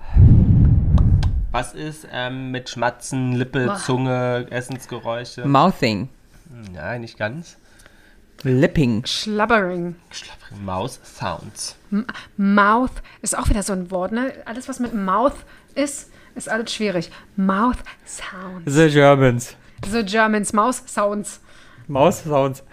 Was 1.51 1.73
ist 1.73 2.07
ähm, 2.11 2.51
mit 2.51 2.69
Schmatzen, 2.69 3.33
Lippe, 3.33 3.65
Boah. 3.65 3.75
Zunge, 3.77 4.47
Essensgeräusche? 4.49 5.45
Mouthing. 5.47 6.09
Nein, 6.73 7.01
nicht 7.01 7.17
ganz. 7.17 7.57
Lipping. 8.45 9.03
Schlubbering. 9.05 9.95
Schlapprig. 10.11 10.61
Maus 10.63 10.99
Sounds. 11.03 11.75
M 11.91 12.05
Mouth 12.37 12.91
ist 13.21 13.37
auch 13.37 13.49
wieder 13.49 13.63
so 13.63 13.73
ein 13.73 13.89
Wort, 13.91 14.11
ne? 14.11 14.33
Alles, 14.45 14.69
was 14.69 14.79
mit 14.79 14.93
Mouth 14.93 15.35
ist, 15.73 16.11
ist 16.35 16.47
alles 16.47 16.73
schwierig. 16.73 17.11
Mouth 17.35 17.77
Sounds. 18.05 18.63
The 18.65 18.89
Germans. 18.89 19.55
The 19.89 20.03
Germans, 20.03 20.53
Mouse 20.53 20.83
Sounds. 20.85 21.39
Mouse 21.87 22.23
Sounds. 22.23 22.63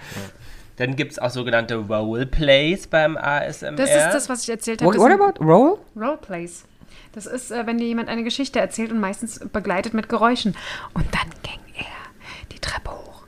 Dann 0.76 0.96
gibt 0.96 1.12
es 1.12 1.18
auch 1.18 1.30
sogenannte 1.30 1.76
Roleplays 1.76 2.86
beim 2.86 3.16
ASMR. 3.16 3.72
Das 3.72 3.90
ist 3.90 4.12
das, 4.12 4.28
was 4.28 4.42
ich 4.42 4.50
erzählt 4.50 4.82
habe. 4.82 4.94
What, 4.94 5.00
what 5.00 5.12
about 5.12 5.44
Roll? 5.44 5.78
Roleplays. 5.96 6.64
Das 7.12 7.26
ist, 7.26 7.50
äh, 7.50 7.66
wenn 7.66 7.78
dir 7.78 7.86
jemand 7.86 8.08
eine 8.08 8.24
Geschichte 8.24 8.58
erzählt 8.58 8.90
und 8.90 9.00
meistens 9.00 9.38
begleitet 9.38 9.94
mit 9.94 10.08
Geräuschen. 10.08 10.56
Und 10.94 11.06
dann 11.12 11.30
ging 11.42 11.60
er 11.76 12.46
die 12.52 12.58
Treppe 12.58 12.90
hoch. 12.90 13.21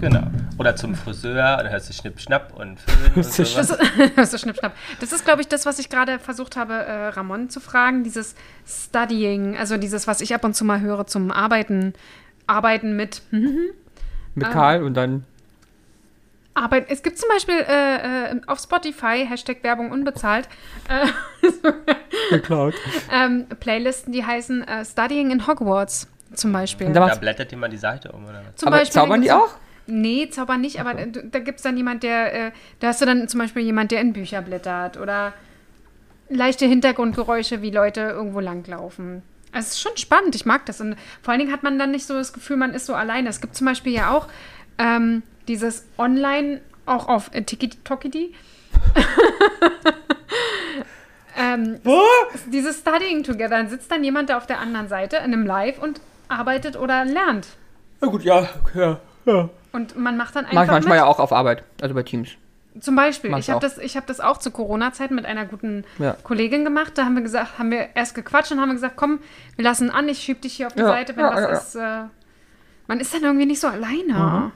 Genau. 0.00 0.22
Oder 0.58 0.76
zum 0.76 0.94
Friseur, 0.94 1.58
oder 1.60 1.70
hörst 1.70 1.90
du 1.90 1.92
Schnipp, 1.92 2.18
Schnapp 2.20 2.56
und 2.58 2.80
Föhn 2.80 3.12
und 3.16 3.24
sowas. 3.24 3.76
Das 4.16 4.24
ist 4.24 4.30
so 4.30 4.38
schnipp, 4.38 4.56
schnapp. 4.56 4.74
Das 4.98 5.12
ist, 5.12 5.24
glaube 5.24 5.42
ich, 5.42 5.48
das, 5.48 5.66
was 5.66 5.78
ich 5.78 5.90
gerade 5.90 6.18
versucht 6.18 6.56
habe, 6.56 6.72
äh, 6.72 7.08
Ramon 7.08 7.50
zu 7.50 7.60
fragen. 7.60 8.02
Dieses 8.02 8.34
Studying, 8.66 9.56
also 9.58 9.76
dieses, 9.76 10.06
was 10.06 10.20
ich 10.22 10.34
ab 10.34 10.44
und 10.44 10.54
zu 10.54 10.64
mal 10.64 10.80
höre 10.80 11.06
zum 11.06 11.30
Arbeiten. 11.30 11.92
Arbeiten 12.46 12.96
mit. 12.96 13.22
Mhm. 13.30 13.58
Mit. 14.36 14.48
Karl 14.48 14.84
und 14.84 14.94
dann. 14.94 15.24
Arbeit. 16.54 16.86
Es 16.88 17.02
gibt 17.02 17.18
zum 17.18 17.28
Beispiel 17.28 17.56
äh, 17.68 18.30
äh, 18.32 18.40
auf 18.46 18.60
Spotify, 18.60 19.26
Hashtag 19.28 19.62
Werbung 19.62 19.90
unbezahlt, 19.90 20.48
äh, 20.88 21.06
ähm, 23.12 23.46
Playlisten, 23.58 24.12
die 24.12 24.24
heißen 24.24 24.62
äh, 24.66 24.84
Studying 24.84 25.32
in 25.32 25.46
Hogwarts 25.48 26.06
zum 26.34 26.52
Beispiel. 26.52 26.86
Und 26.86 26.94
da 26.94 27.14
blättert 27.16 27.50
jemand 27.50 27.72
die 27.72 27.78
Seite 27.78 28.12
um, 28.12 28.24
oder 28.24 28.42
was? 28.46 28.56
Zum 28.56 28.68
aber 28.68 28.78
Beispiel 28.78 28.92
zaubern 28.92 29.22
die 29.22 29.32
auch? 29.32 29.56
Nee, 29.90 30.28
zaubern 30.30 30.60
nicht, 30.60 30.80
aber 30.80 30.98
äh, 30.98 31.10
da 31.10 31.38
gibt 31.38 31.58
es 31.58 31.62
dann 31.62 31.76
jemand, 31.76 32.02
der, 32.02 32.48
äh, 32.48 32.52
da 32.78 32.88
hast 32.88 33.00
du 33.00 33.06
dann 33.06 33.28
zum 33.28 33.40
Beispiel 33.40 33.62
jemand, 33.62 33.90
der 33.90 34.00
in 34.00 34.12
Bücher 34.12 34.42
blättert 34.42 34.96
oder 34.96 35.32
leichte 36.28 36.66
Hintergrundgeräusche, 36.66 37.62
wie 37.62 37.70
Leute 37.70 38.00
irgendwo 38.00 38.40
langlaufen. 38.40 39.22
Also 39.52 39.66
es 39.66 39.74
ist 39.74 39.80
schon 39.80 39.96
spannend, 39.96 40.34
ich 40.34 40.46
mag 40.46 40.64
das. 40.66 40.80
Und 40.80 40.96
vor 41.22 41.32
allen 41.32 41.40
Dingen 41.40 41.52
hat 41.52 41.62
man 41.62 41.78
dann 41.78 41.90
nicht 41.90 42.06
so 42.06 42.14
das 42.14 42.32
Gefühl, 42.32 42.56
man 42.56 42.72
ist 42.72 42.86
so 42.86 42.94
alleine. 42.94 43.28
Es 43.28 43.40
gibt 43.40 43.56
zum 43.56 43.66
Beispiel 43.66 43.92
ja 43.92 44.10
auch 44.10 44.28
ähm, 44.78 45.22
dieses 45.48 45.86
Online, 45.98 46.60
auch 46.86 47.08
auf 47.08 47.34
äh, 47.34 47.42
Tiki-Tokidi. 47.42 48.34
ähm, 51.36 51.80
dieses 52.46 52.78
Studying 52.78 53.24
Together. 53.24 53.48
Dann 53.48 53.68
sitzt 53.68 53.90
dann 53.90 54.04
jemand 54.04 54.30
da 54.30 54.36
auf 54.36 54.46
der 54.46 54.60
anderen 54.60 54.88
Seite 54.88 55.16
in 55.16 55.24
einem 55.24 55.44
Live 55.44 55.82
und 55.82 56.00
arbeitet 56.28 56.76
oder 56.76 57.04
lernt. 57.04 57.48
Na 58.00 58.08
gut, 58.08 58.22
ja. 58.22 58.48
ja, 58.74 59.00
ja. 59.26 59.50
Und 59.72 59.96
man 59.96 60.16
macht 60.16 60.34
dann 60.36 60.44
einfach 60.44 60.54
Mach 60.56 60.64
ich 60.64 60.70
manchmal 60.70 60.98
mit. 60.98 61.04
ja 61.04 61.06
auch 61.06 61.18
auf 61.20 61.32
Arbeit. 61.32 61.62
Also 61.80 61.94
bei 61.94 62.02
Teams. 62.02 62.30
Zum 62.80 62.94
Beispiel, 62.96 63.30
Mach 63.30 63.38
ich 63.38 63.50
habe 63.50 63.60
das, 63.60 63.78
ich 63.78 63.96
hab 63.96 64.06
das 64.06 64.20
auch 64.20 64.38
zu 64.38 64.50
Corona-Zeiten 64.50 65.14
mit 65.14 65.26
einer 65.26 65.44
guten 65.44 65.84
Ja. 65.98 66.16
Kollegin 66.22 66.64
gemacht. 66.64 66.92
Da 66.96 67.04
haben 67.04 67.14
wir 67.14 67.22
gesagt, 67.22 67.58
haben 67.58 67.70
wir 67.70 67.88
erst 67.94 68.14
gequatscht 68.14 68.52
und 68.52 68.60
haben 68.60 68.68
wir 68.68 68.74
gesagt, 68.74 68.96
komm, 68.96 69.18
wir 69.56 69.64
lassen 69.64 69.90
an, 69.90 70.08
ich 70.08 70.18
schieb 70.20 70.40
dich 70.42 70.54
hier 70.54 70.68
auf 70.68 70.74
die 70.74 70.80
Ja, 70.80 70.86
Seite, 70.88 71.16
wenn 71.16 71.24
ja, 71.24 71.30
was 71.32 71.40
ja, 71.40 71.48
ja. 71.50 71.56
ist. 71.56 71.74
Äh, 72.06 72.08
man 72.86 73.00
ist 73.00 73.12
dann 73.14 73.22
irgendwie 73.22 73.46
nicht 73.46 73.60
so 73.60 73.66
alleine. 73.68 74.12
Mhm. 74.14 74.52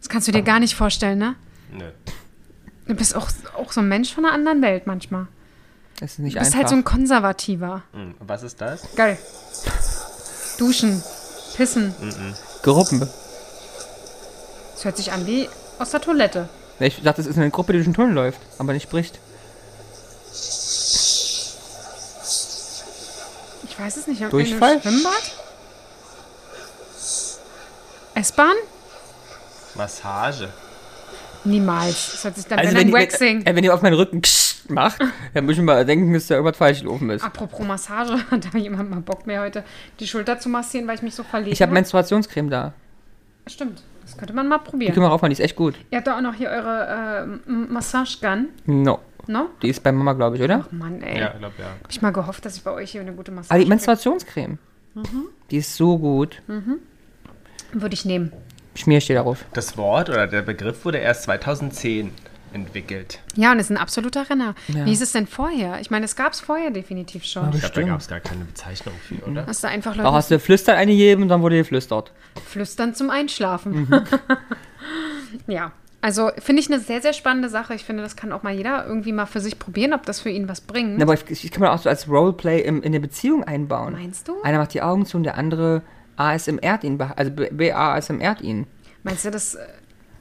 Das 0.00 0.08
kannst 0.08 0.28
du 0.28 0.32
dir 0.32 0.42
gar 0.42 0.60
nicht 0.60 0.74
vorstellen, 0.74 1.18
ne? 1.18 1.34
Nö. 1.72 1.84
Du 2.86 2.94
bist 2.94 3.16
auch, 3.16 3.28
auch 3.58 3.72
so 3.72 3.80
ein 3.80 3.88
Mensch 3.88 4.14
von 4.14 4.24
einer 4.24 4.32
anderen 4.34 4.62
Welt 4.62 4.86
manchmal. 4.86 5.26
Das 5.98 6.12
ist 6.12 6.18
nicht 6.20 6.36
Du 6.36 6.40
bist 6.40 6.50
einfach. 6.52 6.58
halt 6.58 6.68
so 6.68 6.76
ein 6.76 6.84
Konservativer. 6.84 7.82
Hm, 7.92 8.14
Was 8.20 8.42
ist 8.42 8.60
das? 8.60 8.94
Geil. 8.94 9.18
Duschen, 10.58 11.02
pissen. 11.56 11.94
Gruppen. 12.62 13.08
Das 14.76 14.84
hört 14.84 14.96
sich 14.96 15.10
an 15.12 15.26
wie 15.26 15.48
aus 15.78 15.90
der 15.90 16.00
Toilette. 16.00 16.48
Ich 16.78 17.02
dachte, 17.02 17.22
das 17.22 17.26
ist 17.26 17.36
eine 17.38 17.50
Gruppe, 17.50 17.72
die 17.72 17.78
durch 17.78 17.86
den 17.88 17.94
Tunnel 17.94 18.12
läuft, 18.14 18.38
aber 18.58 18.72
nicht 18.72 18.82
spricht. 18.84 19.18
Ich 23.68 23.78
weiß 23.78 23.96
es 23.96 24.06
nicht. 24.06 24.22
Durchfall? 24.32 24.80
Schwimmbad? 24.80 25.32
S-Bahn? 28.14 28.54
Massage. 29.74 30.48
Niemals. 31.44 32.12
Das 32.12 32.24
hört 32.24 32.36
sich 32.36 32.46
dann 32.46 32.58
Also 32.58 32.70
wenn 32.70 32.78
wenn, 32.78 32.86
ein 32.88 32.88
ihr- 32.88 32.94
Waxing. 33.06 33.38
wenn, 33.44 33.52
äh, 33.52 33.56
wenn 33.56 33.64
ihr 33.64 33.74
auf 33.74 33.82
meinen 33.82 33.94
Rücken 33.94 34.22
macht, 34.68 35.00
dann 35.34 35.44
muss 35.44 35.54
ich 35.56 35.60
mal 35.62 35.84
denken, 35.84 36.12
dass 36.12 36.26
da 36.26 36.34
irgendwas 36.36 36.56
falsch 36.56 36.80
gelaufen 36.80 37.10
ist. 37.10 37.22
Apropos 37.22 37.64
Massage, 37.66 38.18
hat 38.30 38.52
da 38.52 38.58
jemand 38.58 38.90
mal 38.90 39.00
Bock 39.00 39.26
mir 39.26 39.40
heute 39.40 39.62
die 40.00 40.06
Schulter 40.06 40.38
zu 40.40 40.48
massieren, 40.48 40.88
weil 40.88 40.96
ich 40.96 41.02
mich 41.02 41.14
so 41.14 41.22
verlegen 41.22 41.52
Ich 41.52 41.62
habe 41.62 41.72
Menstruationscreme 41.72 42.50
da. 42.50 42.72
Stimmt. 43.46 43.82
Das 44.06 44.16
könnte 44.16 44.32
man 44.34 44.48
mal 44.48 44.58
Die 44.58 44.70
probieren. 44.70 44.94
können 44.94 45.04
wir 45.04 45.10
raufmachen, 45.10 45.30
die 45.30 45.34
ist 45.40 45.44
echt 45.44 45.56
gut. 45.56 45.74
Ihr 45.90 45.98
habt 45.98 46.06
da 46.06 46.16
auch 46.16 46.20
noch 46.22 46.34
hier 46.34 46.48
eure 46.48 47.28
äh, 47.46 47.50
Massage-Gun, 47.50 48.48
No. 48.66 49.00
no? 49.26 49.48
Die 49.62 49.68
ist 49.68 49.82
bei 49.82 49.90
Mama, 49.92 50.12
glaube 50.14 50.36
ich, 50.36 50.42
oder? 50.42 50.64
Ach 50.66 50.72
Mann, 50.72 51.02
ey. 51.02 51.18
Ja, 51.20 51.32
ich 51.32 51.38
glaube 51.40 51.54
ja. 51.58 51.64
Hab 51.82 51.90
ich 51.90 52.00
mal 52.02 52.12
gehofft, 52.12 52.44
dass 52.44 52.56
ich 52.56 52.62
bei 52.62 52.70
euch 52.70 52.92
hier 52.92 53.00
eine 53.00 53.12
gute 53.12 53.32
Aber 53.32 53.40
Massage 53.40 53.60
die 53.62 53.68
Menstruationscreme, 53.68 54.58
die 55.50 55.56
ist 55.58 55.74
so 55.76 55.98
gut. 55.98 56.40
krieg. 56.46 56.62
Würde 57.82 57.94
ich 57.94 58.04
nehmen. 58.04 58.32
Schmier 58.76 58.98
ich 58.98 59.06
dir 59.06 59.16
darauf. 59.16 59.44
Das 59.54 59.76
Wort 59.76 60.08
oder 60.08 60.26
der 60.26 60.42
Begriff 60.42 60.84
wurde 60.84 60.98
erst 60.98 61.24
2010 61.24 62.12
entwickelt. 62.52 63.20
Ja, 63.34 63.52
und 63.52 63.58
ist 63.58 63.70
ein 63.70 63.76
absoluter 63.76 64.28
Renner. 64.28 64.54
Ja. 64.68 64.86
Wie 64.86 64.92
ist 64.92 65.02
es 65.02 65.12
denn 65.12 65.26
vorher? 65.26 65.80
Ich 65.80 65.90
meine, 65.90 66.04
es 66.04 66.16
gab 66.16 66.32
es 66.32 66.40
vorher 66.40 66.70
definitiv 66.70 67.24
schon. 67.24 67.50
Ich 67.52 67.60
glaube, 67.60 67.74
da 67.74 67.82
gab 67.82 68.00
es 68.00 68.08
gar 68.08 68.20
keine 68.20 68.44
Bezeichnung 68.44 68.94
für, 69.06 69.28
oder? 69.28 69.46
Hast 69.46 69.62
du 69.64 69.68
einfach 69.68 69.92
Auch 69.92 69.96
Leute 69.96 70.12
hast 70.12 70.30
du 70.30 70.38
Flüstern 70.38 70.76
eingegeben 70.76 71.22
und 71.22 71.28
dann 71.28 71.42
wurde 71.42 71.56
geflüstert. 71.56 72.12
flüstern 72.46 72.94
zum 72.94 73.10
Einschlafen. 73.10 73.88
Mhm. 73.88 74.04
ja, 75.46 75.72
also 76.00 76.30
finde 76.38 76.62
ich 76.62 76.70
eine 76.70 76.80
sehr, 76.80 77.02
sehr 77.02 77.12
spannende 77.12 77.48
Sache. 77.48 77.74
Ich 77.74 77.84
finde, 77.84 78.02
das 78.02 78.14
kann 78.16 78.32
auch 78.32 78.42
mal 78.42 78.54
jeder 78.54 78.86
irgendwie 78.86 79.12
mal 79.12 79.26
für 79.26 79.40
sich 79.40 79.58
probieren, 79.58 79.92
ob 79.92 80.04
das 80.06 80.20
für 80.20 80.30
ihn 80.30 80.48
was 80.48 80.60
bringt. 80.60 80.98
Na, 80.98 81.02
aber 81.02 81.14
ich, 81.14 81.44
ich 81.44 81.50
kann 81.50 81.62
man 81.62 81.70
auch 81.70 81.82
so 81.82 81.88
als 81.88 82.08
Roleplay 82.08 82.60
im, 82.60 82.76
in 82.78 82.86
eine 82.86 83.00
Beziehung 83.00 83.42
einbauen. 83.44 83.94
Meinst 83.94 84.28
du? 84.28 84.40
Einer 84.42 84.58
macht 84.58 84.72
die 84.74 84.82
Augen 84.82 85.04
zu 85.04 85.16
und 85.16 85.24
der 85.24 85.36
andere 85.36 85.82
ASMRt 86.16 86.84
ihn, 86.84 87.00
also 87.00 87.32
BASMRt 87.32 88.40
ihn. 88.40 88.66
Meinst 89.02 89.24
du, 89.24 89.30
das 89.30 89.54
äh, 89.56 89.66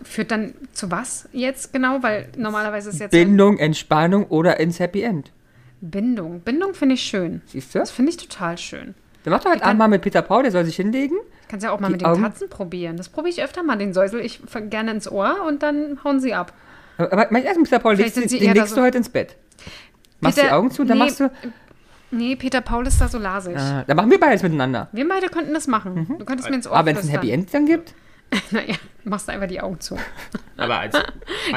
führt 0.05 0.31
dann 0.31 0.53
zu 0.73 0.91
was 0.91 1.27
jetzt 1.33 1.73
genau? 1.73 2.01
Weil 2.01 2.29
normalerweise 2.37 2.89
ist 2.89 2.99
jetzt 2.99 3.11
Bindung, 3.11 3.57
Entspannung 3.57 4.25
oder 4.27 4.59
ins 4.59 4.79
Happy 4.79 5.01
End. 5.01 5.31
Bindung. 5.81 6.39
Bindung 6.41 6.73
finde 6.73 6.95
ich 6.95 7.01
schön. 7.01 7.41
Siehst 7.47 7.75
du? 7.75 7.79
Das 7.79 7.91
finde 7.91 8.11
ich 8.11 8.17
total 8.17 8.57
schön. 8.57 8.95
Dann 9.23 9.31
macht 9.33 9.43
doch 9.45 9.49
halt 9.51 9.61
kann- 9.61 9.69
Abend 9.69 9.79
mal 9.79 9.87
mit 9.87 10.01
Peter 10.01 10.21
Paul, 10.21 10.43
der 10.43 10.51
soll 10.51 10.65
sich 10.65 10.75
hinlegen 10.75 11.17
Kannst 11.47 11.63
ja 11.63 11.71
auch 11.71 11.79
mal 11.79 11.87
Die 11.87 11.93
mit 11.93 12.01
den 12.01 12.07
Augen- 12.07 12.23
Katzen 12.23 12.49
probieren. 12.49 12.97
Das 12.97 13.09
probiere 13.09 13.35
ich 13.35 13.43
öfter 13.43 13.61
mal. 13.61 13.77
Den 13.77 13.93
säusel 13.93 14.19
ich 14.19 14.39
gerne 14.69 14.91
ins 14.91 15.11
Ohr 15.11 15.43
und 15.47 15.61
dann 15.61 15.99
hauen 16.03 16.19
sie 16.19 16.33
ab. 16.33 16.53
Aber, 16.97 17.11
aber 17.13 17.27
mein 17.29 17.43
erst, 17.43 17.59
Mr. 17.59 17.77
Paul, 17.79 17.95
Vielleicht 17.97 18.15
legst, 18.15 18.15
sind 18.15 18.23
den 18.23 18.39
sie 18.39 18.45
eher 18.45 18.53
legst 18.55 18.71
da 18.71 18.75
du 18.75 18.81
so- 18.81 18.85
heute 18.87 18.97
ins 18.97 19.09
Bett. 19.09 19.35
Machst 20.21 20.37
die 20.37 20.41
Peter- 20.41 20.55
Augen 20.57 20.71
zu, 20.71 20.83
dann 20.85 20.97
nee, 20.97 21.03
machst 21.03 21.19
du. 21.19 21.29
Nee, 22.11 22.35
Peter 22.35 22.61
Paul 22.61 22.87
ist 22.87 22.99
da 23.01 23.07
so 23.07 23.17
lasig. 23.19 23.57
Ah, 23.57 23.83
dann 23.85 23.97
machen 23.97 24.09
wir 24.09 24.19
beides 24.19 24.41
miteinander. 24.41 24.87
Wir 24.91 25.07
beide 25.07 25.27
könnten 25.27 25.53
das 25.53 25.67
machen. 25.67 26.15
Du 26.17 26.25
könntest 26.25 26.49
mir 26.49 26.55
ins 26.55 26.67
Ohr 26.67 26.75
Aber 26.77 26.85
wenn 26.87 26.95
es 26.97 27.03
ein. 27.03 27.09
Happy 27.09 27.29
End 27.31 27.53
dann 27.53 27.65
gibt? 27.65 27.93
Naja, 28.51 28.75
machst 29.03 29.27
du 29.27 29.31
einfach 29.31 29.47
die 29.47 29.61
Augen 29.61 29.79
zu. 29.79 29.97
Aber 30.57 30.79
als, 30.79 30.95
als, 30.95 31.05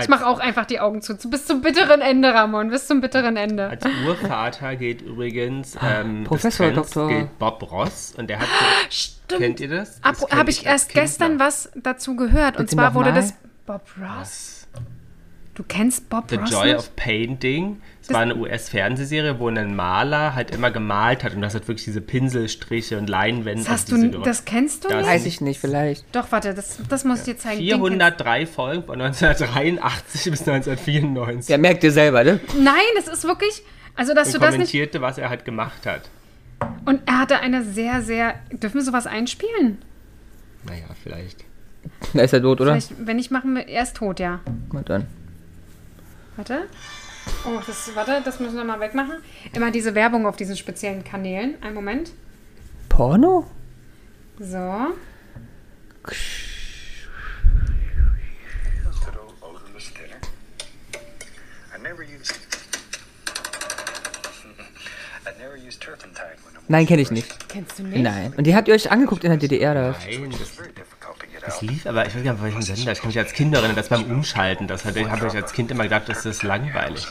Ich 0.00 0.08
mache 0.08 0.26
auch 0.26 0.38
einfach 0.38 0.64
die 0.66 0.80
Augen 0.80 1.02
zu. 1.02 1.16
Bis 1.28 1.46
zum 1.46 1.60
bitteren 1.60 2.00
Ende, 2.00 2.32
Ramon. 2.32 2.70
Bis 2.70 2.86
zum 2.86 3.00
bitteren 3.00 3.36
Ende. 3.36 3.68
als 3.68 3.84
Urvater 4.06 4.76
geht 4.76 5.02
übrigens 5.02 5.76
ähm, 5.82 6.24
Professor 6.24 6.70
Doktor. 6.70 7.08
gilt 7.08 7.38
Bob 7.38 7.70
Ross 7.70 8.14
und 8.16 8.28
der 8.28 8.40
hat. 8.40 8.48
Stimmt. 8.90 9.40
Kennt 9.40 9.60
ihr 9.60 9.68
das? 9.68 10.00
das 10.00 10.30
Habe 10.30 10.50
ich 10.50 10.66
erst 10.66 10.90
Kind 10.90 11.04
gestern 11.04 11.36
noch. 11.36 11.46
was 11.46 11.70
dazu 11.74 12.16
gehört. 12.16 12.56
Und 12.56 12.64
Bitte 12.66 12.76
zwar 12.76 12.94
wurde 12.94 13.12
das 13.12 13.34
Bob 13.66 13.82
Ross. 14.00 14.57
Du 15.58 15.64
kennst 15.66 16.08
Bob 16.08 16.30
The 16.30 16.36
Ross 16.36 16.50
Joy 16.52 16.66
nicht? 16.68 16.76
of 16.78 16.94
Painting. 16.94 17.82
Es 18.00 18.10
war 18.10 18.20
eine 18.20 18.36
US-Fernsehserie, 18.36 19.40
wo 19.40 19.48
ein 19.48 19.74
Maler 19.74 20.36
halt 20.36 20.52
immer 20.52 20.70
gemalt 20.70 21.24
hat 21.24 21.34
und 21.34 21.42
das 21.42 21.52
hat 21.56 21.66
wirklich 21.66 21.84
diese 21.84 22.00
Pinselstriche 22.00 22.96
und 22.96 23.08
Leinwände. 23.10 23.64
Das, 23.64 23.68
hast 23.72 23.92
und 23.92 24.02
diese 24.02 24.10
du, 24.12 24.22
das 24.22 24.44
kennst 24.44 24.84
du 24.84 24.88
Das- 24.88 24.98
nicht? 24.98 25.06
Weiß 25.08 25.26
ich 25.26 25.40
nicht, 25.40 25.58
vielleicht. 25.60 26.04
Doch, 26.14 26.30
warte, 26.30 26.54
das, 26.54 26.78
das 26.88 27.04
muss 27.04 27.18
ich 27.18 27.24
dir 27.24 27.36
zeigen. 27.38 27.58
Den 27.58 27.70
kennst- 27.70 27.80
403 27.88 28.46
Folgen 28.46 28.84
von 28.84 29.00
1983 29.00 30.30
bis 30.30 30.40
1994. 30.48 31.48
Ja, 31.50 31.58
merkt 31.58 31.82
ihr 31.82 31.90
selber, 31.90 32.22
ne? 32.22 32.38
Nein, 32.56 32.74
es 32.96 33.08
ist 33.08 33.24
wirklich. 33.24 33.60
Also, 33.96 34.14
dass 34.14 34.28
und 34.28 34.34
du 34.34 34.38
das 34.38 34.50
nicht. 34.50 34.54
kommentierte, 34.58 35.00
was 35.00 35.18
er 35.18 35.28
halt 35.28 35.44
gemacht 35.44 35.84
hat. 35.86 36.02
Und 36.84 37.00
er 37.06 37.18
hatte 37.18 37.40
eine 37.40 37.64
sehr, 37.64 38.00
sehr. 38.02 38.36
Dürfen 38.52 38.76
wir 38.76 38.82
sowas 38.84 39.08
einspielen? 39.08 39.78
Naja, 40.68 40.84
vielleicht. 41.02 41.44
Da 42.14 42.22
ist 42.22 42.32
er 42.32 42.42
tot, 42.42 42.60
oder? 42.60 42.80
Vielleicht, 42.80 43.06
wenn 43.06 43.16
nicht, 43.16 43.32
machen 43.32 43.56
wir. 43.56 43.66
Er 43.66 43.82
ist 43.82 43.96
tot, 43.96 44.20
ja. 44.20 44.38
Na 44.72 44.82
dann. 44.82 45.06
Warte. 46.38 46.68
Oh, 47.44 47.60
das, 47.66 47.90
warte, 47.96 48.22
das 48.24 48.38
müssen 48.38 48.56
wir 48.56 48.62
mal 48.62 48.78
wegmachen. 48.78 49.16
Immer 49.52 49.72
diese 49.72 49.96
Werbung 49.96 50.24
auf 50.24 50.36
diesen 50.36 50.56
speziellen 50.56 51.02
Kanälen. 51.02 51.60
Einen 51.60 51.74
Moment. 51.74 52.12
Porno? 52.88 53.44
So. 54.38 54.86
Nein, 66.68 66.86
kenne 66.86 67.02
ich 67.02 67.10
nicht. 67.10 67.48
Kennst 67.48 67.80
du 67.80 67.82
nicht? 67.82 68.00
Nein. 68.00 68.32
Und 68.36 68.46
die 68.46 68.54
habt 68.54 68.68
ihr 68.68 68.74
euch 68.74 68.92
angeguckt 68.92 69.24
in 69.24 69.30
der 69.30 69.38
DDR, 69.38 69.72
oder? 69.72 69.96
Nein, 70.06 70.30
das, 70.30 70.56
das 71.48 71.62
lief, 71.62 71.86
aber 71.86 72.06
ich 72.06 72.14
weiß 72.14 72.22
gar 72.22 72.32
nicht, 72.32 72.42
welchen 72.42 72.62
Sender. 72.62 72.92
Ich 72.92 72.98
kann 73.00 73.08
mich 73.08 73.18
als 73.18 73.32
Kind 73.32 73.54
erinnern, 73.54 73.76
das 73.76 73.88
beim 73.88 74.04
Umschalten, 74.04 74.66
das 74.66 74.84
hatte, 74.84 75.10
habe 75.10 75.26
ich 75.26 75.34
als 75.34 75.52
Kind 75.52 75.70
immer 75.70 75.84
gedacht, 75.84 76.08
das 76.08 76.24
ist 76.26 76.42
langweilig. 76.42 77.06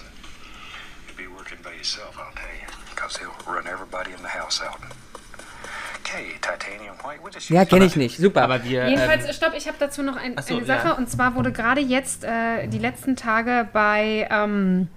Ja, 7.50 7.66
kenne 7.66 7.86
ich 7.86 7.96
nicht. 7.96 8.18
Super. 8.18 8.44
Aber 8.44 8.64
wir. 8.64 8.84
Ähm, 8.84 8.90
Jedenfalls, 8.90 9.36
stopp, 9.36 9.54
ich 9.56 9.68
habe 9.68 9.78
dazu 9.80 10.04
noch 10.04 10.16
ein, 10.16 10.36
so, 10.42 10.58
eine 10.58 10.66
Sache. 10.66 10.88
ja. 10.90 10.94
Und 10.94 11.10
zwar 11.10 11.36
wurde 11.36 11.52
gerade 11.52 11.82
jetzt 11.82 12.24
äh, 12.24 12.68
die 12.68 12.80
letzten 12.80 13.16
Tage 13.16 13.68
bei 13.74 14.28
ähm, 14.32 14.88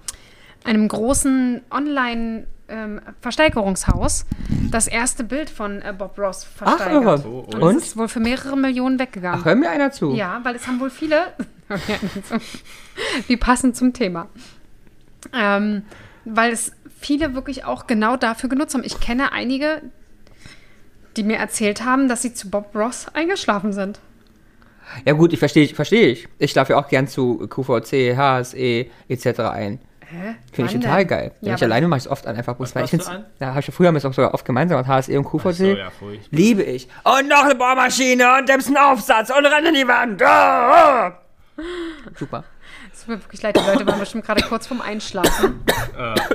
einem 0.63 0.87
großen 0.87 1.61
Online- 1.69 2.47
ähm, 2.71 3.01
Versteigerungshaus 3.21 4.25
das 4.71 4.87
erste 4.87 5.23
Bild 5.23 5.49
von 5.49 5.81
äh, 5.81 5.93
Bob 5.97 6.17
Ross 6.17 6.47
Ach, 6.61 6.77
versteigert. 6.77 7.03
irre. 7.03 7.23
Oh, 7.27 7.39
Und, 7.53 7.61
Und? 7.61 7.75
es 7.77 7.83
ist 7.87 7.97
wohl 7.97 8.07
für 8.07 8.19
mehrere 8.19 8.57
Millionen 8.57 8.97
weggegangen. 8.99 9.39
Ach, 9.41 9.45
hör 9.45 9.55
mir 9.55 9.69
einer 9.69 9.91
zu. 9.91 10.13
Ja, 10.13 10.39
weil 10.43 10.55
es 10.55 10.65
haben 10.67 10.79
wohl 10.79 10.89
viele, 10.89 11.33
die 13.29 13.37
passen 13.37 13.73
zum 13.73 13.93
Thema, 13.93 14.27
ähm, 15.33 15.83
weil 16.25 16.51
es 16.51 16.71
viele 16.99 17.35
wirklich 17.35 17.65
auch 17.65 17.87
genau 17.87 18.15
dafür 18.17 18.49
genutzt 18.49 18.73
haben. 18.73 18.83
Ich 18.83 18.99
kenne 18.99 19.31
einige, 19.31 19.81
die 21.17 21.23
mir 21.23 21.37
erzählt 21.37 21.83
haben, 21.83 22.07
dass 22.07 22.21
sie 22.21 22.33
zu 22.33 22.49
Bob 22.49 22.75
Ross 22.75 23.07
eingeschlafen 23.13 23.73
sind. 23.73 23.99
Ja 25.05 25.13
gut, 25.13 25.31
ich 25.33 25.39
verstehe, 25.39 25.63
ich 25.63 25.73
verstehe 25.73 26.07
ich. 26.07 26.27
Ich 26.37 26.51
schlafe 26.51 26.73
ja 26.73 26.79
auch 26.79 26.87
gern 26.89 27.07
zu 27.07 27.47
QVC, 27.47 28.15
HSE 28.17 28.87
etc. 29.07 29.39
ein. 29.39 29.79
Hä? 30.11 30.35
Finde 30.51 30.71
ich 30.71 30.79
total 30.79 30.99
denn? 30.99 31.07
geil. 31.07 31.31
Wenn 31.39 31.49
Ja, 31.49 31.55
ich 31.55 31.63
alleine 31.63 31.87
mache 31.87 31.99
ich 31.99 32.05
es 32.05 32.11
oft 32.11 32.27
an, 32.27 32.35
einfach 32.35 32.55
bloß, 32.55 32.75
weil 32.75 32.83
ich 32.83 32.89
finde? 32.89 33.25
Da 33.39 33.47
habe 33.47 33.59
ich 33.61 33.67
ja 33.67 33.73
früher 33.73 33.87
haben 33.87 33.95
wir 33.95 33.99
es 33.99 34.05
auch 34.05 34.13
sogar 34.13 34.33
oft 34.33 34.43
gemeinsam 34.45 34.77
gemacht, 34.83 34.91
HSE 35.07 35.17
und 35.17 35.25
QVC. 35.25 35.53
so, 35.55 35.65
ja. 35.65 35.91
Liebe 36.31 36.63
ich. 36.63 36.87
Und 37.03 37.29
noch 37.29 37.45
eine 37.45 37.55
Bohrmaschine 37.55 38.37
und 38.37 38.47
nimmst 38.47 38.67
einen 38.67 38.77
Aufsatz 38.77 39.29
und 39.29 39.45
renn 39.45 39.65
in 39.65 39.73
die 39.73 39.87
Wand. 39.87 40.21
Ah, 40.21 41.07
ah. 41.07 41.13
Super. 42.17 42.43
Es 42.93 42.99
tut 43.01 43.09
mir 43.15 43.23
wirklich 43.23 43.41
leid, 43.41 43.55
die 43.55 43.65
Leute 43.65 43.87
waren 43.87 43.99
bestimmt 43.99 44.25
gerade 44.25 44.41
kurz 44.43 44.67
vorm 44.67 44.81
Einschlafen. 44.81 45.63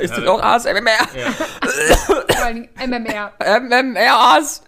Ist 0.01 0.17
das 0.17 0.27
auch 0.27 0.43
ASMR? 0.43 0.81
Vor 2.07 2.45
allen 2.45 2.55
Dingen 2.55 2.69
MMR. 2.91 3.33
MMRs. 3.61 4.63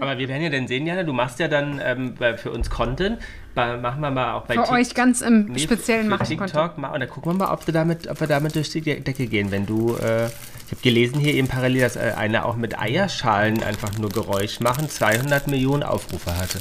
Aber 0.00 0.16
wir 0.18 0.28
werden 0.28 0.42
ja 0.42 0.50
dann 0.50 0.66
sehen, 0.66 0.86
Jana, 0.86 1.02
du 1.02 1.12
machst 1.12 1.38
ja 1.40 1.48
dann 1.48 1.80
ähm, 1.84 2.16
für 2.36 2.50
uns 2.50 2.70
Content. 2.70 3.18
Bei, 3.54 3.76
machen 3.76 4.00
wir 4.00 4.10
mal 4.10 4.34
auch 4.34 4.46
bei 4.46 4.54
Für 4.54 4.62
Tik- 4.62 4.70
euch 4.72 4.94
ganz 4.94 5.20
im 5.22 5.46
Nee, 5.46 5.58
Speziellen 5.58 6.04
für 6.04 6.10
mache 6.10 6.22
ich 6.22 6.28
TikTok 6.38 6.78
mal 6.78 6.90
und 6.90 7.00
dann 7.00 7.08
gucken 7.08 7.32
wir 7.32 7.46
mal, 7.46 7.52
ob 7.52 7.66
wir 7.66 7.74
damit, 7.74 8.06
ob 8.08 8.20
wir 8.20 8.26
damit 8.28 8.54
durch 8.54 8.70
die 8.70 8.80
De- 8.80 9.00
Decke 9.00 9.26
gehen. 9.26 9.50
Wenn 9.50 9.66
du, 9.66 9.96
äh, 9.96 10.26
ich 10.26 10.72
habe 10.72 10.82
gelesen 10.82 11.18
hier 11.18 11.34
eben 11.34 11.48
parallel, 11.48 11.80
dass 11.82 11.96
äh, 11.96 12.12
einer 12.16 12.46
auch 12.46 12.54
mit 12.56 12.78
Eierschalen 12.78 13.62
einfach 13.64 13.98
nur 13.98 14.08
Geräusch 14.10 14.60
machen, 14.60 14.88
200 14.88 15.48
Millionen 15.48 15.82
Aufrufe 15.82 16.36
hatte. 16.36 16.60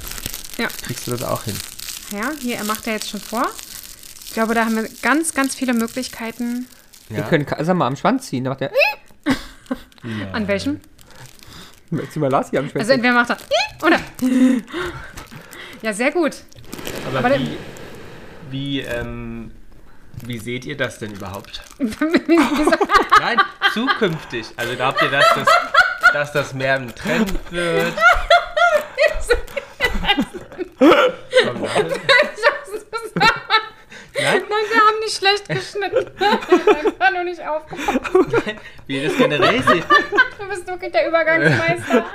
Ja. 0.57 0.67
Kriegst 0.81 1.05
du 1.07 1.11
das 1.11 1.23
auch 1.23 1.43
hin? 1.43 1.55
ja, 2.11 2.31
hier, 2.41 2.55
er 2.57 2.63
macht 2.63 2.87
ja 2.87 2.93
jetzt 2.93 3.09
schon 3.09 3.19
vor. 3.19 3.45
Ich 4.25 4.33
glaube, 4.33 4.55
da 4.55 4.65
haben 4.65 4.75
wir 4.75 4.89
ganz, 5.03 5.33
ganz 5.35 5.53
viele 5.55 5.73
Möglichkeiten. 5.75 6.67
Wir 7.07 7.21
können 7.23 7.45
Kaiser 7.45 7.73
mal 7.75 7.85
am 7.87 7.95
Schwanz 7.95 8.27
ziehen. 8.27 8.43
Da 8.43 8.49
macht 8.51 8.61
der. 8.61 8.71
An 10.33 10.47
welchem? 10.47 10.79
Zieh 12.11 12.19
mal 12.19 12.29
Lars 12.31 12.49
hier 12.51 12.59
am 12.59 12.69
Schwanz. 12.69 12.81
Also 12.81 12.93
entweder 12.93 13.13
macht 13.13 13.29
er 13.31 13.37
oder. 13.85 13.99
Ja, 15.81 15.93
sehr 15.93 16.11
gut. 16.11 16.37
Aber, 17.07 17.19
Aber 17.19 17.39
wie, 17.39 17.57
wie, 18.49 18.79
ähm, 18.81 19.51
wie 20.25 20.37
seht 20.37 20.65
ihr 20.65 20.77
das 20.77 20.99
denn 20.99 21.13
überhaupt? 21.13 21.61
Nein, 21.79 23.41
zukünftig. 23.73 24.47
Also 24.57 24.75
glaubt 24.75 25.01
ihr, 25.01 25.09
dass 25.09 25.25
das, 25.35 25.47
dass 26.13 26.31
das 26.33 26.53
mehr 26.53 26.75
ein 26.75 26.93
Trend 26.95 27.33
wird? 27.51 27.93
Nein. 30.79 31.93
Nein? 34.21 34.43
Wir 34.49 34.81
haben 34.81 34.99
nicht 34.99 35.17
schlecht 35.17 35.47
geschnitten. 35.47 36.11
Einfach 36.19 37.11
nur 37.11 37.23
nicht 37.23 37.41
aufgepasst. 37.41 37.99
Wie 38.87 39.03
das 39.03 39.15
generell 39.17 39.63
seht. 39.63 39.85
Du 40.37 40.47
bist 40.49 40.67
wirklich 40.67 40.91
der 40.91 41.07
Übergangsmeister. 41.07 42.05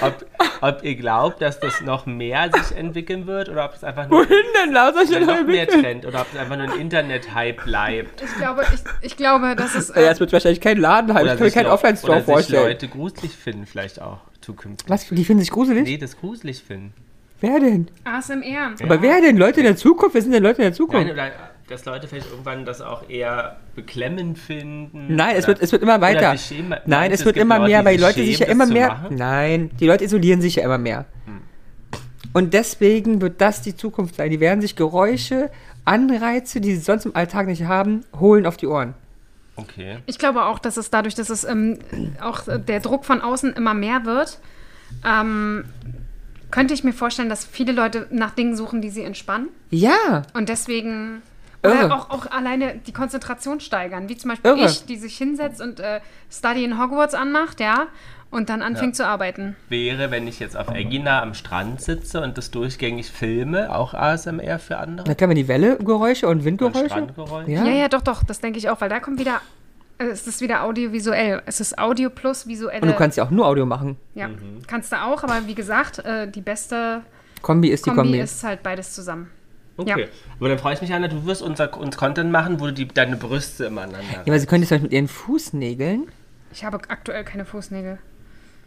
Ob, 0.00 0.26
ob 0.60 0.81
ihr 0.92 0.96
glaubt, 0.98 1.40
dass 1.42 1.58
das 1.60 1.80
noch 1.80 2.06
mehr 2.06 2.50
sich 2.52 2.76
entwickeln 2.76 3.26
wird 3.26 3.48
oder 3.48 3.64
ob 3.64 3.74
es 3.74 3.84
einfach 3.84 4.08
nur 4.08 4.20
Wohin 4.20 4.44
denn, 4.64 4.72
Lars? 4.72 4.94
Soll 4.94 5.04
ich 5.04 5.10
denn 5.10 5.26
noch 5.26 5.42
mehr 5.44 5.66
Trend 5.66 6.06
oder 6.06 6.20
ob 6.20 6.26
es 6.32 6.38
einfach 6.38 6.56
nur 6.56 6.70
ein 6.72 6.80
Internet-Hype 6.80 7.64
bleibt. 7.64 8.22
Ich 8.22 8.34
glaube, 8.36 8.64
ich, 8.74 8.80
ich 9.06 9.16
glaube, 9.16 9.56
das 9.56 9.74
ist. 9.74 9.90
Ja, 9.96 10.02
Äh, 10.02 10.08
es 10.08 10.20
wird 10.20 10.32
wahrscheinlich 10.32 10.60
kein 10.60 10.78
Laden 10.78 11.14
haben. 11.14 11.26
Ich 11.26 11.28
kann 11.32 11.38
mir 11.38 11.44
sich 11.46 11.54
keinen 11.54 11.66
Offline-Store 11.66 12.12
oder 12.12 12.20
sich 12.20 12.32
vorstellen. 12.32 12.66
Leute 12.68 12.88
gruselig 12.88 13.32
finden 13.32 13.66
vielleicht 13.66 14.00
auch 14.00 14.18
zukünftig. 14.40 14.88
Was? 14.88 15.08
Die 15.08 15.24
finden 15.24 15.40
sich 15.40 15.50
gruselig? 15.50 15.84
Nee, 15.84 15.96
das 15.98 16.16
gruselig 16.18 16.62
finden. 16.62 16.92
Wer 17.40 17.58
denn? 17.58 17.88
ASMR. 18.04 18.74
Aber 18.82 19.02
wer 19.02 19.20
denn? 19.20 19.36
Leute 19.36 19.60
in 19.60 19.66
der 19.66 19.76
Zukunft? 19.76 20.14
Wer 20.14 20.22
sind 20.22 20.32
denn 20.32 20.42
Leute 20.42 20.58
in 20.62 20.66
der 20.68 20.72
Zukunft? 20.74 21.06
Nein, 21.06 21.12
oder 21.12 21.30
dass 21.68 21.84
Leute 21.84 22.08
vielleicht 22.08 22.30
irgendwann 22.30 22.64
das 22.64 22.80
auch 22.80 23.08
eher 23.08 23.56
beklemmend 23.74 24.38
finden. 24.38 25.14
Nein, 25.14 25.36
es 25.36 25.46
wird, 25.46 25.60
es 25.60 25.72
wird 25.72 25.82
immer 25.82 26.00
weiter. 26.00 26.36
schämen. 26.36 26.78
Nein, 26.86 27.12
es 27.12 27.20
du, 27.20 27.26
wird 27.26 27.36
immer 27.36 27.58
Leute, 27.58 27.70
mehr, 27.70 27.84
weil 27.84 27.96
die 27.96 28.02
Leute 28.02 28.24
sich 28.24 28.38
ja 28.38 28.46
immer 28.46 28.66
mehr. 28.66 29.08
Hm. 29.08 29.16
Nein, 29.16 29.70
die 29.78 29.86
Leute 29.86 30.04
isolieren 30.04 30.40
sich 30.40 30.56
ja 30.56 30.64
immer 30.64 30.78
mehr. 30.78 31.06
Und 32.32 32.54
deswegen 32.54 33.20
wird 33.20 33.40
das 33.40 33.62
die 33.62 33.76
Zukunft 33.76 34.16
sein. 34.16 34.30
Die 34.30 34.40
werden 34.40 34.60
sich 34.60 34.74
Geräusche, 34.76 35.50
Anreize, 35.84 36.60
die 36.60 36.74
sie 36.74 36.80
sonst 36.80 37.04
im 37.04 37.14
Alltag 37.14 37.46
nicht 37.46 37.64
haben, 37.64 38.04
holen 38.18 38.46
auf 38.46 38.56
die 38.56 38.66
Ohren. 38.66 38.94
Okay. 39.56 39.98
Ich 40.06 40.18
glaube 40.18 40.44
auch, 40.46 40.58
dass 40.58 40.78
es 40.78 40.88
dadurch, 40.88 41.14
dass 41.14 41.28
es 41.28 41.44
ähm, 41.44 41.78
auch 42.22 42.44
der 42.46 42.80
Druck 42.80 43.04
von 43.04 43.20
außen 43.20 43.52
immer 43.52 43.74
mehr 43.74 44.06
wird, 44.06 44.38
ähm, 45.06 45.64
könnte 46.50 46.72
ich 46.72 46.84
mir 46.84 46.92
vorstellen, 46.92 47.28
dass 47.28 47.44
viele 47.44 47.72
Leute 47.72 48.06
nach 48.10 48.30
Dingen 48.30 48.56
suchen, 48.56 48.80
die 48.80 48.90
sie 48.90 49.02
entspannen. 49.02 49.48
Ja, 49.70 50.22
Und 50.34 50.48
deswegen. 50.48 51.22
Irre. 51.62 51.86
Oder 51.86 51.94
auch, 51.94 52.10
auch 52.10 52.30
alleine 52.30 52.76
die 52.76 52.92
Konzentration 52.92 53.60
steigern. 53.60 54.08
Wie 54.08 54.16
zum 54.16 54.30
Beispiel 54.30 54.50
Irre. 54.50 54.66
ich, 54.66 54.84
die 54.86 54.96
sich 54.96 55.16
hinsetzt 55.16 55.60
und 55.60 55.80
äh, 55.80 56.00
Study 56.30 56.64
in 56.64 56.80
Hogwarts 56.82 57.14
anmacht, 57.14 57.60
ja, 57.60 57.86
und 58.30 58.48
dann 58.48 58.62
anfängt 58.62 58.96
zu 58.96 59.06
arbeiten. 59.06 59.56
Wäre, 59.68 60.10
wenn 60.10 60.26
ich 60.26 60.40
jetzt 60.40 60.56
auf 60.56 60.70
Egina 60.74 61.22
am 61.22 61.34
Strand 61.34 61.82
sitze 61.82 62.22
und 62.22 62.38
das 62.38 62.50
durchgängig 62.50 63.10
filme, 63.12 63.74
auch 63.74 63.92
ASMR 63.94 64.58
für 64.58 64.78
andere? 64.78 65.06
dann 65.06 65.16
können 65.16 65.30
wir 65.30 65.34
die 65.34 65.48
Welle-Geräusche 65.48 66.26
und 66.26 66.38
Und 66.38 66.44
Windgeräusche. 66.44 66.86
Strandgeräusche? 66.86 67.50
Ja. 67.50 67.64
Ja, 67.64 67.72
ja, 67.72 67.88
doch, 67.88 68.00
doch, 68.00 68.24
das 68.24 68.40
denke 68.40 68.58
ich 68.58 68.70
auch, 68.70 68.80
weil 68.80 68.88
da 68.88 69.00
kommt 69.00 69.18
wieder 69.20 69.40
Also 69.98 70.12
es 70.12 70.26
ist 70.26 70.40
wieder 70.40 70.64
audiovisuell. 70.64 71.42
Es 71.46 71.60
ist 71.60 71.78
Audio 71.78 72.08
plus 72.08 72.46
visuelle. 72.46 72.80
Und 72.80 72.88
du 72.88 72.94
kannst 72.96 73.18
ja 73.18 73.24
auch 73.24 73.30
nur 73.30 73.46
Audio 73.46 73.66
machen. 73.66 73.96
ja, 74.14 74.30
kannst 74.66 74.90
du 74.92 74.96
auch, 74.96 75.22
aber 75.22 75.46
wie 75.46 75.54
gesagt, 75.54 75.98
äh, 76.00 76.26
die 76.28 76.40
beste 76.40 77.02
Kombi 77.42 77.68
ist 77.68 77.84
die 77.84 77.90
Kombi, 77.90 78.02
Kombi. 78.02 78.20
ist 78.20 78.42
halt 78.44 78.62
beides 78.62 78.94
zusammen. 78.94 79.30
Okay. 79.82 80.00
Ja. 80.02 80.06
Aber 80.38 80.48
dann 80.48 80.58
freue 80.58 80.74
ich 80.74 80.80
mich, 80.80 80.92
Anna, 80.92 81.08
du 81.08 81.24
wirst 81.26 81.42
unser, 81.42 81.76
uns 81.78 81.96
Content 81.96 82.30
machen, 82.30 82.60
wo 82.60 82.66
du 82.66 82.72
die, 82.72 82.88
deine 82.88 83.16
Brüste 83.16 83.66
immer 83.66 83.82
aneinander 83.82 84.12
Ja, 84.12 84.20
aber 84.26 84.38
sie 84.38 84.46
könnte 84.46 84.62
es 84.64 84.68
vielleicht 84.68 84.82
mit 84.84 84.92
ihren 84.92 85.08
Fußnägeln. 85.08 86.08
Ich 86.52 86.64
habe 86.64 86.78
aktuell 86.88 87.24
keine 87.24 87.44
Fußnägel. 87.44 87.98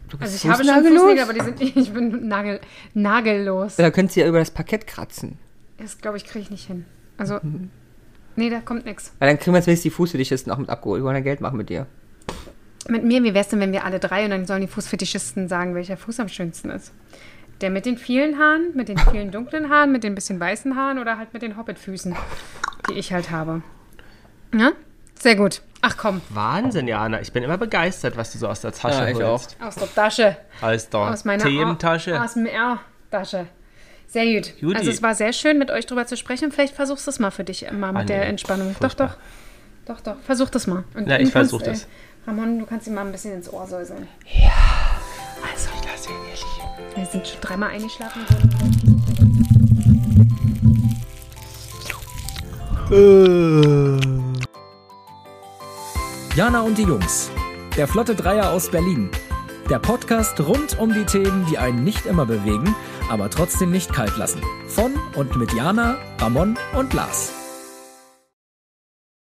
Du 0.08 0.18
Also 0.20 0.36
ich 0.36 0.46
habe 0.46 0.64
schon? 0.64 0.74
Fußnägel, 0.84 1.22
aber 1.22 1.32
die 1.32 1.40
sind 1.40 1.60
ich 1.60 1.92
bin 1.92 2.28
nagel, 2.28 2.60
nagellos. 2.94 3.76
Da 3.76 3.90
könnt 3.90 4.16
ihr 4.16 4.24
ja 4.24 4.28
über 4.28 4.38
das 4.38 4.50
Parkett 4.50 4.86
kratzen. 4.86 5.38
Das 5.78 5.98
glaube 5.98 6.16
ich 6.16 6.24
kriege 6.24 6.40
ich 6.40 6.50
nicht 6.50 6.66
hin. 6.66 6.84
Also 7.18 7.38
Mhm. 7.42 7.70
nee, 8.36 8.50
da 8.50 8.60
kommt 8.60 8.84
nichts. 8.86 9.12
Weil 9.18 9.28
dann 9.28 9.38
kriegen 9.38 9.54
wir 9.54 9.62
zumindest 9.62 9.84
die 9.84 9.90
Fußfetischisten 9.90 10.52
auch 10.52 10.58
mit 10.58 10.68
abgeholt. 10.68 11.00
Wir 11.00 11.04
wollen 11.06 11.16
ja 11.16 11.22
Geld 11.22 11.40
machen 11.40 11.56
mit 11.56 11.68
dir. 11.68 11.86
Mit 12.88 13.02
mir, 13.04 13.22
wie 13.24 13.34
wär's 13.34 13.48
denn, 13.48 13.58
wenn 13.58 13.72
wir 13.72 13.84
alle 13.84 13.98
drei 13.98 14.24
und 14.24 14.30
dann 14.30 14.46
sollen 14.46 14.60
die 14.60 14.68
Fußfetischisten 14.68 15.48
sagen, 15.48 15.74
welcher 15.74 15.96
Fuß 15.96 16.20
am 16.20 16.28
schönsten 16.28 16.70
ist? 16.70 16.92
Der 17.60 17.70
mit 17.70 17.86
den 17.86 17.96
vielen 17.96 18.38
Haaren, 18.38 18.72
mit 18.74 18.88
den 18.88 18.98
vielen 18.98 19.30
dunklen 19.30 19.70
Haaren, 19.70 19.90
mit 19.92 20.04
den 20.04 20.14
bisschen 20.14 20.38
weißen 20.38 20.76
Haaren 20.76 20.98
oder 20.98 21.16
halt 21.18 21.32
mit 21.32 21.40
den 21.42 21.56
Hobbitfüßen, 21.56 22.14
die 22.90 22.94
ich 22.94 23.12
halt 23.12 23.30
habe. 23.30 23.62
Ja? 24.54 24.72
Sehr 25.18 25.36
gut. 25.36 25.62
Ach 25.80 25.96
komm, 25.96 26.20
Wahnsinn, 26.30 26.86
Jana. 26.88 27.20
Ich 27.20 27.32
bin 27.32 27.42
immer 27.42 27.56
begeistert, 27.58 28.16
was 28.16 28.32
du 28.32 28.38
so 28.38 28.48
aus 28.48 28.60
der 28.60 28.72
Tasche 28.72 28.98
Ja, 29.02 29.08
ich 29.08 29.16
holst. 29.22 29.56
aus 29.60 29.74
der 29.76 29.94
Tasche. 29.94 30.36
Aus 30.60 30.88
der 30.90 31.00
Aus 31.00 31.24
meiner 31.24 31.44
Thementasche. 31.44 32.20
Aus 32.22 32.34
dem 32.34 32.46
R-Tasche. 32.46 33.46
Sehr 34.08 34.24
gut. 34.34 34.52
Juti. 34.60 34.76
Also 34.78 34.90
es 34.90 35.02
war 35.02 35.14
sehr 35.14 35.32
schön, 35.32 35.58
mit 35.58 35.70
euch 35.70 35.86
drüber 35.86 36.06
zu 36.06 36.16
sprechen. 36.16 36.52
Vielleicht 36.52 36.74
versuchst 36.74 37.06
du 37.06 37.10
es 37.10 37.18
mal 37.18 37.30
für 37.30 37.44
dich, 37.44 37.70
mal 37.72 37.92
mit 37.92 38.02
Ah, 38.02 38.04
der 38.04 38.18
nee, 38.20 38.24
Entspannung. 38.26 38.74
furchtbar. 38.74 39.16
Doch, 39.86 40.00
doch. 40.00 40.02
Doch, 40.02 40.14
doch. 40.16 40.22
Versuch 40.24 40.50
das 40.50 40.66
mal. 40.66 40.84
Und 40.94 41.08
Ja, 41.08 41.16
du 41.18 41.24
ich 41.24 41.32
kannst, 41.32 41.50
versuch 41.50 41.62
das. 41.62 41.84
äh, 41.84 41.86
Ramon, 42.26 42.58
du 42.58 42.66
kannst 42.66 42.86
ihm 42.88 42.94
mal 42.94 43.04
ein 43.06 43.12
bisschen 43.12 43.34
ins 43.34 43.50
Ohr 43.52 43.66
säuseln. 43.66 44.08
Also, 45.42 45.68
ich 45.80 45.86
lasse 45.90 46.10
ihn 46.10 46.30
nicht. 46.30 46.44
Wir 46.96 47.04
sind 47.04 47.28
schon 47.28 47.40
dreimal 47.42 47.70
eingeschlafen. 47.70 48.22
Jana 56.34 56.60
und 56.62 56.78
die 56.78 56.84
Jungs. 56.84 57.30
Der 57.76 57.86
Flotte 57.86 58.14
Dreier 58.14 58.50
aus 58.50 58.70
Berlin. 58.70 59.10
Der 59.68 59.78
Podcast 59.78 60.40
rund 60.40 60.78
um 60.78 60.94
die 60.94 61.04
Themen, 61.04 61.44
die 61.50 61.58
einen 61.58 61.84
nicht 61.84 62.06
immer 62.06 62.24
bewegen, 62.24 62.74
aber 63.10 63.28
trotzdem 63.28 63.70
nicht 63.70 63.92
kalt 63.92 64.16
lassen. 64.16 64.40
Von 64.66 64.94
und 65.16 65.36
mit 65.36 65.52
Jana, 65.52 65.96
Ramon 66.18 66.56
und 66.74 66.94
Lars. 66.94 67.35